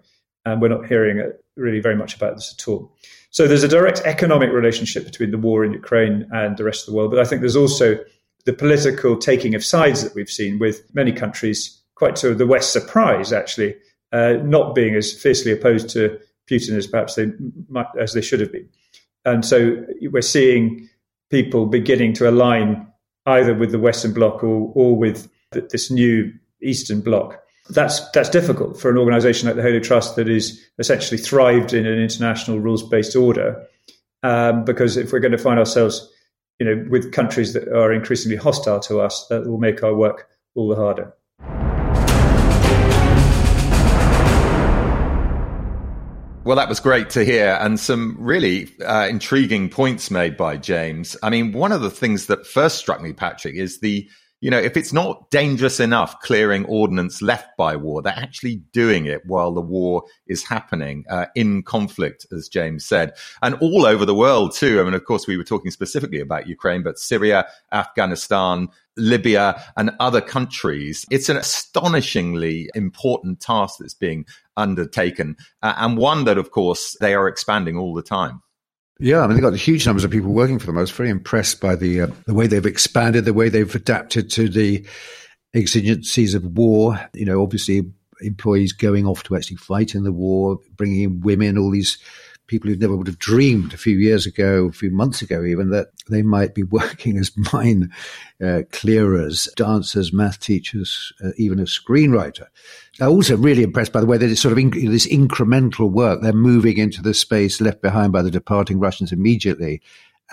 And 0.46 0.62
we're 0.62 0.70
not 0.70 0.88
hearing 0.88 1.32
really 1.56 1.80
very 1.80 1.96
much 1.96 2.16
about 2.16 2.36
this 2.36 2.56
at 2.58 2.68
all. 2.68 2.96
So 3.30 3.48
there's 3.48 3.64
a 3.64 3.68
direct 3.68 4.02
economic 4.02 4.52
relationship 4.52 5.06
between 5.06 5.32
the 5.32 5.38
war 5.38 5.64
in 5.64 5.72
Ukraine 5.72 6.28
and 6.32 6.58
the 6.58 6.64
rest 6.64 6.82
of 6.82 6.92
the 6.92 6.98
world. 6.98 7.12
But 7.12 7.20
I 7.20 7.26
think 7.26 7.42
there's 7.42 7.56
also 7.56 7.98
the 8.46 8.54
political 8.54 9.18
taking 9.18 9.56
of 9.56 9.64
sides 9.64 10.04
that 10.04 10.16
we've 10.16 10.30
seen 10.30 10.60
with 10.60 10.84
many 10.94 11.12
countries, 11.12 11.82
quite 11.96 12.16
to 12.18 12.34
the 12.34 12.48
West's 12.48 12.74
surprise, 12.74 13.32
actually, 13.32 13.76
uh, 14.12 14.34
not 14.44 14.76
being 14.76 14.96
as 14.96 15.14
fiercely 15.14 15.52
opposed 15.52 15.90
to 15.90 16.20
Putin 16.50 16.76
as 16.76 16.88
perhaps 16.88 17.16
they 17.16 17.28
might, 17.70 17.86
as 18.00 18.14
they 18.14 18.22
should 18.22 18.40
have 18.40 18.52
been. 18.52 18.68
And 19.24 19.46
so 19.46 19.86
we're 20.02 20.22
seeing 20.22 20.90
people 21.30 21.68
beginning 21.68 22.14
to 22.14 22.30
align 22.30 22.88
either 23.26 23.54
with 23.54 23.72
the 23.72 23.80
Western 23.80 24.14
Bloc 24.14 24.44
or, 24.44 24.72
or 24.76 24.98
with 24.98 25.30
this 25.52 25.92
new 25.92 26.34
Eastern 26.62 27.02
Bloc. 27.02 27.41
That's 27.70 28.10
that's 28.12 28.30
difficult 28.30 28.80
for 28.80 28.90
an 28.90 28.98
organisation 28.98 29.48
like 29.48 29.56
the 29.56 29.62
Halo 29.62 29.80
Trust 29.80 30.16
that 30.16 30.28
is 30.28 30.62
essentially 30.80 31.18
thrived 31.18 31.74
in 31.74 31.86
an 31.86 32.00
international 32.00 32.60
rules 32.60 32.84
based 32.84 33.16
order, 33.16 33.66
um, 34.24 34.66
because 34.66 34.98
if 34.98 35.14
we're 35.14 35.20
going 35.20 35.32
to 35.32 35.38
find 35.38 35.60
ourselves, 35.60 36.12
you 36.60 36.66
know, 36.66 36.86
with 36.90 37.12
countries 37.12 37.54
that 37.54 37.68
are 37.70 37.94
increasingly 37.94 38.36
hostile 38.36 38.80
to 38.82 39.00
us, 39.00 39.28
that 39.30 39.46
will 39.46 39.60
make 39.60 39.84
our 39.84 39.96
work 39.96 40.28
all 40.56 40.68
the 40.68 40.76
harder. 40.76 41.14
Well, 46.44 46.56
that 46.56 46.68
was 46.68 46.80
great 46.80 47.12
to 47.12 47.24
hear, 47.24 47.58
and 47.62 47.80
some 47.80 48.18
really 48.20 48.70
uh, 48.84 49.08
intriguing 49.08 49.70
points 49.70 50.10
made 50.10 50.36
by 50.36 50.58
James. 50.58 51.16
I 51.22 51.30
mean, 51.30 51.52
one 51.52 51.72
of 51.72 51.82
the 51.82 51.92
things 51.92 52.26
that 52.26 52.48
first 52.48 52.78
struck 52.80 53.00
me, 53.00 53.14
Patrick, 53.14 53.54
is 53.56 53.80
the 53.80 54.10
you 54.42 54.50
know, 54.50 54.60
if 54.60 54.76
it's 54.76 54.92
not 54.92 55.30
dangerous 55.30 55.80
enough 55.80 56.20
clearing 56.22 56.66
ordnance 56.66 57.22
left 57.22 57.56
by 57.58 57.76
war, 57.76 58.02
they're 58.02 58.12
actually 58.14 58.56
doing 58.74 59.06
it 59.06 59.22
while 59.26 59.52
the 59.54 59.62
war 59.62 60.04
is 60.26 60.44
happening 60.44 61.06
uh, 61.10 61.28
in 61.36 61.62
conflict, 61.62 62.26
as 62.32 62.50
James 62.50 62.84
said, 62.84 63.14
and 63.44 63.56
all 63.62 63.86
over 63.86 64.04
the 64.04 64.16
world 64.16 64.54
too. 64.54 64.82
I 64.82 64.84
mean, 64.84 64.96
of 64.96 65.06
course, 65.06 65.28
we 65.28 65.38
were 65.38 65.44
talking 65.44 65.70
specifically 65.70 66.20
about 66.20 66.48
Ukraine, 66.48 66.82
but 66.82 66.98
Syria, 66.98 67.48
Afghanistan, 67.72 68.68
Libya, 68.98 69.64
and 69.78 69.92
other 70.00 70.22
countries. 70.22 71.06
It's 71.12 71.30
an 71.30 71.38
astonishingly 71.38 72.68
important 72.74 73.42
task 73.42 73.76
that's 73.80 73.94
being 73.94 74.26
undertaken, 74.58 75.38
uh, 75.62 75.76
and 75.78 75.98
one 75.98 76.26
that, 76.26 76.40
of 76.40 76.50
course, 76.50 76.98
they 77.00 77.14
are 77.14 77.28
expanding 77.28 77.78
all 77.78 77.94
the 77.94 78.02
time. 78.02 78.42
Yeah, 79.02 79.22
I 79.22 79.28
mean, 79.28 79.36
they've 79.36 79.42
got 79.42 79.56
huge 79.56 79.88
numbers 79.88 80.04
of 80.04 80.12
people 80.12 80.32
working 80.32 80.60
for 80.60 80.68
them. 80.68 80.78
I 80.78 80.82
was 80.82 80.92
very 80.92 81.10
impressed 81.10 81.60
by 81.60 81.76
the 81.76 82.02
uh, 82.02 82.08
the 82.28 82.36
way 82.36 82.46
they've 82.46 82.64
expanded, 82.64 83.26
the 83.26 83.34
way 83.34 83.50
they've 83.50 83.74
adapted 83.74 84.30
to 84.32 84.48
the 84.48 84.86
exigencies 85.56 86.36
of 86.36 86.46
war. 86.46 87.00
You 87.16 87.26
know, 87.26 87.42
obviously, 87.42 87.82
employees 88.22 88.74
going 88.74 89.08
off 89.08 89.24
to 89.24 89.36
actually 89.36 89.58
fight 89.58 89.96
in 89.96 90.04
the 90.04 90.12
war, 90.12 90.60
bringing 90.78 91.02
in 91.02 91.22
women, 91.22 91.58
all 91.58 91.72
these 91.72 91.98
people 92.52 92.70
who 92.70 92.76
never 92.76 92.98
would 92.98 93.08
have 93.08 93.18
dreamed 93.18 93.74
a 93.74 93.78
few 93.78 93.98
years 93.98 94.26
ago, 94.26 94.68
a 94.68 94.74
few 94.74 94.92
months 94.92 95.22
ago, 95.22 95.42
even 95.46 95.70
that 95.70 95.88
they 96.10 96.22
might 96.22 96.54
be 96.54 96.64
working 96.80 97.18
as 97.18 97.32
mine 97.54 97.90
uh, 98.44 98.64
clearers, 98.74 99.48
dancers, 99.56 100.12
math 100.12 100.42
teachers, 100.42 101.14
uh, 101.24 101.30
even 101.38 101.60
a 101.60 101.64
screenwriter. 101.64 102.48
I'm 103.00 103.08
also 103.08 103.38
really 103.38 103.64
impressed 103.64 103.94
by 103.94 104.02
the 104.02 104.06
way 104.06 104.18
that 104.18 104.30
it's 104.30 104.42
sort 104.42 104.52
of 104.52 104.72
this 104.72 105.08
incremental 105.08 105.90
work. 105.90 106.22
They're 106.22 106.34
moving 106.34 106.78
into 106.78 107.02
the 107.02 107.14
space 107.14 107.62
left 107.62 107.82
behind 107.82 108.12
by 108.12 108.22
the 108.22 108.30
departing 108.30 108.82
Russians 108.82 109.14
immediately, 109.14 109.82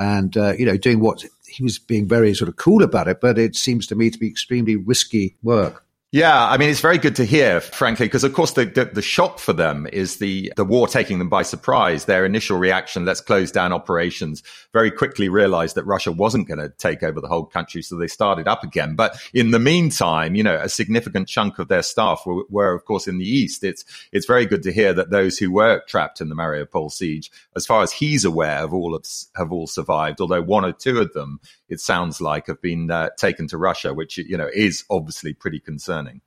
and 0.01 0.37
uh, 0.37 0.55
you 0.59 0.67
know, 0.67 0.77
doing 0.77 0.99
what 0.99 1.25
he 1.47 1.63
was 1.63 1.79
being 1.79 2.09
very 2.09 2.35
sort 2.35 2.49
of 2.49 2.57
cool 2.57 2.83
about 2.83 3.07
it, 3.07 3.21
but 3.21 3.39
it 3.39 3.55
seems 3.55 3.87
to 3.87 3.95
me 3.95 4.11
to 4.11 4.19
be 4.19 4.29
extremely 4.29 4.75
risky 4.75 5.37
work. 5.43 5.85
Yeah, 6.11 6.49
I 6.49 6.57
mean, 6.57 6.71
it's 6.71 6.81
very 6.81 6.97
good 6.97 7.17
to 7.17 7.25
hear, 7.27 7.61
frankly, 7.61 8.07
because 8.07 8.25
of 8.25 8.33
course 8.33 8.53
the, 8.53 8.65
the, 8.65 8.87
the 8.87 9.03
shock 9.03 9.39
for 9.39 9.53
them 9.53 9.87
is 9.93 10.17
the 10.17 10.51
the 10.57 10.65
war 10.65 10.89
taking 10.89 11.19
them 11.19 11.29
by 11.29 11.43
surprise. 11.43 12.07
Their 12.07 12.25
initial 12.25 12.57
reaction, 12.57 13.05
let's 13.05 13.21
close 13.21 13.53
down 13.53 13.75
operations, 13.75 14.43
very 14.73 14.91
quickly 14.91 15.29
realized 15.29 15.75
that 15.75 15.85
Russia 15.85 16.11
wasn't 16.11 16.49
going 16.49 16.61
to 16.61 16.71
take 16.71 17.03
over 17.03 17.21
the 17.21 17.29
whole 17.29 17.45
country, 17.45 17.83
so 17.83 17.97
they 17.97 18.07
started 18.07 18.49
up 18.49 18.65
again. 18.65 18.97
But 18.97 19.21
in 19.35 19.51
the 19.51 19.59
meantime, 19.59 20.35
you 20.35 20.43
know, 20.43 20.55
a 20.55 20.71
significant 20.71 21.29
chunk 21.29 21.59
of 21.59 21.69
their 21.69 21.83
staff 21.83 22.23
were, 22.25 22.45
were 22.49 22.73
of 22.73 22.87
course, 22.87 23.07
in 23.07 23.19
the 23.19 23.29
east. 23.29 23.63
It's 23.63 23.85
it's 24.11 24.25
very 24.25 24.47
good 24.47 24.63
to 24.63 24.73
hear 24.73 24.95
that 24.95 25.11
those 25.11 25.37
who 25.37 25.53
were 25.53 25.83
trapped 25.89 26.23
in 26.23 26.31
the 26.31 26.35
Mariupol 26.37 26.91
siege, 26.91 27.31
as 27.55 27.67
far 27.67 27.83
as 27.83 27.93
he's 27.93 28.25
aware, 28.25 28.61
have 28.61 28.73
all 28.73 28.99
have 29.37 29.53
all 29.53 29.67
survived. 29.67 30.23
Although 30.23 30.41
one 30.41 30.65
or 30.65 30.73
two 30.73 31.01
of 31.01 31.13
them, 31.13 31.41
it 31.69 31.81
sounds 31.81 32.21
like, 32.21 32.47
have 32.47 32.61
been 32.63 32.91
uh, 32.91 33.11
taken 33.19 33.47
to 33.49 33.59
Russia, 33.59 33.95
which 33.95 34.19
you 34.19 34.37
know 34.37 34.49
is 34.53 34.85
obviously 34.91 35.33
pretty 35.35 35.61
concerning. 35.61 36.21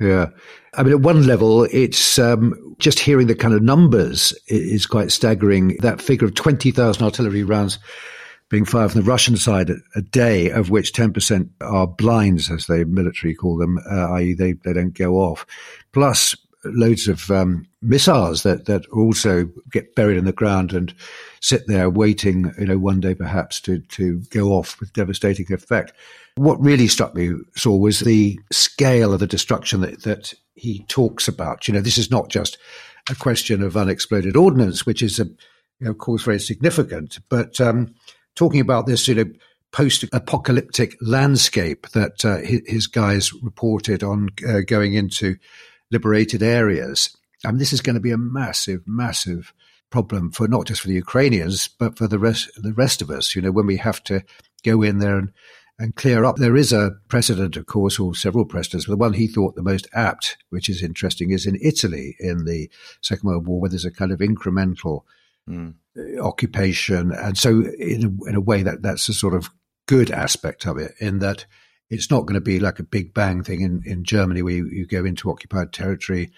Yeah. 0.00 0.28
I 0.74 0.82
mean, 0.82 0.92
at 0.92 1.00
one 1.00 1.26
level, 1.26 1.64
it's 1.64 2.18
um, 2.18 2.76
just 2.78 2.98
hearing 2.98 3.28
the 3.28 3.34
kind 3.34 3.54
of 3.54 3.62
numbers 3.62 4.34
is 4.46 4.84
quite 4.84 5.10
staggering. 5.10 5.78
That 5.80 6.02
figure 6.02 6.26
of 6.26 6.34
20,000 6.34 7.02
artillery 7.02 7.44
rounds 7.44 7.78
being 8.48 8.64
fired 8.64 8.92
from 8.92 9.00
the 9.00 9.06
Russian 9.10 9.36
side 9.36 9.70
a 9.94 10.02
day, 10.02 10.50
of 10.50 10.70
which 10.70 10.92
10% 10.92 11.48
are 11.62 11.86
blinds, 11.86 12.50
as 12.50 12.66
the 12.66 12.84
military 12.84 13.34
call 13.34 13.56
them, 13.56 13.78
uh, 13.90 14.12
i.e., 14.12 14.34
they, 14.34 14.52
they 14.52 14.72
don't 14.72 14.94
go 14.94 15.14
off, 15.14 15.46
plus 15.92 16.36
loads 16.74 17.08
of 17.08 17.30
um, 17.30 17.66
missiles 17.82 18.42
that, 18.42 18.66
that 18.66 18.86
also 18.88 19.48
get 19.70 19.94
buried 19.94 20.16
in 20.16 20.24
the 20.24 20.32
ground 20.32 20.72
and 20.72 20.94
sit 21.40 21.66
there 21.66 21.88
waiting, 21.88 22.52
you 22.58 22.66
know, 22.66 22.78
one 22.78 23.00
day 23.00 23.14
perhaps 23.14 23.60
to, 23.60 23.80
to 23.80 24.20
go 24.30 24.48
off 24.48 24.78
with 24.80 24.92
devastating 24.92 25.52
effect. 25.52 25.92
What 26.36 26.60
really 26.60 26.88
struck 26.88 27.14
me, 27.14 27.32
Saul, 27.54 27.80
was 27.80 28.00
the 28.00 28.38
scale 28.50 29.12
of 29.12 29.20
the 29.20 29.26
destruction 29.26 29.80
that, 29.80 30.02
that 30.02 30.34
he 30.54 30.84
talks 30.88 31.28
about. 31.28 31.66
You 31.66 31.74
know, 31.74 31.80
this 31.80 31.98
is 31.98 32.10
not 32.10 32.28
just 32.28 32.58
a 33.08 33.14
question 33.14 33.62
of 33.62 33.76
unexploded 33.76 34.36
ordnance, 34.36 34.84
which 34.84 35.02
is, 35.02 35.18
a, 35.18 35.24
you 35.24 35.36
know, 35.80 35.90
of 35.90 35.98
course, 35.98 36.24
very 36.24 36.40
significant, 36.40 37.18
but 37.28 37.60
um, 37.60 37.94
talking 38.34 38.60
about 38.60 38.86
this, 38.86 39.08
you 39.08 39.14
know, 39.14 39.24
post-apocalyptic 39.72 40.96
landscape 41.02 41.86
that 41.90 42.24
uh, 42.24 42.38
his 42.38 42.86
guys 42.86 43.32
reported 43.42 44.02
on 44.02 44.28
uh, 44.48 44.60
going 44.66 44.94
into 44.94 45.36
liberated 45.90 46.42
areas. 46.42 47.16
I 47.44 47.48
mean, 47.48 47.58
this 47.58 47.72
is 47.72 47.80
going 47.80 47.94
to 47.94 48.00
be 48.00 48.12
a 48.12 48.18
massive, 48.18 48.82
massive 48.86 49.52
problem 49.90 50.32
for 50.32 50.48
not 50.48 50.66
just 50.66 50.80
for 50.80 50.88
the 50.88 50.94
Ukrainians, 50.94 51.68
but 51.68 51.96
for 51.96 52.08
the 52.08 52.18
rest, 52.18 52.50
the 52.56 52.72
rest 52.72 53.02
of 53.02 53.10
us. 53.10 53.34
You 53.34 53.42
know, 53.42 53.52
when 53.52 53.66
we 53.66 53.76
have 53.76 54.02
to 54.04 54.22
go 54.64 54.82
in 54.82 54.98
there 54.98 55.18
and 55.18 55.32
and 55.78 55.94
clear 55.94 56.24
up. 56.24 56.36
There 56.36 56.56
is 56.56 56.72
a 56.72 56.92
precedent, 57.08 57.56
of 57.56 57.66
course, 57.66 57.98
or 57.98 58.14
several 58.14 58.44
precedents. 58.44 58.86
But 58.86 58.92
the 58.92 58.96
one 58.96 59.12
he 59.12 59.26
thought 59.26 59.56
the 59.56 59.62
most 59.62 59.86
apt, 59.92 60.38
which 60.48 60.68
is 60.68 60.82
interesting, 60.82 61.30
is 61.30 61.46
in 61.46 61.58
Italy 61.60 62.16
in 62.18 62.44
the 62.44 62.70
Second 63.02 63.28
World 63.28 63.46
War, 63.46 63.60
where 63.60 63.70
there's 63.70 63.84
a 63.84 63.90
kind 63.90 64.12
of 64.12 64.20
incremental 64.20 65.02
mm. 65.48 65.74
occupation. 66.20 67.12
And 67.12 67.36
so, 67.36 67.62
in 67.78 68.04
a, 68.04 68.28
in 68.28 68.34
a 68.34 68.40
way, 68.40 68.62
that 68.62 68.82
that's 68.82 69.08
a 69.08 69.14
sort 69.14 69.34
of 69.34 69.50
good 69.86 70.10
aspect 70.10 70.66
of 70.66 70.78
it, 70.78 70.94
in 70.98 71.18
that 71.18 71.46
it's 71.90 72.10
not 72.10 72.26
going 72.26 72.34
to 72.34 72.40
be 72.40 72.58
like 72.58 72.78
a 72.78 72.84
big 72.84 73.14
bang 73.14 73.42
thing 73.42 73.60
in, 73.60 73.82
in 73.84 74.04
Germany 74.04 74.42
where 74.42 74.54
you, 74.54 74.68
you 74.68 74.86
go 74.86 75.04
into 75.04 75.30
occupied 75.30 75.72
territory 75.72 76.30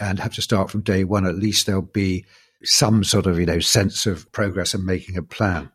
and 0.00 0.18
have 0.18 0.34
to 0.34 0.42
start 0.42 0.70
from 0.70 0.82
day 0.82 1.04
one. 1.04 1.26
At 1.26 1.36
least 1.36 1.66
there'll 1.66 1.82
be 1.82 2.24
some 2.62 3.04
sort 3.04 3.26
of, 3.26 3.38
you 3.38 3.46
know, 3.46 3.60
sense 3.60 4.06
of 4.06 4.30
progress 4.32 4.74
and 4.74 4.84
making 4.84 5.16
a 5.16 5.22
plan 5.22 5.70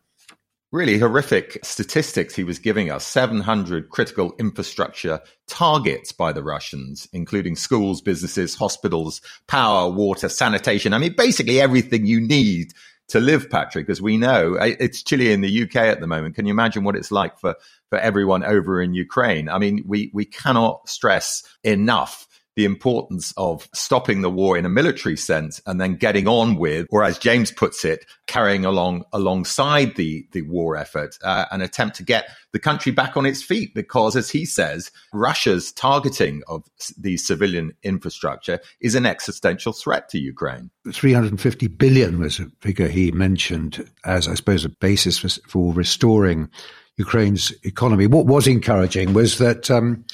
really 0.72 0.98
horrific 0.98 1.58
statistics 1.62 2.34
he 2.34 2.44
was 2.44 2.58
giving 2.58 2.90
us 2.90 3.06
700 3.06 3.90
critical 3.90 4.34
infrastructure 4.38 5.20
targets 5.46 6.12
by 6.12 6.32
the 6.32 6.42
Russians, 6.42 7.06
including 7.12 7.56
schools, 7.56 8.00
businesses, 8.00 8.54
hospitals, 8.54 9.20
power, 9.46 9.90
water, 9.90 10.30
sanitation. 10.30 10.94
I 10.94 10.98
mean, 10.98 11.14
basically 11.14 11.60
everything 11.60 12.06
you 12.06 12.20
need 12.20 12.72
to 13.12 13.20
live, 13.20 13.50
Patrick, 13.50 13.90
as 13.90 14.00
we 14.00 14.16
know. 14.16 14.54
It's 14.54 15.02
chilly 15.02 15.32
in 15.32 15.42
the 15.42 15.62
UK 15.64 15.76
at 15.76 16.00
the 16.00 16.06
moment. 16.06 16.34
Can 16.34 16.46
you 16.46 16.50
imagine 16.50 16.82
what 16.82 16.96
it's 16.96 17.10
like 17.10 17.38
for, 17.38 17.54
for 17.90 17.98
everyone 17.98 18.42
over 18.42 18.80
in 18.80 18.94
Ukraine? 18.94 19.50
I 19.50 19.58
mean, 19.58 19.84
we, 19.86 20.10
we 20.14 20.24
cannot 20.24 20.88
stress 20.88 21.42
enough 21.62 22.26
the 22.56 22.64
importance 22.64 23.32
of 23.36 23.68
stopping 23.74 24.20
the 24.20 24.30
war 24.30 24.58
in 24.58 24.66
a 24.66 24.68
military 24.68 25.16
sense 25.16 25.60
and 25.66 25.80
then 25.80 25.96
getting 25.96 26.28
on 26.28 26.56
with, 26.56 26.86
or 26.90 27.02
as 27.02 27.18
James 27.18 27.50
puts 27.50 27.84
it, 27.84 28.04
carrying 28.26 28.64
along 28.64 29.04
alongside 29.12 29.96
the, 29.96 30.26
the 30.32 30.42
war 30.42 30.76
effort, 30.76 31.16
uh, 31.22 31.46
an 31.50 31.62
attempt 31.62 31.96
to 31.96 32.02
get 32.02 32.28
the 32.52 32.58
country 32.58 32.92
back 32.92 33.16
on 33.16 33.24
its 33.24 33.42
feet. 33.42 33.74
Because 33.74 34.16
as 34.16 34.30
he 34.30 34.44
says, 34.44 34.90
Russia's 35.12 35.72
targeting 35.72 36.42
of 36.46 36.64
the 36.98 37.16
civilian 37.16 37.72
infrastructure 37.82 38.60
is 38.80 38.94
an 38.94 39.06
existential 39.06 39.72
threat 39.72 40.08
to 40.10 40.18
Ukraine. 40.18 40.70
350 40.90 41.68
billion 41.68 42.18
was 42.18 42.38
a 42.38 42.50
figure 42.60 42.88
he 42.88 43.10
mentioned 43.12 43.88
as, 44.04 44.28
I 44.28 44.34
suppose, 44.34 44.64
a 44.64 44.68
basis 44.68 45.18
for, 45.18 45.28
for 45.48 45.72
restoring 45.72 46.50
Ukraine's 46.96 47.52
economy. 47.62 48.06
What 48.06 48.26
was 48.26 48.46
encouraging 48.46 49.14
was 49.14 49.38
that, 49.38 49.70
um, 49.70 50.04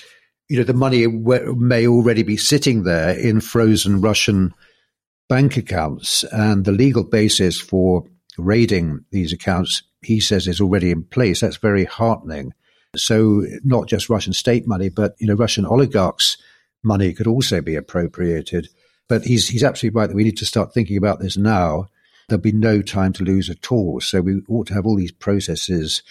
you 0.49 0.57
know, 0.57 0.65
the 0.65 0.75
money 0.75 1.07
may 1.07 1.87
already 1.87 2.23
be 2.23 2.37
sitting 2.37 2.83
there 2.83 3.19
in 3.19 3.41
frozen 3.41 4.01
Russian 4.01 4.55
bank 5.29 5.57
accounts, 5.57 6.25
and 6.25 6.65
the 6.65 6.73
legal 6.73 7.05
basis 7.05 7.61
for 7.61 8.05
raiding 8.39 9.05
these 9.11 9.33
accounts, 9.33 9.83
he 10.03 10.21
says, 10.21 10.47
is 10.47 10.61
already 10.61 10.91
in 10.91 11.05
place. 11.05 11.41
That's 11.41 11.59
very 11.59 11.85
heartening. 11.85 12.55
So, 12.97 13.45
not 13.63 13.89
just 13.89 14.09
Russian 14.09 14.33
state 14.33 14.67
money, 14.67 14.89
but 14.89 15.15
you 15.19 15.27
know, 15.27 15.35
Russian 15.35 15.67
oligarchs' 15.67 16.39
money 16.83 17.13
could 17.13 17.27
also 17.27 17.61
be 17.61 17.77
appropriated 17.77 18.69
But 19.09 19.25
he's, 19.25 19.49
he's 19.49 19.65
absolutely 19.65 19.99
right 19.99 20.07
that 20.07 20.17
we 20.17 20.25
need 20.25 20.39
to 20.39 20.47
start 20.47 20.73
thinking 20.73 20.97
about 20.97 21.21
this 21.21 21.37
now. 21.37 21.89
There'll 22.29 22.41
be 22.43 22.53
no 22.53 22.83
time 22.83 23.13
to 23.15 23.25
lose 23.25 23.49
at 23.49 23.73
all. 23.73 24.01
So 24.01 24.21
we 24.21 24.43
ought 24.49 24.67
to 24.69 24.75
have 24.75 24.87
all 24.87 24.97
these 24.97 25.13
processes, 25.13 26.03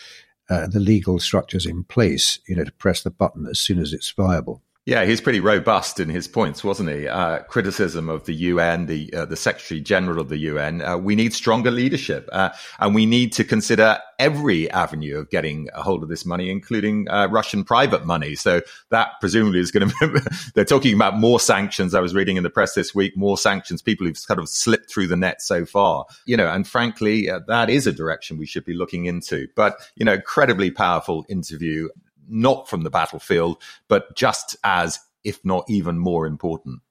uh, 0.50 0.68
the 0.68 0.80
legal 0.80 1.20
structures 1.20 1.66
in 1.66 1.84
place, 1.84 2.40
you 2.48 2.56
know, 2.56 2.64
to 2.64 2.72
press 2.74 3.04
the 3.04 3.10
button 3.10 3.48
as 3.48 3.60
soon 3.60 3.80
as 3.80 3.94
it's 3.94 4.12
viable. 4.12 4.62
Yeah, 4.88 5.04
he's 5.04 5.20
pretty 5.20 5.42
robust 5.42 6.00
in 6.00 6.08
his 6.08 6.30
points, 6.30 6.64
wasn't 6.64 6.92
he? 6.92 7.10
Uh, 7.10 7.40
criticism 7.40 8.08
of 8.08 8.24
the 8.24 8.34
UN, 8.34 8.86
the 8.86 9.14
uh, 9.14 9.26
the 9.26 9.36
Secretary 9.36 9.82
General 9.82 10.22
of 10.22 10.30
the 10.30 10.38
UN. 10.38 10.82
Uh, 10.82 10.96
we 10.96 11.14
need 11.14 11.34
stronger 11.34 11.72
leadership, 11.72 12.30
uh, 12.32 12.52
and 12.80 12.96
we 12.96 13.06
need 13.06 13.34
to 13.34 13.44
consider 13.44 14.00
every 14.18 14.72
avenue 14.72 15.18
of 15.18 15.30
getting 15.30 15.68
a 15.74 15.82
hold 15.82 16.04
of 16.04 16.10
this 16.10 16.26
money, 16.26 16.50
including 16.50 17.06
uh, 17.10 17.28
Russian 17.30 17.66
private 17.66 18.06
money. 18.06 18.34
So 18.34 18.62
that 18.90 19.10
presumably 19.20 19.60
is 19.60 19.72
going 19.72 19.90
to. 20.00 20.22
they're 20.56 20.64
talking 20.64 20.96
about 20.96 21.18
more 21.18 21.42
sanctions. 21.42 21.94
I 21.94 22.00
was 22.00 22.16
reading 22.16 22.38
in 22.38 22.44
the 22.44 22.50
press 22.50 22.74
this 22.74 22.96
week 22.96 23.18
more 23.18 23.38
sanctions. 23.38 23.82
People 23.82 24.08
who've 24.08 24.18
kind 24.26 24.40
of 24.40 24.48
slipped 24.48 24.90
through 24.90 25.08
the 25.08 25.18
net 25.18 25.42
so 25.42 25.66
far, 25.66 26.06
you 26.26 26.38
know, 26.38 26.50
and 26.50 26.66
frankly, 26.66 27.30
uh, 27.30 27.42
that 27.50 27.70
is 27.70 27.88
a 27.88 27.92
direction 27.92 28.38
we 28.38 28.46
should 28.46 28.64
be 28.64 28.74
looking 28.74 29.04
into. 29.04 29.50
But 29.54 29.76
you 29.98 30.06
know, 30.06 30.14
incredibly 30.14 30.72
powerful 30.72 31.26
interview 31.28 31.90
not 32.28 32.70
from 32.70 32.84
the 32.84 32.90
battlefield, 32.90 33.62
but 33.88 34.16
just 34.16 34.56
as, 34.64 35.00
if 35.24 35.44
not 35.44 35.66
even 35.70 35.98
more 35.98 36.26
important. 36.26 36.82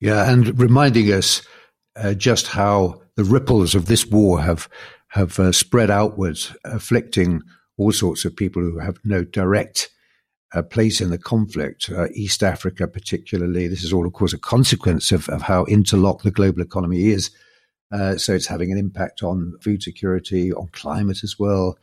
Yeah, 0.00 0.30
and 0.30 0.58
reminding 0.58 1.12
us 1.12 1.42
uh, 1.96 2.14
just 2.14 2.48
how 2.48 3.02
the 3.16 3.24
ripples 3.24 3.74
of 3.74 3.86
this 3.86 4.06
war 4.06 4.40
have 4.40 4.68
have 5.12 5.38
uh, 5.38 5.52
spread 5.52 5.90
outwards, 5.90 6.54
afflicting 6.64 7.40
all 7.78 7.92
sorts 7.92 8.24
of 8.24 8.36
people 8.36 8.60
who 8.60 8.78
have 8.78 8.98
no 9.04 9.24
direct 9.24 9.88
uh, 10.54 10.62
place 10.62 11.00
in 11.00 11.08
the 11.10 11.18
conflict. 11.18 11.88
Uh, 11.90 12.08
East 12.14 12.42
Africa, 12.42 12.86
particularly, 12.86 13.68
this 13.68 13.82
is 13.82 13.92
all, 13.92 14.06
of 14.06 14.12
course, 14.12 14.34
a 14.34 14.38
consequence 14.38 15.10
of, 15.10 15.28
of 15.30 15.42
how 15.42 15.64
interlocked 15.64 16.24
the 16.24 16.30
global 16.30 16.60
economy 16.60 17.06
is. 17.06 17.30
Uh, 17.90 18.18
so 18.18 18.34
it's 18.34 18.46
having 18.46 18.70
an 18.70 18.76
impact 18.76 19.22
on 19.22 19.54
food 19.62 19.82
security, 19.82 20.52
on 20.52 20.68
climate 20.72 21.24
as 21.24 21.38
well 21.38 21.78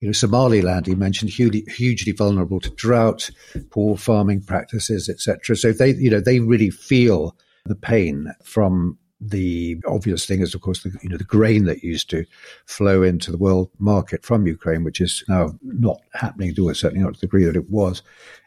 you 0.00 0.08
know, 0.08 0.12
Somaliland, 0.12 0.86
he 0.86 0.94
mentioned, 0.94 1.30
hugely, 1.30 1.64
hugely 1.68 2.12
vulnerable 2.12 2.60
to 2.60 2.70
drought, 2.70 3.30
poor 3.70 3.96
farming 3.96 4.42
practices, 4.42 5.08
etc. 5.08 5.56
So 5.56 5.72
they, 5.72 5.94
you 5.94 6.10
know, 6.10 6.20
they 6.20 6.40
really 6.40 6.70
feel 6.70 7.36
the 7.66 7.74
pain 7.74 8.32
from 8.42 8.98
the 9.20 9.76
obvious 9.86 10.24
thing 10.24 10.40
is, 10.40 10.54
of 10.54 10.62
course, 10.62 10.82
the, 10.82 10.96
you 11.02 11.08
know, 11.08 11.18
the 11.18 11.24
grain 11.24 11.66
that 11.66 11.84
used 11.84 12.08
to 12.10 12.24
flow 12.64 13.02
into 13.02 13.30
the 13.30 13.36
world 13.36 13.68
market 13.78 14.24
from 14.24 14.46
Ukraine, 14.46 14.82
which 14.82 15.00
is 15.00 15.22
now 15.28 15.50
not 15.62 16.00
happening 16.14 16.54
to 16.54 16.72
certainly 16.72 17.04
not 17.04 17.14
to 17.14 17.20
the 17.20 17.26
degree 17.26 17.44
that 17.44 17.56
it 17.56 17.68
was. 17.68 18.02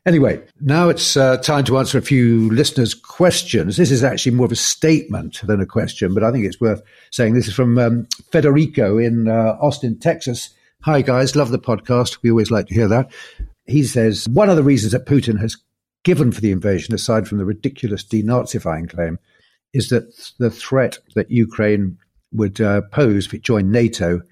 Anyway, 0.08 0.42
now 0.62 0.90
it's 0.90 1.16
uh, 1.16 1.38
time 1.38 1.64
to 1.66 1.78
answer 1.78 2.00
a 2.00 2.02
few 2.02 2.50
listeners' 2.50 2.96
questions. 2.96 3.78
This 3.78 3.92
is 3.92 4.04
actually 4.04 4.36
more 4.36 4.48
of 4.48 4.52
a 4.52 4.56
statement 4.56 5.42
than 5.44 5.62
a 5.62 5.66
question, 5.66 6.14
but 6.16 6.24
I 6.24 6.32
think 6.32 6.46
it's 6.46 6.60
worth 6.60 6.82
saying. 7.12 7.36
This 7.36 7.48
is 7.48 7.54
from 7.54 7.78
um, 7.78 8.08
Federico 8.32 8.98
in 8.98 9.28
uh, 9.28 9.58
Austin, 9.62 10.00
Texas. 10.00 10.50
Hi, 10.86 11.02
guys. 11.02 11.34
Love 11.34 11.52
the 11.52 11.60
podcast. 11.60 12.18
We 12.22 12.30
always 12.30 12.52
like 12.52 12.68
to 12.68 12.74
hear 12.74 12.90
that. 12.90 13.10
He 13.66 13.86
says 13.86 14.28
one 14.28 14.50
of 14.50 14.58
the 14.58 14.64
reasons 14.64 14.92
that 14.92 15.06
Putin 15.06 15.40
has 15.40 15.56
given 16.04 16.30
for 16.34 16.42
the 16.42 16.52
invasion, 16.52 16.94
aside 16.94 17.26
from 17.26 17.38
the 17.38 17.46
ridiculous 17.46 18.04
denazifying 18.04 18.90
claim, 18.90 19.18
is 19.72 19.88
that 19.88 20.14
the 20.40 20.52
threat 20.52 20.98
that 21.16 21.32
Ukraine 21.32 21.98
would 22.34 22.60
uh, 22.60 22.82
pose 22.92 23.28
if 23.28 23.34
it 23.34 23.44
joined 23.44 23.72
NATO 23.72 24.24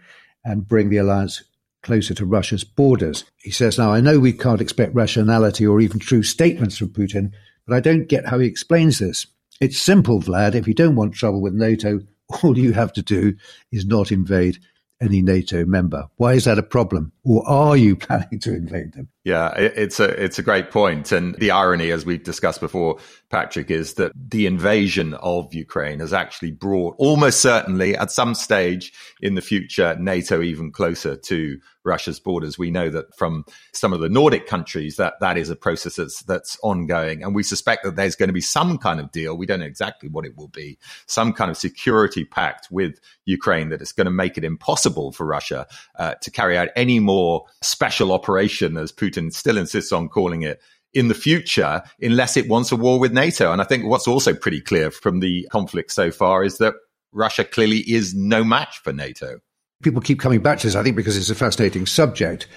and 0.43 0.67
bring 0.67 0.89
the 0.89 0.97
alliance 0.97 1.41
closer 1.83 2.13
to 2.15 2.25
Russia's 2.25 2.65
borders. 2.65 3.23
He 3.37 3.51
says, 3.51 3.77
Now, 3.77 3.93
I 3.93 4.01
know 4.01 4.19
we 4.19 4.33
can't 4.33 4.59
expect 4.59 4.93
rationality 4.93 5.65
or 5.65 5.79
even 5.79 5.99
true 5.99 6.21
statements 6.21 6.77
from 6.77 6.89
Putin, 6.89 7.31
but 7.65 7.77
I 7.77 7.79
don't 7.79 8.09
get 8.09 8.25
how 8.25 8.39
he 8.39 8.47
explains 8.47 8.99
this. 8.99 9.25
It's 9.61 9.79
simple, 9.79 10.19
Vlad. 10.19 10.55
If 10.55 10.67
you 10.67 10.73
don't 10.73 10.97
want 10.97 11.13
trouble 11.13 11.41
with 11.41 11.53
NATO, 11.53 12.01
all 12.43 12.57
you 12.57 12.73
have 12.73 12.91
to 12.91 13.01
do 13.01 13.35
is 13.71 13.85
not 13.85 14.11
invade 14.11 14.57
any 15.01 15.21
NATO 15.21 15.65
member. 15.65 16.07
Why 16.17 16.33
is 16.33 16.45
that 16.45 16.59
a 16.59 16.63
problem? 16.63 17.11
Or 17.23 17.47
are 17.47 17.75
you 17.75 17.95
planning 17.97 18.39
to 18.39 18.55
invade 18.55 18.93
them? 18.93 19.09
Yeah, 19.23 19.53
it's 19.55 19.99
a 19.99 20.05
it's 20.05 20.39
a 20.39 20.43
great 20.43 20.71
point, 20.71 21.11
and 21.11 21.35
the 21.35 21.51
irony, 21.51 21.91
as 21.91 22.07
we've 22.07 22.23
discussed 22.23 22.59
before, 22.59 22.97
Patrick, 23.29 23.69
is 23.69 23.93
that 23.95 24.11
the 24.15 24.47
invasion 24.47 25.13
of 25.13 25.53
Ukraine 25.53 25.99
has 25.99 26.11
actually 26.11 26.49
brought 26.49 26.95
almost 26.97 27.39
certainly 27.39 27.95
at 27.95 28.09
some 28.09 28.33
stage 28.33 28.91
in 29.21 29.35
the 29.35 29.41
future 29.41 29.95
NATO 29.99 30.41
even 30.41 30.71
closer 30.71 31.15
to 31.15 31.59
Russia's 31.83 32.19
borders. 32.19 32.57
We 32.57 32.71
know 32.71 32.89
that 32.89 33.15
from 33.15 33.45
some 33.73 33.93
of 33.93 33.99
the 33.99 34.09
Nordic 34.09 34.47
countries 34.47 34.95
that 34.95 35.15
that 35.19 35.37
is 35.37 35.51
a 35.51 35.55
process 35.55 35.97
that's 35.97 36.23
that's 36.23 36.57
ongoing, 36.63 37.21
and 37.21 37.35
we 37.35 37.43
suspect 37.43 37.83
that 37.83 37.95
there's 37.95 38.15
going 38.15 38.29
to 38.29 38.33
be 38.33 38.41
some 38.41 38.79
kind 38.79 38.99
of 38.99 39.11
deal. 39.11 39.37
We 39.37 39.45
don't 39.45 39.59
know 39.59 39.67
exactly 39.67 40.09
what 40.09 40.25
it 40.25 40.35
will 40.35 40.47
be, 40.47 40.79
some 41.05 41.31
kind 41.31 41.51
of 41.51 41.57
security 41.57 42.25
pact 42.25 42.69
with 42.71 42.99
Ukraine 43.25 43.69
that 43.69 43.83
is 43.83 43.91
going 43.91 44.05
to 44.05 44.11
make 44.11 44.37
it 44.37 44.43
impossible 44.43 45.11
for 45.11 45.27
Russia 45.27 45.67
uh, 45.99 46.15
to 46.15 46.31
carry 46.31 46.57
out 46.57 46.69
any 46.75 46.99
more 46.99 47.45
special 47.61 48.11
operation 48.11 48.77
as 48.77 48.91
Putin 48.91 49.10
Putin 49.11 49.33
still 49.33 49.57
insists 49.57 49.91
on 49.91 50.09
calling 50.09 50.41
it 50.43 50.61
in 50.93 51.07
the 51.07 51.13
future 51.13 51.81
unless 52.01 52.37
it 52.37 52.49
wants 52.49 52.71
a 52.71 52.75
war 52.75 52.99
with 52.99 53.13
NATO. 53.13 53.51
And 53.51 53.61
I 53.61 53.65
think 53.65 53.85
what's 53.85 54.07
also 54.07 54.33
pretty 54.33 54.61
clear 54.61 54.91
from 54.91 55.19
the 55.19 55.47
conflict 55.51 55.91
so 55.91 56.11
far 56.11 56.43
is 56.43 56.57
that 56.57 56.75
Russia 57.11 57.43
clearly 57.43 57.79
is 57.79 58.13
no 58.13 58.43
match 58.43 58.79
for 58.79 58.93
NATO. 58.93 59.39
People 59.83 60.01
keep 60.01 60.19
coming 60.19 60.41
back 60.41 60.59
to 60.59 60.67
this, 60.67 60.75
I 60.75 60.83
think, 60.83 60.95
because 60.95 61.17
it's 61.17 61.29
a 61.29 61.35
fascinating 61.35 61.85
subject. 61.85 62.47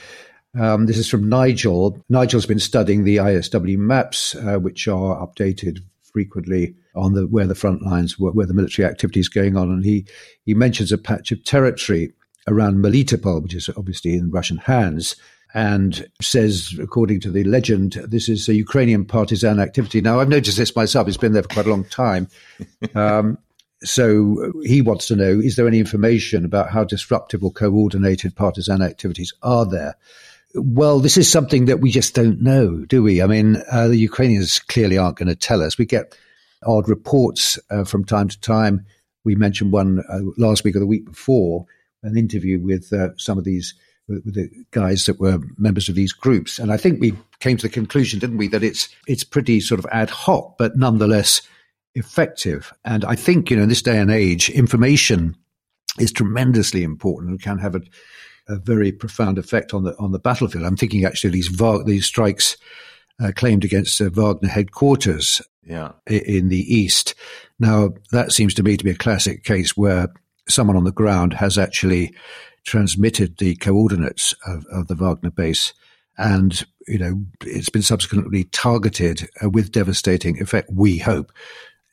Um, 0.59 0.87
this 0.87 0.99
is 0.99 1.09
from 1.09 1.29
Nigel. 1.29 1.99
Nigel's 2.09 2.47
been 2.47 2.61
studying 2.61 3.05
the 3.05 3.17
ISW 3.17 3.77
maps, 3.77 4.35
uh, 4.37 4.59
which 4.59 4.87
are 4.87 5.27
updated 5.27 5.81
frequently 6.13 6.77
on 6.95 7.15
the 7.15 7.27
where 7.27 7.47
the 7.47 7.57
front 7.57 7.83
lines 7.83 8.19
were, 8.19 8.31
where 8.31 8.47
the 8.47 8.55
military 8.55 8.87
activity 8.87 9.19
is 9.19 9.29
going 9.29 9.57
on, 9.57 9.71
and 9.71 9.85
he 9.85 10.07
he 10.45 10.55
mentions 10.55 10.93
a 10.93 10.99
patch 10.99 11.33
of 11.33 11.43
territory 11.43 12.13
around 12.47 12.77
Melitopol, 12.77 13.43
which 13.43 13.55
is 13.55 13.69
obviously 13.77 14.15
in 14.15 14.31
Russian 14.31 14.59
hands, 14.59 15.17
and 15.55 16.05
says, 16.21 16.75
according 16.81 17.21
to 17.21 17.31
the 17.31 17.45
legend, 17.45 17.93
this 18.09 18.29
is 18.29 18.49
a 18.49 18.55
Ukrainian 18.55 19.05
partisan 19.05 19.61
activity. 19.61 20.01
Now, 20.01 20.19
I've 20.19 20.29
noticed 20.29 20.59
this 20.59 20.75
myself. 20.75 21.07
It's 21.07 21.17
been 21.17 21.33
there 21.33 21.45
for 21.45 21.49
quite 21.49 21.67
a 21.67 21.71
long 21.71 21.85
time. 21.85 22.29
Um, 22.95 23.39
so 23.83 24.53
he 24.63 24.81
wants 24.81 25.09
to 25.09 25.17
know 25.17 25.41
is 25.41 25.57
there 25.57 25.69
any 25.69 25.79
information 25.79 26.45
about 26.45 26.71
how 26.71 26.85
disruptive 26.85 27.45
or 27.45 27.53
coordinated 27.53 28.35
partisan 28.35 28.81
activities 28.81 29.33
are 29.43 29.67
there? 29.67 29.97
Well, 30.55 31.01
this 31.01 31.17
is 31.17 31.31
something 31.31 31.67
that 31.67 31.81
we 31.81 31.91
just 31.91 32.15
don't 32.15 32.41
know, 32.41 32.85
do 32.87 33.03
we? 33.03 33.21
I 33.21 33.27
mean, 33.27 33.63
uh, 33.71 33.89
the 33.89 33.99
Ukrainians 33.99 34.59
clearly 34.59 34.97
aren't 34.97 35.17
going 35.17 35.29
to 35.29 35.35
tell 35.35 35.63
us. 35.63 35.77
We 35.77 35.85
get 35.85 36.17
odd 36.65 36.89
reports 36.89 37.59
uh, 37.71 37.85
from 37.85 38.05
time 38.05 38.29
to 38.29 38.41
time. 38.41 38.87
We 39.25 39.35
mentioned 39.35 39.73
one 39.73 40.03
uh, 40.09 40.21
last 40.39 40.65
week 40.65 40.77
or 40.77 40.81
the 40.81 40.87
week 40.87 41.05
before, 41.05 41.67
an 42.03 42.17
interview 42.17 42.61
with 42.61 42.93
uh, 42.93 43.11
some 43.17 43.37
of 43.37 43.45
these 43.45 43.75
with 44.09 44.35
the 44.35 44.51
guys 44.71 45.07
that 45.07 45.19
were 45.19 45.39
members 45.57 45.89
of 45.89 45.95
these 45.95 46.13
groups. 46.13 46.59
And 46.59 46.73
I 46.73 46.77
think 46.77 47.01
we 47.01 47.15
came 47.41 47.57
to 47.57 47.67
the 47.67 47.73
conclusion, 47.73 48.19
didn't 48.19 48.37
we, 48.37 48.49
that 48.49 48.63
it's 48.63 48.89
it's 49.07 49.25
pretty 49.25 49.61
sort 49.61 49.79
of 49.79 49.87
ad 49.91 50.11
hoc, 50.11 50.57
but 50.59 50.77
nonetheless 50.77 51.43
effective. 51.95 52.73
And 52.85 53.05
I 53.05 53.15
think, 53.15 53.51
you 53.51 53.57
know, 53.57 53.63
in 53.63 53.69
this 53.69 53.83
day 53.83 53.99
and 53.99 54.11
age, 54.11 54.51
information 54.51 55.37
is 55.99 56.13
tremendously 56.13 56.83
important 56.83 57.31
and 57.31 57.43
can 57.43 57.59
have 57.59 57.75
a, 57.75 57.81
a 58.49 58.57
very 58.57 58.93
profound 58.93 59.39
effect 59.39 59.73
on 59.73 59.85
the 59.85 59.97
on 59.99 60.13
the 60.13 60.19
battlefield. 60.19 60.65
I'm 60.65 60.77
thinking 60.77 61.05
actually 61.05 61.31
these 61.31 61.51
these 61.87 62.07
strikes 62.07 62.57
uh, 63.23 63.33
claimed 63.35 63.65
against 63.65 64.01
uh, 64.01 64.11
Wagner 64.11 64.49
headquarters 64.49 65.41
yeah. 65.65 65.93
in 66.07 66.49
the 66.49 66.75
east. 66.75 67.15
Now 67.59 67.91
that 68.11 68.33
seems 68.33 68.55
to 68.55 68.63
me 68.63 68.77
to 68.77 68.85
be 68.85 68.91
a 68.91 68.97
classic 68.97 69.45
case 69.45 69.77
where 69.77 70.09
someone 70.49 70.77
on 70.77 70.85
the 70.85 70.93
ground 70.93 71.33
has 71.35 71.57
actually 71.57 72.15
transmitted 72.65 73.39
the 73.39 73.57
coordinates 73.57 74.35
of, 74.47 74.65
of 74.71 74.89
the 74.89 74.95
Wagner 74.95 75.31
base. 75.31 75.73
And, 76.17 76.65
you 76.87 76.99
know, 76.99 77.25
it's 77.43 77.71
been 77.71 77.83
subsequently 77.83 78.45
targeted 78.45 79.29
uh, 79.43 79.51
with 79.51 79.73
devastating 79.73 80.41
effect, 80.41 80.71
we 80.73 80.99
hope. 80.99 81.33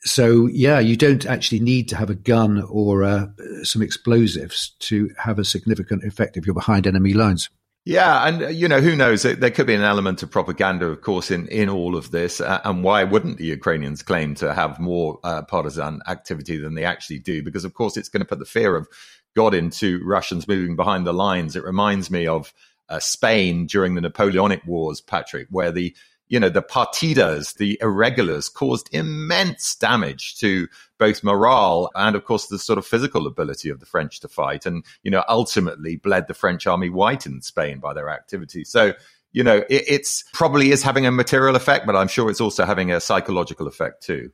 So, 0.04 0.46
yeah, 0.46 0.80
you 0.80 0.96
don't 0.96 1.26
actually 1.26 1.60
need 1.60 1.88
to 1.88 1.96
have 1.96 2.10
a 2.10 2.14
gun 2.14 2.62
or 2.68 3.04
uh, 3.04 3.26
some 3.62 3.82
explosives 3.82 4.70
to 4.80 5.10
have 5.16 5.38
a 5.38 5.44
significant 5.44 6.04
effect 6.04 6.36
if 6.36 6.46
you're 6.46 6.54
behind 6.54 6.86
enemy 6.86 7.14
lines. 7.14 7.50
Yeah, 7.84 8.28
and 8.28 8.42
uh, 8.42 8.48
you 8.48 8.68
know 8.68 8.80
who 8.80 8.94
knows? 8.94 9.22
There 9.22 9.50
could 9.50 9.66
be 9.66 9.74
an 9.74 9.82
element 9.82 10.22
of 10.22 10.30
propaganda, 10.30 10.86
of 10.86 11.00
course, 11.00 11.32
in 11.32 11.48
in 11.48 11.68
all 11.68 11.96
of 11.96 12.12
this. 12.12 12.40
Uh, 12.40 12.60
and 12.64 12.84
why 12.84 13.02
wouldn't 13.02 13.38
the 13.38 13.46
Ukrainians 13.46 14.02
claim 14.02 14.36
to 14.36 14.54
have 14.54 14.78
more 14.78 15.18
uh, 15.24 15.42
partisan 15.42 16.00
activity 16.06 16.58
than 16.58 16.74
they 16.74 16.84
actually 16.84 17.18
do? 17.18 17.42
Because 17.42 17.64
of 17.64 17.74
course, 17.74 17.96
it's 17.96 18.08
going 18.08 18.20
to 18.20 18.28
put 18.28 18.38
the 18.38 18.44
fear 18.44 18.76
of 18.76 18.86
got 19.34 19.54
into 19.54 20.02
Russians 20.04 20.46
moving 20.46 20.76
behind 20.76 21.06
the 21.06 21.14
lines. 21.14 21.56
It 21.56 21.64
reminds 21.64 22.10
me 22.10 22.26
of 22.26 22.52
uh, 22.88 22.98
Spain 23.00 23.66
during 23.66 23.94
the 23.94 24.00
Napoleonic 24.00 24.66
Wars, 24.66 25.00
Patrick, 25.00 25.48
where 25.50 25.72
the 25.72 25.94
you 26.28 26.40
know 26.40 26.48
the 26.48 26.62
partidas, 26.62 27.56
the 27.56 27.78
irregulars, 27.82 28.48
caused 28.48 28.88
immense 28.92 29.74
damage 29.74 30.38
to 30.38 30.66
both 30.98 31.22
morale 31.22 31.90
and, 31.94 32.16
of 32.16 32.24
course, 32.24 32.46
the 32.46 32.58
sort 32.58 32.78
of 32.78 32.86
physical 32.86 33.26
ability 33.26 33.68
of 33.68 33.80
the 33.80 33.86
French 33.86 34.20
to 34.20 34.28
fight, 34.28 34.64
and 34.64 34.84
you 35.02 35.10
know 35.10 35.24
ultimately 35.28 35.96
bled 35.96 36.28
the 36.28 36.34
French 36.34 36.66
army 36.66 36.88
white 36.88 37.26
in 37.26 37.42
Spain 37.42 37.80
by 37.80 37.92
their 37.92 38.08
activity. 38.08 38.64
So 38.64 38.94
you 39.32 39.44
know 39.44 39.58
it, 39.68 39.84
it's 39.86 40.24
probably 40.32 40.70
is 40.70 40.82
having 40.82 41.06
a 41.06 41.10
material 41.10 41.56
effect, 41.56 41.86
but 41.86 41.96
I'm 41.96 42.08
sure 42.08 42.30
it's 42.30 42.40
also 42.40 42.64
having 42.64 42.90
a 42.90 43.00
psychological 43.00 43.66
effect 43.66 44.02
too. 44.02 44.30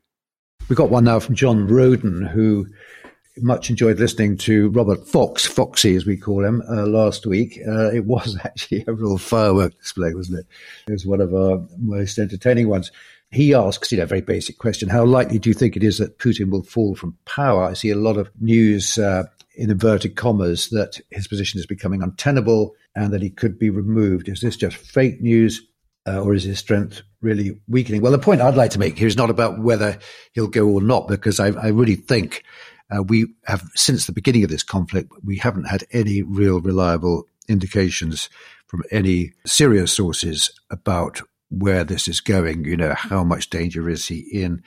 We 0.68 0.76
got 0.76 0.90
one 0.90 1.04
now 1.04 1.18
from 1.18 1.34
John 1.34 1.66
Roden, 1.66 2.26
who 2.26 2.66
much 3.42 3.70
enjoyed 3.70 3.98
listening 3.98 4.36
to 4.38 4.70
Robert 4.70 5.06
Fox, 5.06 5.46
Foxy 5.46 5.96
as 5.96 6.06
we 6.06 6.16
call 6.16 6.44
him, 6.44 6.62
uh, 6.68 6.86
last 6.86 7.26
week. 7.26 7.58
Uh, 7.66 7.90
it 7.90 8.04
was 8.04 8.38
actually 8.44 8.84
a 8.86 8.92
real 8.92 9.18
firework 9.18 9.78
display, 9.78 10.14
wasn't 10.14 10.40
it? 10.40 10.46
It 10.88 10.92
was 10.92 11.06
one 11.06 11.20
of 11.20 11.34
our 11.34 11.60
most 11.78 12.18
entertaining 12.18 12.68
ones. 12.68 12.90
He 13.30 13.52
asks, 13.52 13.92
you 13.92 13.98
know, 13.98 14.04
a 14.04 14.06
very 14.06 14.22
basic 14.22 14.58
question: 14.58 14.88
How 14.88 15.04
likely 15.04 15.38
do 15.38 15.50
you 15.50 15.54
think 15.54 15.76
it 15.76 15.82
is 15.82 15.98
that 15.98 16.18
Putin 16.18 16.50
will 16.50 16.62
fall 16.62 16.94
from 16.94 17.16
power? 17.26 17.64
I 17.64 17.74
see 17.74 17.90
a 17.90 17.96
lot 17.96 18.16
of 18.16 18.30
news 18.40 18.96
uh, 18.96 19.24
in 19.54 19.70
inverted 19.70 20.16
commas 20.16 20.70
that 20.70 21.00
his 21.10 21.28
position 21.28 21.58
is 21.58 21.66
becoming 21.66 22.02
untenable 22.02 22.74
and 22.94 23.12
that 23.12 23.22
he 23.22 23.28
could 23.28 23.58
be 23.58 23.70
removed. 23.70 24.28
Is 24.28 24.40
this 24.40 24.56
just 24.56 24.76
fake 24.76 25.20
news? 25.20 25.62
Uh, 26.06 26.20
or 26.20 26.32
is 26.32 26.44
his 26.44 26.58
strength 26.58 27.02
really 27.20 27.60
weakening? 27.68 28.00
Well, 28.00 28.12
the 28.12 28.18
point 28.18 28.40
I'd 28.40 28.54
like 28.54 28.70
to 28.70 28.78
make 28.78 28.96
here 28.96 29.06
is 29.06 29.16
not 29.16 29.28
about 29.28 29.58
whether 29.58 29.98
he'll 30.32 30.46
go 30.46 30.66
or 30.66 30.80
not, 30.80 31.06
because 31.06 31.38
I, 31.38 31.48
I 31.48 31.68
really 31.68 31.96
think 31.96 32.44
uh, 32.94 33.02
we 33.02 33.26
have, 33.44 33.62
since 33.74 34.06
the 34.06 34.12
beginning 34.12 34.44
of 34.44 34.50
this 34.50 34.62
conflict, 34.62 35.12
we 35.22 35.36
haven't 35.36 35.64
had 35.64 35.84
any 35.92 36.22
real 36.22 36.60
reliable 36.60 37.24
indications 37.48 38.28
from 38.66 38.82
any 38.90 39.32
serious 39.46 39.92
sources 39.92 40.50
about 40.70 41.20
where 41.50 41.84
this 41.84 42.08
is 42.08 42.20
going. 42.20 42.64
You 42.64 42.76
know, 42.76 42.94
how 42.94 43.24
much 43.24 43.50
danger 43.50 43.88
is 43.88 44.06
he 44.06 44.18
in? 44.32 44.62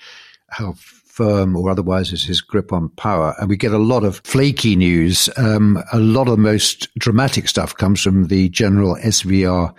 How 0.50 0.74
firm 0.74 1.56
or 1.56 1.70
otherwise 1.70 2.12
is 2.12 2.26
his 2.26 2.42
grip 2.42 2.74
on 2.74 2.90
power? 2.90 3.36
And 3.40 3.50
we 3.50 3.58
get 3.58 3.74
a 3.74 3.78
lot 3.78 4.04
of 4.04 4.22
flaky 4.24 4.76
news. 4.76 5.30
Um, 5.38 5.82
a 5.94 6.00
lot 6.00 6.28
of 6.28 6.38
the 6.38 6.44
most 6.44 6.88
dramatic 6.98 7.48
stuff 7.48 7.76
comes 7.76 8.02
from 8.02 8.28
the 8.28 8.50
general 8.50 8.96
SVR 8.98 9.74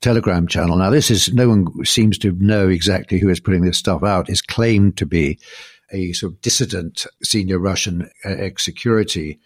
Telegram 0.00 0.46
channel. 0.46 0.76
Now, 0.76 0.90
this 0.90 1.10
is 1.10 1.32
no 1.32 1.48
one 1.48 1.84
seems 1.84 2.18
to 2.18 2.32
know 2.32 2.68
exactly 2.68 3.18
who 3.18 3.28
is 3.28 3.40
putting 3.40 3.64
this 3.64 3.78
stuff 3.78 4.02
out. 4.02 4.28
Is 4.28 4.42
claimed 4.42 4.96
to 4.98 5.06
be 5.06 5.38
a 5.94 6.12
sort 6.12 6.32
of 6.32 6.40
dissident 6.40 7.06
senior 7.22 7.58
Russian 7.58 8.10
uh, 8.24 8.30
ex 8.30 8.64
security 8.64 9.38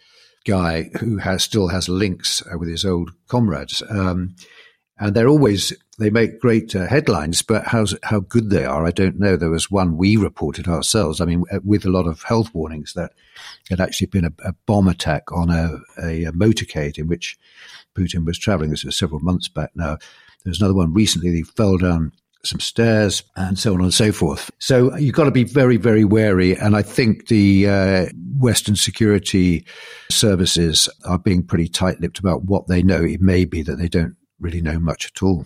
guy 0.45 0.89
who 0.99 1.17
has 1.17 1.43
still 1.43 1.69
has 1.69 1.87
links 1.87 2.41
uh, 2.51 2.57
with 2.57 2.69
his 2.69 2.83
old 2.85 3.11
comrades. 3.27 3.83
Um, 3.89 4.35
and 4.99 5.15
they're 5.15 5.29
always 5.29 5.73
they 5.97 6.09
make 6.09 6.39
great 6.39 6.75
uh, 6.75 6.87
headlines, 6.87 7.41
but 7.41 7.67
how 7.67 7.85
how 8.03 8.19
good 8.19 8.49
they 8.49 8.65
are, 8.65 8.85
I 8.85 8.91
don't 8.91 9.19
know. 9.19 9.37
There 9.37 9.49
was 9.49 9.71
one 9.71 9.97
we 9.97 10.17
reported 10.17 10.67
ourselves. 10.67 11.21
I 11.21 11.25
mean, 11.25 11.43
uh, 11.51 11.59
with 11.63 11.85
a 11.85 11.91
lot 11.91 12.07
of 12.07 12.23
health 12.23 12.53
warnings 12.53 12.93
that 12.93 13.11
had 13.69 13.79
actually 13.79 14.07
been 14.07 14.25
a, 14.25 14.33
a 14.43 14.53
bomb 14.65 14.87
attack 14.87 15.31
on 15.31 15.49
a, 15.49 15.79
a, 16.01 16.25
a, 16.25 16.31
motorcade 16.31 16.97
in 16.97 17.07
which 17.07 17.37
Putin 17.95 18.25
was 18.25 18.37
traveling. 18.37 18.71
This 18.71 18.83
was 18.83 18.97
several 18.97 19.21
months 19.21 19.47
back 19.47 19.71
now. 19.75 19.97
There's 20.43 20.59
another 20.59 20.75
one 20.75 20.93
recently. 20.93 21.31
He 21.31 21.43
fell 21.43 21.77
down 21.77 22.11
some 22.43 22.59
stairs 22.59 23.23
and 23.35 23.59
so 23.59 23.73
on 23.73 23.81
and 23.81 23.93
so 23.93 24.11
forth. 24.11 24.49
So 24.59 24.95
you've 24.97 25.15
got 25.15 25.25
to 25.25 25.31
be 25.31 25.43
very, 25.43 25.77
very 25.77 26.05
wary. 26.05 26.55
And 26.55 26.75
I 26.75 26.81
think 26.81 27.27
the 27.27 27.67
uh, 27.67 28.05
Western 28.37 28.75
security 28.75 29.65
services 30.09 30.89
are 31.05 31.19
being 31.19 31.43
pretty 31.43 31.67
tight 31.67 31.99
lipped 31.99 32.19
about 32.19 32.43
what 32.45 32.67
they 32.67 32.81
know. 32.81 33.03
It 33.03 33.21
may 33.21 33.45
be 33.45 33.61
that 33.63 33.75
they 33.75 33.89
don't 33.89 34.15
really 34.39 34.61
know 34.61 34.79
much 34.79 35.05
at 35.05 35.21
all. 35.21 35.45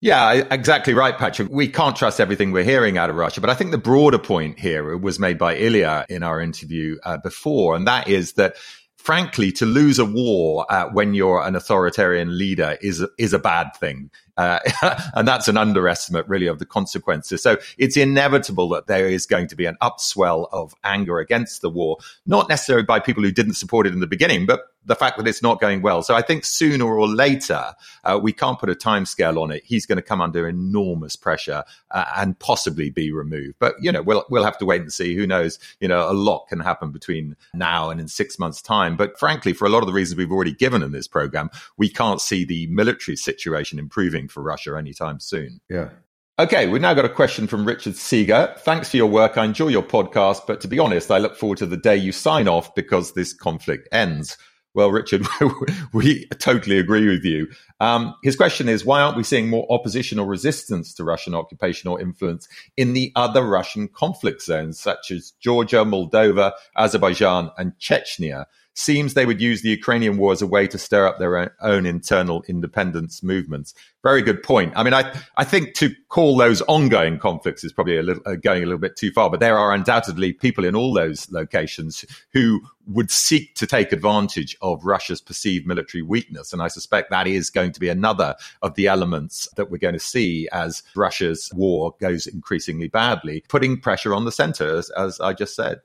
Yeah, 0.00 0.44
exactly 0.52 0.94
right, 0.94 1.18
Patrick. 1.18 1.48
We 1.50 1.66
can't 1.66 1.96
trust 1.96 2.20
everything 2.20 2.52
we're 2.52 2.62
hearing 2.62 2.98
out 2.98 3.10
of 3.10 3.16
Russia. 3.16 3.40
But 3.40 3.50
I 3.50 3.54
think 3.54 3.72
the 3.72 3.78
broader 3.78 4.18
point 4.18 4.60
here 4.60 4.96
was 4.96 5.18
made 5.18 5.38
by 5.38 5.56
Ilya 5.56 6.06
in 6.08 6.22
our 6.22 6.40
interview 6.40 6.98
uh, 7.04 7.16
before, 7.16 7.74
and 7.74 7.84
that 7.88 8.06
is 8.06 8.34
that 8.34 8.54
frankly, 9.08 9.50
to 9.50 9.64
lose 9.64 9.98
a 9.98 10.04
war 10.04 10.66
uh, 10.68 10.86
when 10.90 11.14
you're 11.14 11.40
an 11.40 11.56
authoritarian 11.56 12.36
leader 12.36 12.76
is 12.82 13.02
is 13.16 13.32
a 13.32 13.38
bad 13.38 13.74
thing. 13.74 14.10
Uh, 14.38 14.60
and 15.14 15.28
that's 15.28 15.48
an 15.48 15.58
underestimate, 15.58 16.26
really, 16.28 16.46
of 16.46 16.60
the 16.60 16.64
consequences. 16.64 17.42
So 17.42 17.58
it's 17.76 17.96
inevitable 17.96 18.68
that 18.70 18.86
there 18.86 19.08
is 19.08 19.26
going 19.26 19.48
to 19.48 19.56
be 19.56 19.66
an 19.66 19.76
upswell 19.82 20.48
of 20.52 20.74
anger 20.84 21.18
against 21.18 21.60
the 21.60 21.68
war, 21.68 21.98
not 22.24 22.48
necessarily 22.48 22.84
by 22.84 23.00
people 23.00 23.24
who 23.24 23.32
didn't 23.32 23.54
support 23.54 23.86
it 23.86 23.92
in 23.92 24.00
the 24.00 24.06
beginning, 24.06 24.46
but 24.46 24.60
the 24.84 24.94
fact 24.94 25.18
that 25.18 25.26
it's 25.26 25.42
not 25.42 25.60
going 25.60 25.82
well. 25.82 26.02
So 26.02 26.14
I 26.14 26.22
think 26.22 26.44
sooner 26.44 26.84
or 26.84 27.06
later, 27.06 27.74
uh, 28.04 28.18
we 28.22 28.32
can't 28.32 28.58
put 28.58 28.70
a 28.70 28.74
time 28.74 29.06
scale 29.06 29.38
on 29.38 29.50
it. 29.50 29.62
He's 29.64 29.86
going 29.86 29.96
to 29.96 30.02
come 30.02 30.20
under 30.20 30.48
enormous 30.48 31.16
pressure 31.16 31.64
uh, 31.90 32.04
and 32.16 32.38
possibly 32.38 32.90
be 32.90 33.12
removed. 33.12 33.56
But 33.58 33.74
you 33.80 33.92
know, 33.92 34.02
we'll 34.02 34.24
we'll 34.30 34.44
have 34.44 34.58
to 34.58 34.64
wait 34.64 34.80
and 34.80 34.92
see. 34.92 35.14
Who 35.14 35.26
knows? 35.26 35.58
You 35.80 35.88
know, 35.88 36.10
a 36.10 36.12
lot 36.12 36.46
can 36.48 36.60
happen 36.60 36.90
between 36.90 37.36
now 37.54 37.90
and 37.90 38.00
in 38.00 38.08
six 38.08 38.38
months' 38.38 38.62
time. 38.62 38.96
But 38.96 39.18
frankly, 39.18 39.52
for 39.52 39.66
a 39.66 39.70
lot 39.70 39.80
of 39.80 39.86
the 39.86 39.92
reasons 39.92 40.16
we've 40.16 40.32
already 40.32 40.54
given 40.54 40.82
in 40.82 40.92
this 40.92 41.08
program, 41.08 41.50
we 41.76 41.88
can't 41.88 42.20
see 42.20 42.44
the 42.44 42.66
military 42.68 43.16
situation 43.16 43.78
improving 43.78 44.28
for 44.28 44.42
Russia 44.42 44.76
anytime 44.76 45.20
soon. 45.20 45.60
Yeah. 45.68 45.90
Okay, 46.40 46.68
we've 46.68 46.80
now 46.80 46.94
got 46.94 47.04
a 47.04 47.08
question 47.08 47.48
from 47.48 47.64
Richard 47.64 47.96
Seeger. 47.96 48.54
Thanks 48.58 48.88
for 48.88 48.96
your 48.96 49.08
work. 49.08 49.36
I 49.36 49.44
enjoy 49.44 49.68
your 49.68 49.82
podcast, 49.82 50.46
but 50.46 50.60
to 50.60 50.68
be 50.68 50.78
honest, 50.78 51.10
I 51.10 51.18
look 51.18 51.36
forward 51.36 51.58
to 51.58 51.66
the 51.66 51.76
day 51.76 51.96
you 51.96 52.12
sign 52.12 52.46
off 52.46 52.76
because 52.76 53.12
this 53.12 53.32
conflict 53.32 53.88
ends. 53.90 54.38
Well, 54.78 54.92
Richard, 54.92 55.26
we 55.92 56.26
totally 56.38 56.78
agree 56.78 57.08
with 57.08 57.24
you. 57.24 57.48
Um, 57.80 58.14
his 58.22 58.36
question 58.36 58.68
is 58.68 58.84
why 58.84 59.00
aren't 59.00 59.16
we 59.16 59.22
seeing 59.22 59.48
more 59.48 59.66
opposition 59.70 60.18
or 60.18 60.26
resistance 60.26 60.94
to 60.94 61.04
Russian 61.04 61.34
occupation 61.34 61.88
or 61.88 62.00
influence 62.00 62.48
in 62.76 62.92
the 62.92 63.12
other 63.14 63.42
Russian 63.42 63.88
conflict 63.88 64.42
zones, 64.42 64.78
such 64.78 65.10
as 65.10 65.32
Georgia, 65.40 65.84
Moldova, 65.84 66.52
Azerbaijan, 66.76 67.50
and 67.56 67.72
Chechnya? 67.78 68.46
seems 68.78 69.14
they 69.14 69.26
would 69.26 69.40
use 69.40 69.62
the 69.62 69.70
Ukrainian 69.70 70.16
war 70.16 70.30
as 70.30 70.40
a 70.40 70.46
way 70.46 70.68
to 70.68 70.78
stir 70.78 71.04
up 71.04 71.18
their 71.18 71.52
own, 71.60 71.84
internal 71.84 72.44
independence 72.46 73.24
movements. 73.24 73.74
Very 74.04 74.22
good 74.22 74.40
point. 74.40 74.72
I 74.76 74.84
mean, 74.84 74.94
I, 74.94 75.12
I 75.36 75.42
think 75.42 75.74
to 75.74 75.90
call 76.08 76.36
those 76.36 76.62
ongoing 76.62 77.18
conflicts 77.18 77.64
is 77.64 77.72
probably 77.72 77.98
a 77.98 78.02
little, 78.04 78.22
uh, 78.24 78.36
going 78.36 78.62
a 78.62 78.66
little 78.66 78.78
bit 78.78 78.94
too 78.94 79.10
far, 79.10 79.30
but 79.30 79.40
there 79.40 79.58
are 79.58 79.74
undoubtedly 79.74 80.32
people 80.32 80.64
in 80.64 80.76
all 80.76 80.94
those 80.94 81.28
locations 81.32 82.04
who 82.32 82.60
would 82.86 83.10
seek 83.10 83.56
to 83.56 83.66
take 83.66 83.90
advantage 83.90 84.56
of 84.62 84.84
Russia's 84.84 85.20
perceived 85.20 85.66
military 85.66 86.02
weakness. 86.02 86.52
And 86.52 86.62
I 86.62 86.68
suspect 86.68 87.10
that 87.10 87.26
is 87.26 87.50
going 87.50 87.67
to 87.72 87.80
be 87.80 87.88
another 87.88 88.34
of 88.62 88.74
the 88.74 88.86
elements 88.86 89.48
that 89.56 89.70
we're 89.70 89.78
going 89.78 89.94
to 89.94 90.00
see 90.00 90.48
as 90.52 90.82
Russia's 90.94 91.50
war 91.54 91.94
goes 92.00 92.26
increasingly 92.26 92.88
badly, 92.88 93.44
putting 93.48 93.80
pressure 93.80 94.14
on 94.14 94.24
the 94.24 94.32
center, 94.32 94.76
as, 94.76 94.90
as 94.90 95.20
I 95.20 95.32
just 95.32 95.54
said. 95.54 95.80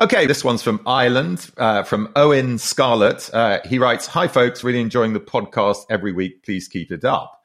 Okay, 0.00 0.26
this 0.26 0.44
one's 0.44 0.62
from 0.62 0.80
Ireland, 0.86 1.50
uh, 1.56 1.82
from 1.82 2.12
Owen 2.14 2.58
Scarlett. 2.58 3.34
Uh, 3.34 3.58
he 3.64 3.80
writes, 3.80 4.06
Hi, 4.06 4.28
folks, 4.28 4.62
really 4.62 4.80
enjoying 4.80 5.12
the 5.12 5.18
podcast 5.18 5.86
every 5.90 6.12
week. 6.12 6.44
Please 6.44 6.68
keep 6.68 6.92
it 6.92 7.04
up. 7.04 7.38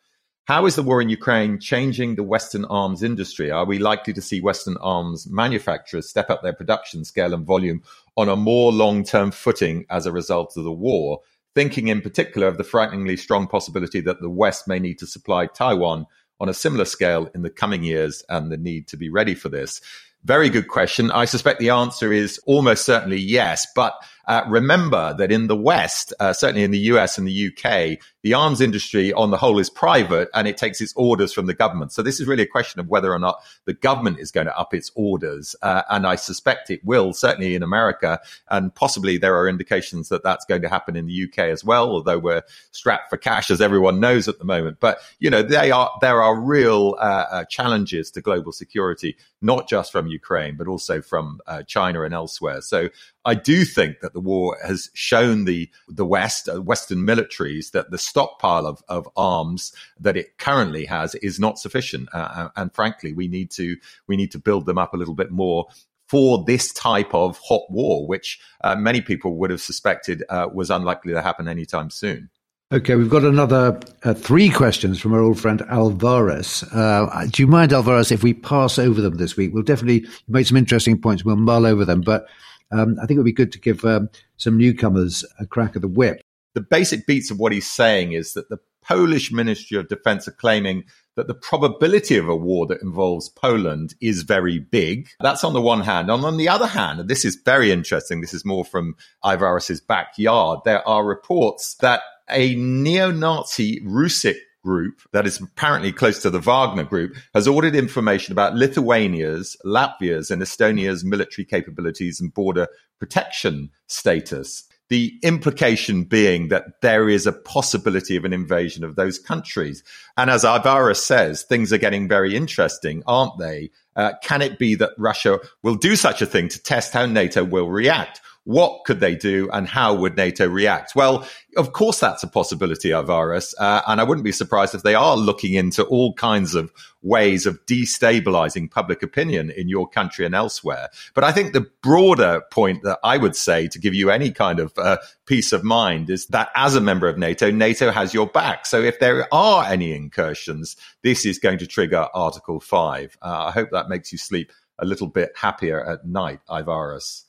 How 0.45 0.65
is 0.65 0.75
the 0.75 0.83
war 0.83 1.01
in 1.01 1.07
Ukraine 1.07 1.57
changing 1.57 2.15
the 2.15 2.23
Western 2.23 2.65
arms 2.65 3.01
industry? 3.01 3.49
Are 3.49 3.65
we 3.65 3.79
likely 3.79 4.13
to 4.13 4.21
see 4.21 4.41
Western 4.41 4.75
arms 4.81 5.25
manufacturers 5.27 6.09
step 6.09 6.29
up 6.29 6.43
their 6.43 6.53
production 6.53 7.05
scale 7.05 7.33
and 7.33 7.45
volume 7.45 7.81
on 8.17 8.27
a 8.27 8.35
more 8.35 8.71
long 8.71 9.05
term 9.05 9.31
footing 9.31 9.85
as 9.89 10.05
a 10.05 10.11
result 10.11 10.57
of 10.57 10.65
the 10.65 10.71
war? 10.71 11.21
Thinking 11.55 11.87
in 11.87 12.01
particular 12.01 12.47
of 12.47 12.57
the 12.57 12.63
frighteningly 12.63 13.17
strong 13.17 13.47
possibility 13.47 14.01
that 14.01 14.21
the 14.21 14.29
West 14.29 14.67
may 14.67 14.79
need 14.79 14.99
to 14.99 15.07
supply 15.07 15.45
Taiwan 15.45 16.07
on 16.39 16.49
a 16.49 16.53
similar 16.53 16.85
scale 16.85 17.29
in 17.35 17.41
the 17.41 17.49
coming 17.49 17.83
years 17.83 18.23
and 18.29 18.51
the 18.51 18.57
need 18.57 18.87
to 18.87 18.97
be 18.97 19.09
ready 19.09 19.35
for 19.35 19.49
this. 19.49 19.79
Very 20.23 20.49
good 20.49 20.67
question. 20.67 21.11
I 21.11 21.25
suspect 21.25 21.59
the 21.59 21.69
answer 21.69 22.11
is 22.11 22.39
almost 22.45 22.85
certainly 22.85 23.19
yes. 23.19 23.67
But 23.75 23.93
uh, 24.25 24.43
remember 24.47 25.13
that 25.17 25.31
in 25.31 25.47
the 25.47 25.55
West, 25.55 26.13
uh, 26.19 26.33
certainly 26.33 26.63
in 26.63 26.71
the 26.71 26.79
US 26.79 27.17
and 27.17 27.27
the 27.27 27.47
UK, 27.47 27.99
the 28.21 28.33
arms 28.33 28.61
industry 28.61 29.11
on 29.11 29.31
the 29.31 29.37
whole 29.37 29.59
is 29.59 29.69
private 29.69 30.29
and 30.33 30.47
it 30.47 30.55
takes 30.57 30.79
its 30.79 30.93
orders 30.95 31.33
from 31.33 31.45
the 31.45 31.53
government. 31.53 31.91
So 31.91 32.01
this 32.01 32.21
is 32.21 32.27
really 32.27 32.43
a 32.43 32.47
question 32.47 32.79
of 32.79 32.87
whether 32.87 33.11
or 33.11 33.19
not 33.19 33.43
the 33.65 33.73
government 33.73 34.19
is 34.19 34.31
going 34.31 34.47
to 34.47 34.57
up 34.57 34.73
its 34.73 34.91
orders. 34.95 35.55
Uh, 35.61 35.83
and 35.89 36.07
I 36.07 36.15
suspect 36.15 36.69
it 36.69 36.83
will, 36.85 37.11
certainly 37.11 37.53
in 37.53 37.63
America. 37.63 38.21
And 38.49 38.73
possibly 38.73 39.17
there 39.17 39.35
are 39.35 39.49
indications 39.49 40.07
that 40.07 40.23
that's 40.23 40.45
going 40.45 40.61
to 40.61 40.69
happen 40.69 40.95
in 40.95 41.05
the 41.07 41.23
UK 41.25 41.39
as 41.39 41.65
well, 41.65 41.89
although 41.89 42.19
we're 42.19 42.43
strapped 42.71 43.09
for 43.09 43.17
cash, 43.17 43.51
as 43.51 43.59
everyone 43.59 43.99
knows 43.99 44.29
at 44.29 44.39
the 44.39 44.45
moment. 44.45 44.77
But, 44.79 44.99
you 45.19 45.29
know, 45.29 45.41
they 45.41 45.71
are, 45.71 45.91
there 45.99 46.21
are 46.21 46.39
real 46.39 46.95
uh, 46.99 47.25
uh, 47.29 47.45
challenges 47.45 48.09
to 48.11 48.21
global 48.21 48.53
security, 48.53 49.17
not 49.41 49.67
just 49.67 49.91
from 49.91 50.07
Ukraine, 50.07 50.55
but 50.55 50.69
also 50.69 51.01
from 51.01 51.41
uh, 51.45 51.63
China 51.63 52.03
and 52.03 52.13
elsewhere. 52.13 52.61
So 52.61 52.87
I 53.25 53.35
do 53.35 53.63
think 53.65 53.99
that 54.01 54.13
the 54.13 54.19
war 54.19 54.57
has 54.65 54.89
shown 54.93 55.45
the 55.45 55.69
the 55.87 56.05
West, 56.05 56.49
uh, 56.49 56.61
Western 56.61 56.99
militaries, 56.99 57.71
that 57.71 57.91
the 57.91 57.97
stockpile 57.97 58.65
of, 58.65 58.83
of 58.89 59.07
arms 59.15 59.73
that 59.99 60.17
it 60.17 60.37
currently 60.37 60.85
has 60.85 61.15
is 61.15 61.39
not 61.39 61.59
sufficient, 61.59 62.09
uh, 62.13 62.17
uh, 62.17 62.49
and 62.55 62.73
frankly, 62.73 63.13
we 63.13 63.27
need 63.27 63.51
to 63.51 63.77
we 64.07 64.17
need 64.17 64.31
to 64.31 64.39
build 64.39 64.65
them 64.65 64.77
up 64.77 64.93
a 64.93 64.97
little 64.97 65.15
bit 65.15 65.31
more 65.31 65.67
for 66.07 66.43
this 66.45 66.71
type 66.73 67.13
of 67.13 67.39
hot 67.39 67.63
war, 67.69 68.05
which 68.05 68.39
uh, 68.63 68.75
many 68.75 69.01
people 69.01 69.35
would 69.37 69.49
have 69.49 69.61
suspected 69.61 70.23
uh, 70.29 70.47
was 70.53 70.69
unlikely 70.69 71.13
to 71.13 71.21
happen 71.21 71.47
anytime 71.47 71.89
soon. 71.89 72.29
Okay, 72.73 72.95
we've 72.95 73.09
got 73.09 73.23
another 73.23 73.79
uh, 74.03 74.15
three 74.15 74.49
questions 74.49 74.99
from 74.99 75.13
our 75.13 75.19
old 75.19 75.39
friend 75.39 75.61
Alvarez. 75.69 76.63
Uh, 76.73 77.27
do 77.29 77.43
you 77.43 77.47
mind, 77.47 77.71
Alvarez, 77.71 78.11
if 78.11 78.23
we 78.23 78.33
pass 78.33 78.79
over 78.79 78.99
them 78.99 79.17
this 79.17 79.37
week? 79.37 79.53
We'll 79.53 79.63
definitely 79.63 80.07
make 80.27 80.47
some 80.47 80.57
interesting 80.57 80.99
points. 80.99 81.23
We'll 81.23 81.35
mull 81.35 81.67
over 81.67 81.85
them, 81.85 82.01
but 82.01 82.25
um, 82.73 82.97
I 83.01 83.05
think 83.05 83.17
it 83.17 83.19
would 83.19 83.25
be 83.25 83.31
good 83.31 83.51
to 83.53 83.59
give 83.59 83.85
um, 83.85 84.09
some 84.37 84.57
newcomers 84.57 85.23
a 85.39 85.45
crack 85.45 85.75
of 85.75 85.81
the 85.81 85.87
whip. 85.87 86.21
the 86.53 86.61
basic 86.61 87.05
beats 87.05 87.31
of 87.31 87.39
what 87.39 87.51
he's 87.51 87.69
saying 87.69 88.13
is 88.13 88.33
that 88.33 88.49
the 88.49 88.59
Polish 88.83 89.31
Ministry 89.31 89.77
of 89.77 89.87
Defense 89.87 90.27
are 90.27 90.33
claiming 90.33 90.83
that 91.15 91.27
the 91.27 91.33
probability 91.33 92.17
of 92.17 92.27
a 92.27 92.35
war 92.35 92.65
that 92.67 92.81
involves 92.81 93.29
Poland 93.29 93.95
is 94.01 94.23
very 94.23 94.59
big. 94.59 95.07
That's 95.19 95.43
on 95.43 95.53
the 95.53 95.61
one 95.61 95.81
hand. 95.81 96.09
And 96.09 96.25
on 96.25 96.37
the 96.37 96.49
other 96.49 96.67
hand, 96.67 96.99
and 96.99 97.09
this 97.09 97.23
is 97.23 97.37
very 97.45 97.71
interesting, 97.71 98.21
this 98.21 98.33
is 98.33 98.45
more 98.45 98.65
from 98.65 98.95
Ivaris's 99.23 99.79
backyard, 99.79 100.59
there 100.65 100.85
are 100.87 101.05
reports 101.05 101.75
that 101.75 102.01
a 102.29 102.55
neo-Nazi 102.55 103.79
Rusich 103.81 104.37
group 104.63 105.01
that 105.11 105.27
is 105.27 105.39
apparently 105.39 105.91
close 105.91 106.21
to 106.21 106.29
the 106.29 106.39
Wagner 106.39 106.83
group 106.83 107.15
has 107.33 107.47
ordered 107.47 107.75
information 107.75 108.31
about 108.31 108.55
Lithuania's, 108.55 109.57
Latvia's, 109.65 110.31
and 110.31 110.41
Estonia's 110.41 111.03
military 111.03 111.45
capabilities 111.45 112.19
and 112.19 112.33
border 112.33 112.67
protection 112.99 113.69
status. 113.87 114.63
The 114.89 115.17
implication 115.23 116.03
being 116.03 116.49
that 116.49 116.81
there 116.81 117.09
is 117.09 117.25
a 117.25 117.31
possibility 117.31 118.15
of 118.15 118.25
an 118.25 118.33
invasion 118.33 118.83
of 118.83 118.95
those 118.95 119.17
countries. 119.17 119.83
And 120.17 120.29
as 120.29 120.43
Ivaris 120.43 120.97
says, 120.97 121.43
things 121.43 121.73
are 121.73 121.77
getting 121.77 122.07
very 122.07 122.35
interesting, 122.35 123.01
aren't 123.07 123.39
they? 123.39 123.71
Uh, 123.95 124.13
can 124.23 124.41
it 124.41 124.59
be 124.59 124.75
that 124.75 124.91
Russia 124.97 125.39
will 125.63 125.75
do 125.75 125.95
such 125.95 126.21
a 126.21 126.25
thing 126.25 126.47
to 126.49 126.61
test 126.61 126.93
how 126.93 127.05
NATO 127.05 127.43
will 127.43 127.69
react? 127.69 128.21
What 128.45 128.83
could 128.85 128.99
they 128.99 129.15
do 129.15 129.49
and 129.51 129.67
how 129.67 129.95
would 129.95 130.17
NATO 130.17 130.47
react? 130.47 130.95
Well, 130.95 131.25
of 131.55 131.71
course, 131.71 131.99
that's 131.99 132.23
a 132.23 132.27
possibility, 132.27 132.89
Ivaris. 132.89 133.53
Uh, 133.57 133.81
and 133.87 134.01
I 134.01 134.03
wouldn't 134.03 134.25
be 134.25 134.33
surprised 134.33 134.75
if 134.75 134.83
they 134.83 134.95
are 134.95 135.15
looking 135.15 135.53
into 135.53 135.83
all 135.85 136.13
kinds 136.13 136.53
of 136.53 136.73
ways 137.01 137.45
of 137.45 137.65
destabilizing 137.65 138.69
public 138.69 139.01
opinion 139.01 139.49
in 139.49 139.69
your 139.69 139.87
country 139.87 140.25
and 140.25 140.35
elsewhere. 140.35 140.89
But 141.13 141.23
I 141.23 141.31
think 141.31 141.53
the 141.53 141.69
broader 141.81 142.41
point 142.51 142.83
that 142.83 142.99
I 143.01 143.17
would 143.17 143.35
say 143.37 143.67
to 143.69 143.79
give 143.79 143.93
you 143.93 144.09
any 144.09 144.31
kind 144.31 144.59
of 144.59 144.73
uh, 144.77 144.97
peace 145.25 145.53
of 145.53 145.63
mind 145.63 146.09
is 146.09 146.27
that 146.27 146.49
as 146.53 146.75
a 146.75 146.81
member 146.81 147.07
of 147.07 147.17
NATO, 147.17 147.49
NATO 147.49 147.91
has 147.91 148.13
your 148.13 148.27
back. 148.27 148.65
So 148.65 148.81
if 148.81 148.99
there 148.99 149.33
are 149.33 149.63
any 149.65 149.93
incursions, 149.93 150.75
this 151.01 151.25
is 151.25 151.39
going 151.39 151.59
to 151.59 151.67
trigger 151.67 152.07
Article 152.13 152.59
5. 152.59 153.17
Uh, 153.21 153.45
I 153.47 153.51
hope 153.51 153.69
that 153.71 153.87
makes 153.87 154.11
you 154.11 154.17
sleep 154.17 154.51
a 154.79 154.85
little 154.85 155.07
bit 155.07 155.31
happier 155.35 155.81
at 155.85 156.05
night, 156.05 156.41
Ivaris. 156.49 157.23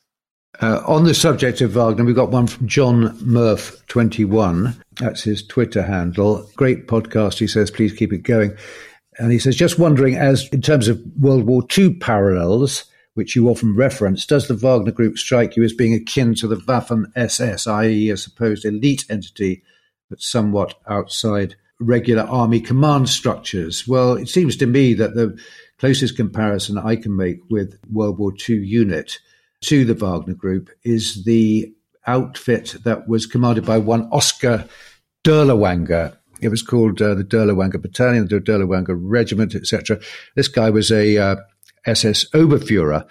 Uh, 0.61 0.83
on 0.87 1.05
the 1.05 1.15
subject 1.15 1.61
of 1.61 1.73
Wagner, 1.73 2.05
we've 2.05 2.15
got 2.15 2.31
one 2.31 2.47
from 2.47 2.69
John 2.69 3.19
Murph21. 3.19 4.77
That's 5.01 5.23
his 5.23 5.45
Twitter 5.45 5.83
handle. 5.83 6.49
Great 6.55 6.87
podcast, 6.87 7.39
he 7.39 7.47
says. 7.47 7.71
Please 7.71 7.93
keep 7.93 8.13
it 8.13 8.23
going. 8.23 8.57
And 9.19 9.33
he 9.33 9.39
says, 9.39 9.57
just 9.57 9.79
wondering, 9.79 10.17
as 10.17 10.49
in 10.51 10.63
terms 10.63 10.89
of 10.89 11.03
World 11.19 11.45
War 11.45 11.65
II 11.77 11.95
parallels, 11.95 12.85
which 13.15 13.35
you 13.35 13.49
often 13.49 13.75
reference, 13.75 14.27
does 14.27 14.49
the 14.49 14.55
Wagner 14.55 14.93
Group 14.93 15.19
strike 15.19 15.57
you 15.57 15.65
as 15.65 15.73
being 15.73 15.95
akin 15.95 16.35
to 16.37 16.49
the 16.49 16.57
Waffen 16.57 17.07
SS, 17.17 17.67
i.e., 17.67 18.11
a 18.11 18.17
supposed 18.17 18.65
elite 18.65 19.05
entity 19.09 19.63
but 20.11 20.21
somewhat 20.21 20.75
outside 20.89 21.57
regular 21.81 22.25
army 22.25 22.61
command 22.61 23.09
structures? 23.09 23.87
Well, 23.89 24.15
it 24.15 24.29
seems 24.29 24.57
to 24.57 24.67
me 24.67 24.95
that 24.95 25.15
the 25.15 25.39
closest 25.79 26.17
comparison 26.17 26.79
I 26.79 26.97
can 26.97 27.17
make 27.17 27.39
with 27.51 27.79
World 27.91 28.19
War 28.19 28.33
II 28.49 28.57
unit 28.57 29.19
to 29.65 29.85
the 29.85 29.95
Wagner 29.95 30.35
Group 30.35 30.69
is 30.83 31.25
the 31.25 31.73
outfit 32.07 32.77
that 32.85 33.09
was 33.09 33.27
commanded 33.27 33.65
by 33.65 33.79
one 33.79 34.09
Oscar 34.13 34.69
Dirlewanger. 35.25 36.17
It 36.43 36.49
was 36.49 36.63
called 36.63 37.01
uh, 37.01 37.15
the 37.15 37.25
Dirlewanger 37.25 37.81
Battalion, 37.81 38.29
the 38.29 38.41
Dirlewanger 38.41 38.95
Regiment, 39.01 39.55
etc. 39.55 39.99
This 40.37 40.49
guy 40.49 40.69
was 40.69 40.91
a 40.91 41.17
uh, 41.17 41.37
SS 41.87 42.29
Oberfuhrer, 42.31 43.07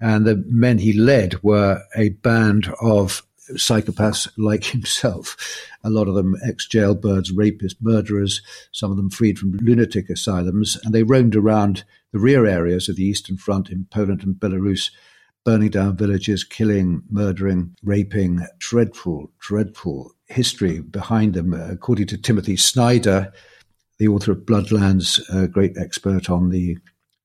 and 0.00 0.26
the 0.26 0.42
men 0.46 0.78
he 0.78 0.94
led 0.94 1.42
were 1.42 1.82
a 1.94 2.10
band 2.10 2.72
of 2.80 3.22
psychopaths 3.50 4.28
like 4.38 4.64
himself. 4.72 5.36
A 5.84 5.90
lot 5.90 6.08
of 6.08 6.14
them 6.14 6.36
ex 6.46 6.66
jailbirds, 6.66 7.32
rapists, 7.32 7.76
murderers, 7.82 8.40
some 8.72 8.90
of 8.90 8.96
them 8.96 9.10
freed 9.10 9.38
from 9.38 9.58
lunatic 9.60 10.08
asylums, 10.08 10.78
and 10.84 10.94
they 10.94 11.02
roamed 11.02 11.36
around 11.36 11.84
the 12.12 12.18
rear 12.18 12.46
areas 12.46 12.88
of 12.88 12.96
the 12.96 13.04
Eastern 13.04 13.36
Front 13.36 13.68
in 13.68 13.86
Poland 13.90 14.22
and 14.22 14.36
Belarus 14.36 14.90
burning 15.48 15.70
down 15.70 15.96
villages, 15.96 16.44
killing, 16.44 17.02
murdering, 17.08 17.74
raping. 17.82 18.46
Dreadful, 18.58 19.32
dreadful 19.38 20.12
history 20.26 20.80
behind 20.80 21.32
them. 21.32 21.54
Uh, 21.54 21.70
according 21.70 22.06
to 22.08 22.18
Timothy 22.18 22.54
Snyder, 22.54 23.32
the 23.98 24.08
author 24.08 24.32
of 24.32 24.44
Bloodlands, 24.44 25.22
a 25.34 25.48
great 25.48 25.74
expert 25.78 26.28
on 26.28 26.50
the 26.50 26.76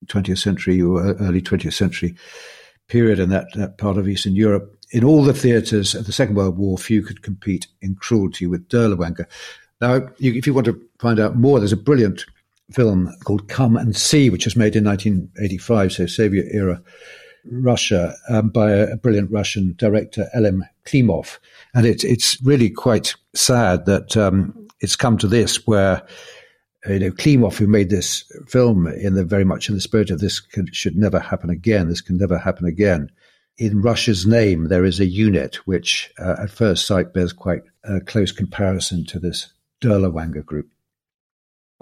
20th 0.06 0.38
century 0.38 0.80
or 0.80 1.02
early 1.16 1.42
20th 1.42 1.74
century 1.74 2.16
period 2.88 3.18
in 3.18 3.28
that, 3.28 3.48
that 3.56 3.76
part 3.76 3.98
of 3.98 4.08
Eastern 4.08 4.34
Europe. 4.34 4.74
In 4.90 5.04
all 5.04 5.22
the 5.22 5.34
theatres 5.34 5.94
of 5.94 6.06
the 6.06 6.12
Second 6.12 6.36
World 6.36 6.56
War, 6.56 6.78
few 6.78 7.02
could 7.02 7.20
compete 7.20 7.66
in 7.82 7.94
cruelty 7.94 8.46
with 8.46 8.70
Dirlewanger. 8.70 9.26
Now, 9.82 10.08
you, 10.16 10.32
if 10.32 10.46
you 10.46 10.54
want 10.54 10.64
to 10.64 10.80
find 10.98 11.20
out 11.20 11.36
more, 11.36 11.58
there's 11.58 11.72
a 11.72 11.76
brilliant 11.76 12.24
film 12.72 13.14
called 13.24 13.50
Come 13.50 13.76
and 13.76 13.94
See, 13.94 14.30
which 14.30 14.46
was 14.46 14.56
made 14.56 14.76
in 14.76 14.84
1985, 14.84 15.92
so 15.92 16.06
Soviet 16.06 16.46
era 16.52 16.80
Russia 17.50 18.14
um, 18.28 18.48
by 18.48 18.70
a, 18.70 18.96
brilliant 18.96 19.30
Russian 19.30 19.74
director, 19.76 20.28
Elem 20.34 20.62
Klimov. 20.84 21.38
And 21.74 21.86
it, 21.86 22.04
it's 22.04 22.40
really 22.42 22.70
quite 22.70 23.14
sad 23.34 23.86
that 23.86 24.16
um, 24.16 24.68
it's 24.80 24.96
come 24.96 25.18
to 25.18 25.28
this 25.28 25.66
where 25.66 26.02
you 26.86 26.98
know, 26.98 27.10
Klimov, 27.10 27.56
who 27.56 27.66
made 27.66 27.90
this 27.90 28.24
film 28.46 28.86
in 28.86 29.14
the 29.14 29.24
very 29.24 29.44
much 29.44 29.68
in 29.68 29.74
the 29.74 29.80
spirit 29.80 30.10
of 30.10 30.20
this 30.20 30.40
could, 30.40 30.74
should 30.74 30.96
never 30.96 31.18
happen 31.18 31.50
again. 31.50 31.88
This 31.88 32.00
can 32.00 32.18
never 32.18 32.38
happen 32.38 32.66
again. 32.66 33.10
In 33.56 33.82
Russia's 33.82 34.26
name, 34.26 34.68
there 34.68 34.84
is 34.84 35.00
a 35.00 35.06
unit 35.06 35.56
which, 35.66 36.12
uh, 36.18 36.36
at 36.42 36.50
first 36.50 36.86
sight, 36.86 37.14
bears 37.14 37.32
quite 37.32 37.62
a 37.84 38.00
close 38.00 38.32
comparison 38.32 39.06
to 39.06 39.18
this 39.18 39.52
Dirlewanger 39.80 40.44
group. 40.44 40.68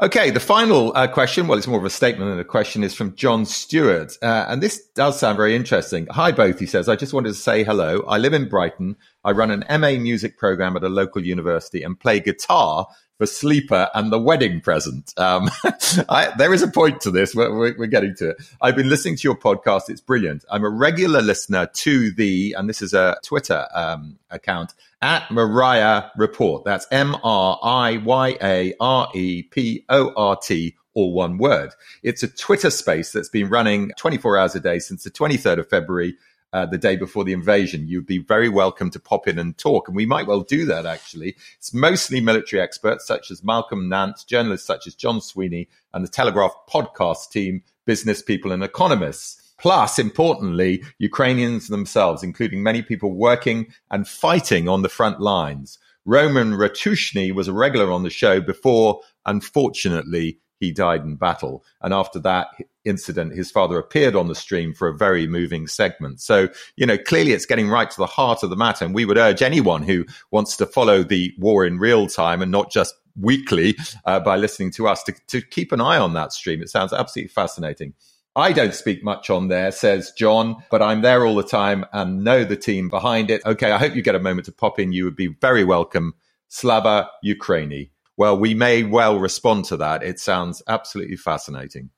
Okay, 0.00 0.30
the 0.30 0.40
final 0.40 0.90
uh, 0.96 1.06
question, 1.06 1.46
well, 1.46 1.58
it's 1.58 1.66
more 1.66 1.78
of 1.78 1.84
a 1.84 1.90
statement 1.90 2.30
than 2.30 2.38
a 2.38 2.44
question, 2.44 2.82
is 2.82 2.94
from 2.94 3.14
John 3.14 3.44
Stewart. 3.44 4.16
Uh, 4.22 4.46
and 4.48 4.62
this 4.62 4.82
does 4.94 5.20
sound 5.20 5.36
very 5.36 5.54
interesting. 5.54 6.06
Hi, 6.10 6.32
both, 6.32 6.58
he 6.58 6.64
says. 6.64 6.88
I 6.88 6.96
just 6.96 7.12
wanted 7.12 7.28
to 7.28 7.34
say 7.34 7.62
hello. 7.62 8.00
I 8.08 8.16
live 8.16 8.32
in 8.32 8.48
Brighton. 8.48 8.96
I 9.22 9.32
run 9.32 9.50
an 9.50 9.64
MA 9.68 10.02
music 10.02 10.38
program 10.38 10.78
at 10.78 10.82
a 10.82 10.88
local 10.88 11.22
university 11.22 11.82
and 11.82 12.00
play 12.00 12.20
guitar 12.20 12.86
for 13.18 13.26
Sleeper 13.26 13.90
and 13.94 14.10
the 14.10 14.18
wedding 14.18 14.62
present. 14.62 15.12
Um, 15.18 15.50
I, 16.08 16.32
there 16.38 16.54
is 16.54 16.62
a 16.62 16.68
point 16.68 17.02
to 17.02 17.10
this. 17.10 17.34
We're, 17.34 17.76
we're, 17.76 17.86
getting 17.86 18.14
to 18.16 18.30
it. 18.30 18.42
I've 18.62 18.74
been 18.74 18.88
listening 18.88 19.16
to 19.16 19.22
your 19.28 19.36
podcast. 19.36 19.90
It's 19.90 20.00
brilliant. 20.00 20.44
I'm 20.50 20.64
a 20.64 20.70
regular 20.70 21.20
listener 21.20 21.66
to 21.66 22.10
the, 22.12 22.54
and 22.56 22.66
this 22.66 22.80
is 22.80 22.94
a 22.94 23.18
Twitter 23.22 23.68
um, 23.74 24.18
account, 24.30 24.72
at 25.02 25.28
Mriya 25.28 26.10
Report. 26.16 26.64
That's 26.64 26.86
M 26.90 27.16
R 27.22 27.58
I 27.62 27.98
Y 27.98 28.36
A 28.40 28.74
R 28.80 29.08
E 29.14 29.42
P 29.42 29.84
O 29.88 30.12
R 30.16 30.36
T 30.36 30.76
all 30.94 31.12
one 31.12 31.38
word. 31.38 31.70
It's 32.02 32.22
a 32.22 32.28
Twitter 32.28 32.70
space 32.70 33.12
that's 33.12 33.28
been 33.28 33.48
running 33.48 33.92
24 33.96 34.38
hours 34.38 34.54
a 34.54 34.60
day 34.60 34.78
since 34.78 35.04
the 35.04 35.10
23rd 35.10 35.58
of 35.58 35.68
February 35.68 36.16
uh, 36.52 36.66
the 36.66 36.78
day 36.78 36.96
before 36.96 37.24
the 37.24 37.32
invasion, 37.32 37.88
you'd 37.88 38.06
be 38.06 38.18
very 38.18 38.48
welcome 38.48 38.90
to 38.90 39.00
pop 39.00 39.26
in 39.26 39.38
and 39.38 39.56
talk. 39.56 39.88
And 39.88 39.96
we 39.96 40.04
might 40.04 40.26
well 40.26 40.42
do 40.42 40.66
that, 40.66 40.84
actually. 40.84 41.36
It's 41.56 41.72
mostly 41.72 42.20
military 42.20 42.60
experts 42.60 43.06
such 43.06 43.30
as 43.30 43.42
Malcolm 43.42 43.88
Nance, 43.88 44.22
journalists 44.24 44.66
such 44.66 44.86
as 44.86 44.94
John 44.94 45.20
Sweeney, 45.22 45.68
and 45.94 46.04
the 46.04 46.10
Telegraph 46.10 46.54
podcast 46.68 47.30
team, 47.30 47.62
business 47.86 48.20
people 48.20 48.52
and 48.52 48.62
economists. 48.62 49.41
Plus, 49.62 49.98
importantly, 50.00 50.82
Ukrainians 50.98 51.68
themselves, 51.68 52.24
including 52.24 52.64
many 52.64 52.82
people 52.82 53.14
working 53.14 53.68
and 53.92 54.08
fighting 54.08 54.68
on 54.68 54.82
the 54.82 54.88
front 54.88 55.20
lines. 55.20 55.78
Roman 56.04 56.54
Ratushny 56.54 57.32
was 57.32 57.46
a 57.46 57.52
regular 57.52 57.92
on 57.92 58.02
the 58.02 58.10
show 58.10 58.40
before, 58.40 59.00
unfortunately, 59.24 60.40
he 60.58 60.72
died 60.72 61.02
in 61.02 61.14
battle. 61.14 61.64
And 61.80 61.94
after 61.94 62.18
that 62.20 62.48
incident, 62.84 63.36
his 63.36 63.52
father 63.52 63.78
appeared 63.78 64.16
on 64.16 64.26
the 64.26 64.34
stream 64.34 64.74
for 64.74 64.88
a 64.88 64.96
very 64.96 65.28
moving 65.28 65.68
segment. 65.68 66.20
So, 66.20 66.48
you 66.76 66.84
know, 66.84 66.98
clearly 66.98 67.32
it's 67.32 67.46
getting 67.46 67.68
right 67.68 67.90
to 67.90 67.96
the 67.96 68.06
heart 68.06 68.42
of 68.42 68.50
the 68.50 68.56
matter. 68.56 68.84
And 68.84 68.94
we 68.94 69.04
would 69.04 69.18
urge 69.18 69.42
anyone 69.42 69.82
who 69.82 70.06
wants 70.32 70.56
to 70.56 70.66
follow 70.66 71.04
the 71.04 71.32
war 71.38 71.64
in 71.64 71.78
real 71.78 72.08
time 72.08 72.42
and 72.42 72.50
not 72.50 72.72
just 72.72 72.94
weekly 73.20 73.76
uh, 74.06 74.18
by 74.20 74.36
listening 74.36 74.72
to 74.72 74.88
us 74.88 75.02
to, 75.04 75.14
to 75.28 75.40
keep 75.40 75.70
an 75.70 75.80
eye 75.80 75.98
on 75.98 76.14
that 76.14 76.32
stream. 76.32 76.62
It 76.62 76.68
sounds 76.68 76.92
absolutely 76.92 77.28
fascinating. 77.28 77.94
I 78.34 78.52
don't 78.52 78.74
speak 78.74 79.04
much 79.04 79.28
on 79.28 79.48
there, 79.48 79.72
says 79.72 80.12
John, 80.16 80.56
but 80.70 80.80
I'm 80.80 81.02
there 81.02 81.26
all 81.26 81.34
the 81.34 81.42
time 81.42 81.84
and 81.92 82.24
know 82.24 82.44
the 82.44 82.56
team 82.56 82.88
behind 82.88 83.30
it. 83.30 83.44
Okay, 83.44 83.70
I 83.70 83.78
hope 83.78 83.94
you 83.94 84.02
get 84.02 84.14
a 84.14 84.20
moment 84.20 84.46
to 84.46 84.52
pop 84.52 84.78
in. 84.78 84.92
You 84.92 85.04
would 85.04 85.16
be 85.16 85.28
very 85.40 85.64
welcome. 85.64 86.14
Slava 86.48 87.10
Ukraini. 87.24 87.90
Well, 88.16 88.38
we 88.38 88.54
may 88.54 88.84
well 88.84 89.18
respond 89.18 89.66
to 89.66 89.76
that. 89.78 90.02
It 90.02 90.18
sounds 90.18 90.62
absolutely 90.68 91.16
fascinating. 91.16 91.90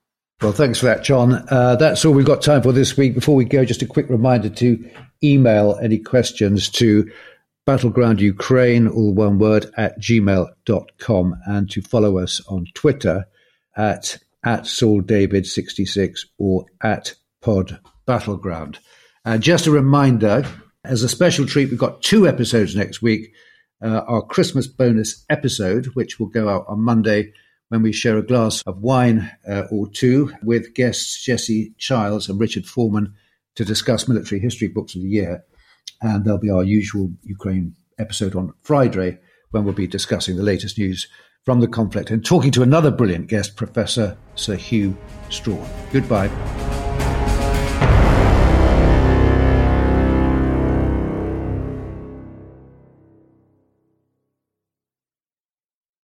Well, 0.42 0.52
thanks 0.52 0.80
for 0.80 0.86
that, 0.86 1.04
John. 1.04 1.44
Uh, 1.48 1.76
that's 1.76 2.04
all 2.04 2.12
we've 2.12 2.26
got 2.26 2.42
time 2.42 2.62
for 2.62 2.72
this 2.72 2.96
week. 2.96 3.14
Before 3.14 3.34
we 3.34 3.44
go, 3.44 3.64
just 3.64 3.82
a 3.82 3.86
quick 3.86 4.08
reminder 4.08 4.48
to 4.48 4.90
email 5.22 5.78
any 5.82 5.98
questions 5.98 6.68
to 6.70 7.10
battleground 7.66 8.20
Ukraine, 8.20 8.88
all 8.88 9.14
one 9.14 9.38
word, 9.38 9.70
at 9.76 10.00
gmail.com 10.00 11.34
and 11.46 11.70
to 11.70 11.82
follow 11.82 12.18
us 12.18 12.40
on 12.48 12.66
Twitter 12.74 13.24
at, 13.76 14.18
at 14.44 14.66
Saul 14.66 15.00
David 15.00 15.46
66 15.46 16.26
or 16.38 16.66
at 16.82 17.14
Pod 17.40 17.80
Battleground. 18.06 18.78
And 19.24 19.42
just 19.42 19.66
a 19.66 19.70
reminder, 19.70 20.46
as 20.84 21.02
a 21.02 21.08
special 21.08 21.46
treat, 21.46 21.70
we've 21.70 21.78
got 21.78 22.02
two 22.02 22.28
episodes 22.28 22.76
next 22.76 23.02
week 23.02 23.32
uh, 23.82 24.02
our 24.06 24.22
Christmas 24.22 24.66
bonus 24.66 25.24
episode, 25.28 25.86
which 25.94 26.18
will 26.18 26.28
go 26.28 26.48
out 26.48 26.64
on 26.68 26.80
Monday 26.80 27.32
when 27.68 27.82
we 27.82 27.92
share 27.92 28.16
a 28.16 28.22
glass 28.22 28.62
of 28.62 28.78
wine 28.78 29.30
uh, 29.48 29.64
or 29.70 29.88
two 29.90 30.32
with 30.42 30.74
guests 30.74 31.22
Jessie 31.22 31.74
Childs 31.78 32.28
and 32.28 32.40
Richard 32.40 32.66
Foreman 32.66 33.14
to 33.56 33.64
discuss 33.64 34.08
military 34.08 34.40
history 34.40 34.68
books 34.68 34.94
of 34.94 35.02
the 35.02 35.08
year. 35.08 35.44
And 36.00 36.24
there'll 36.24 36.38
be 36.38 36.50
our 36.50 36.64
usual 36.64 37.10
Ukraine 37.22 37.74
episode 37.98 38.34
on 38.34 38.54
Friday 38.62 39.18
when 39.50 39.64
we'll 39.64 39.74
be 39.74 39.86
discussing 39.86 40.36
the 40.36 40.42
latest 40.42 40.78
news 40.78 41.06
from 41.44 41.60
the 41.60 41.68
conflict 41.68 42.10
and 42.10 42.24
talking 42.24 42.50
to 42.50 42.62
another 42.62 42.90
brilliant 42.90 43.26
guest, 43.26 43.56
Professor 43.56 44.16
Sir 44.34 44.56
Hugh 44.56 44.96
Strachan. 45.28 45.68
Goodbye. 45.92 46.73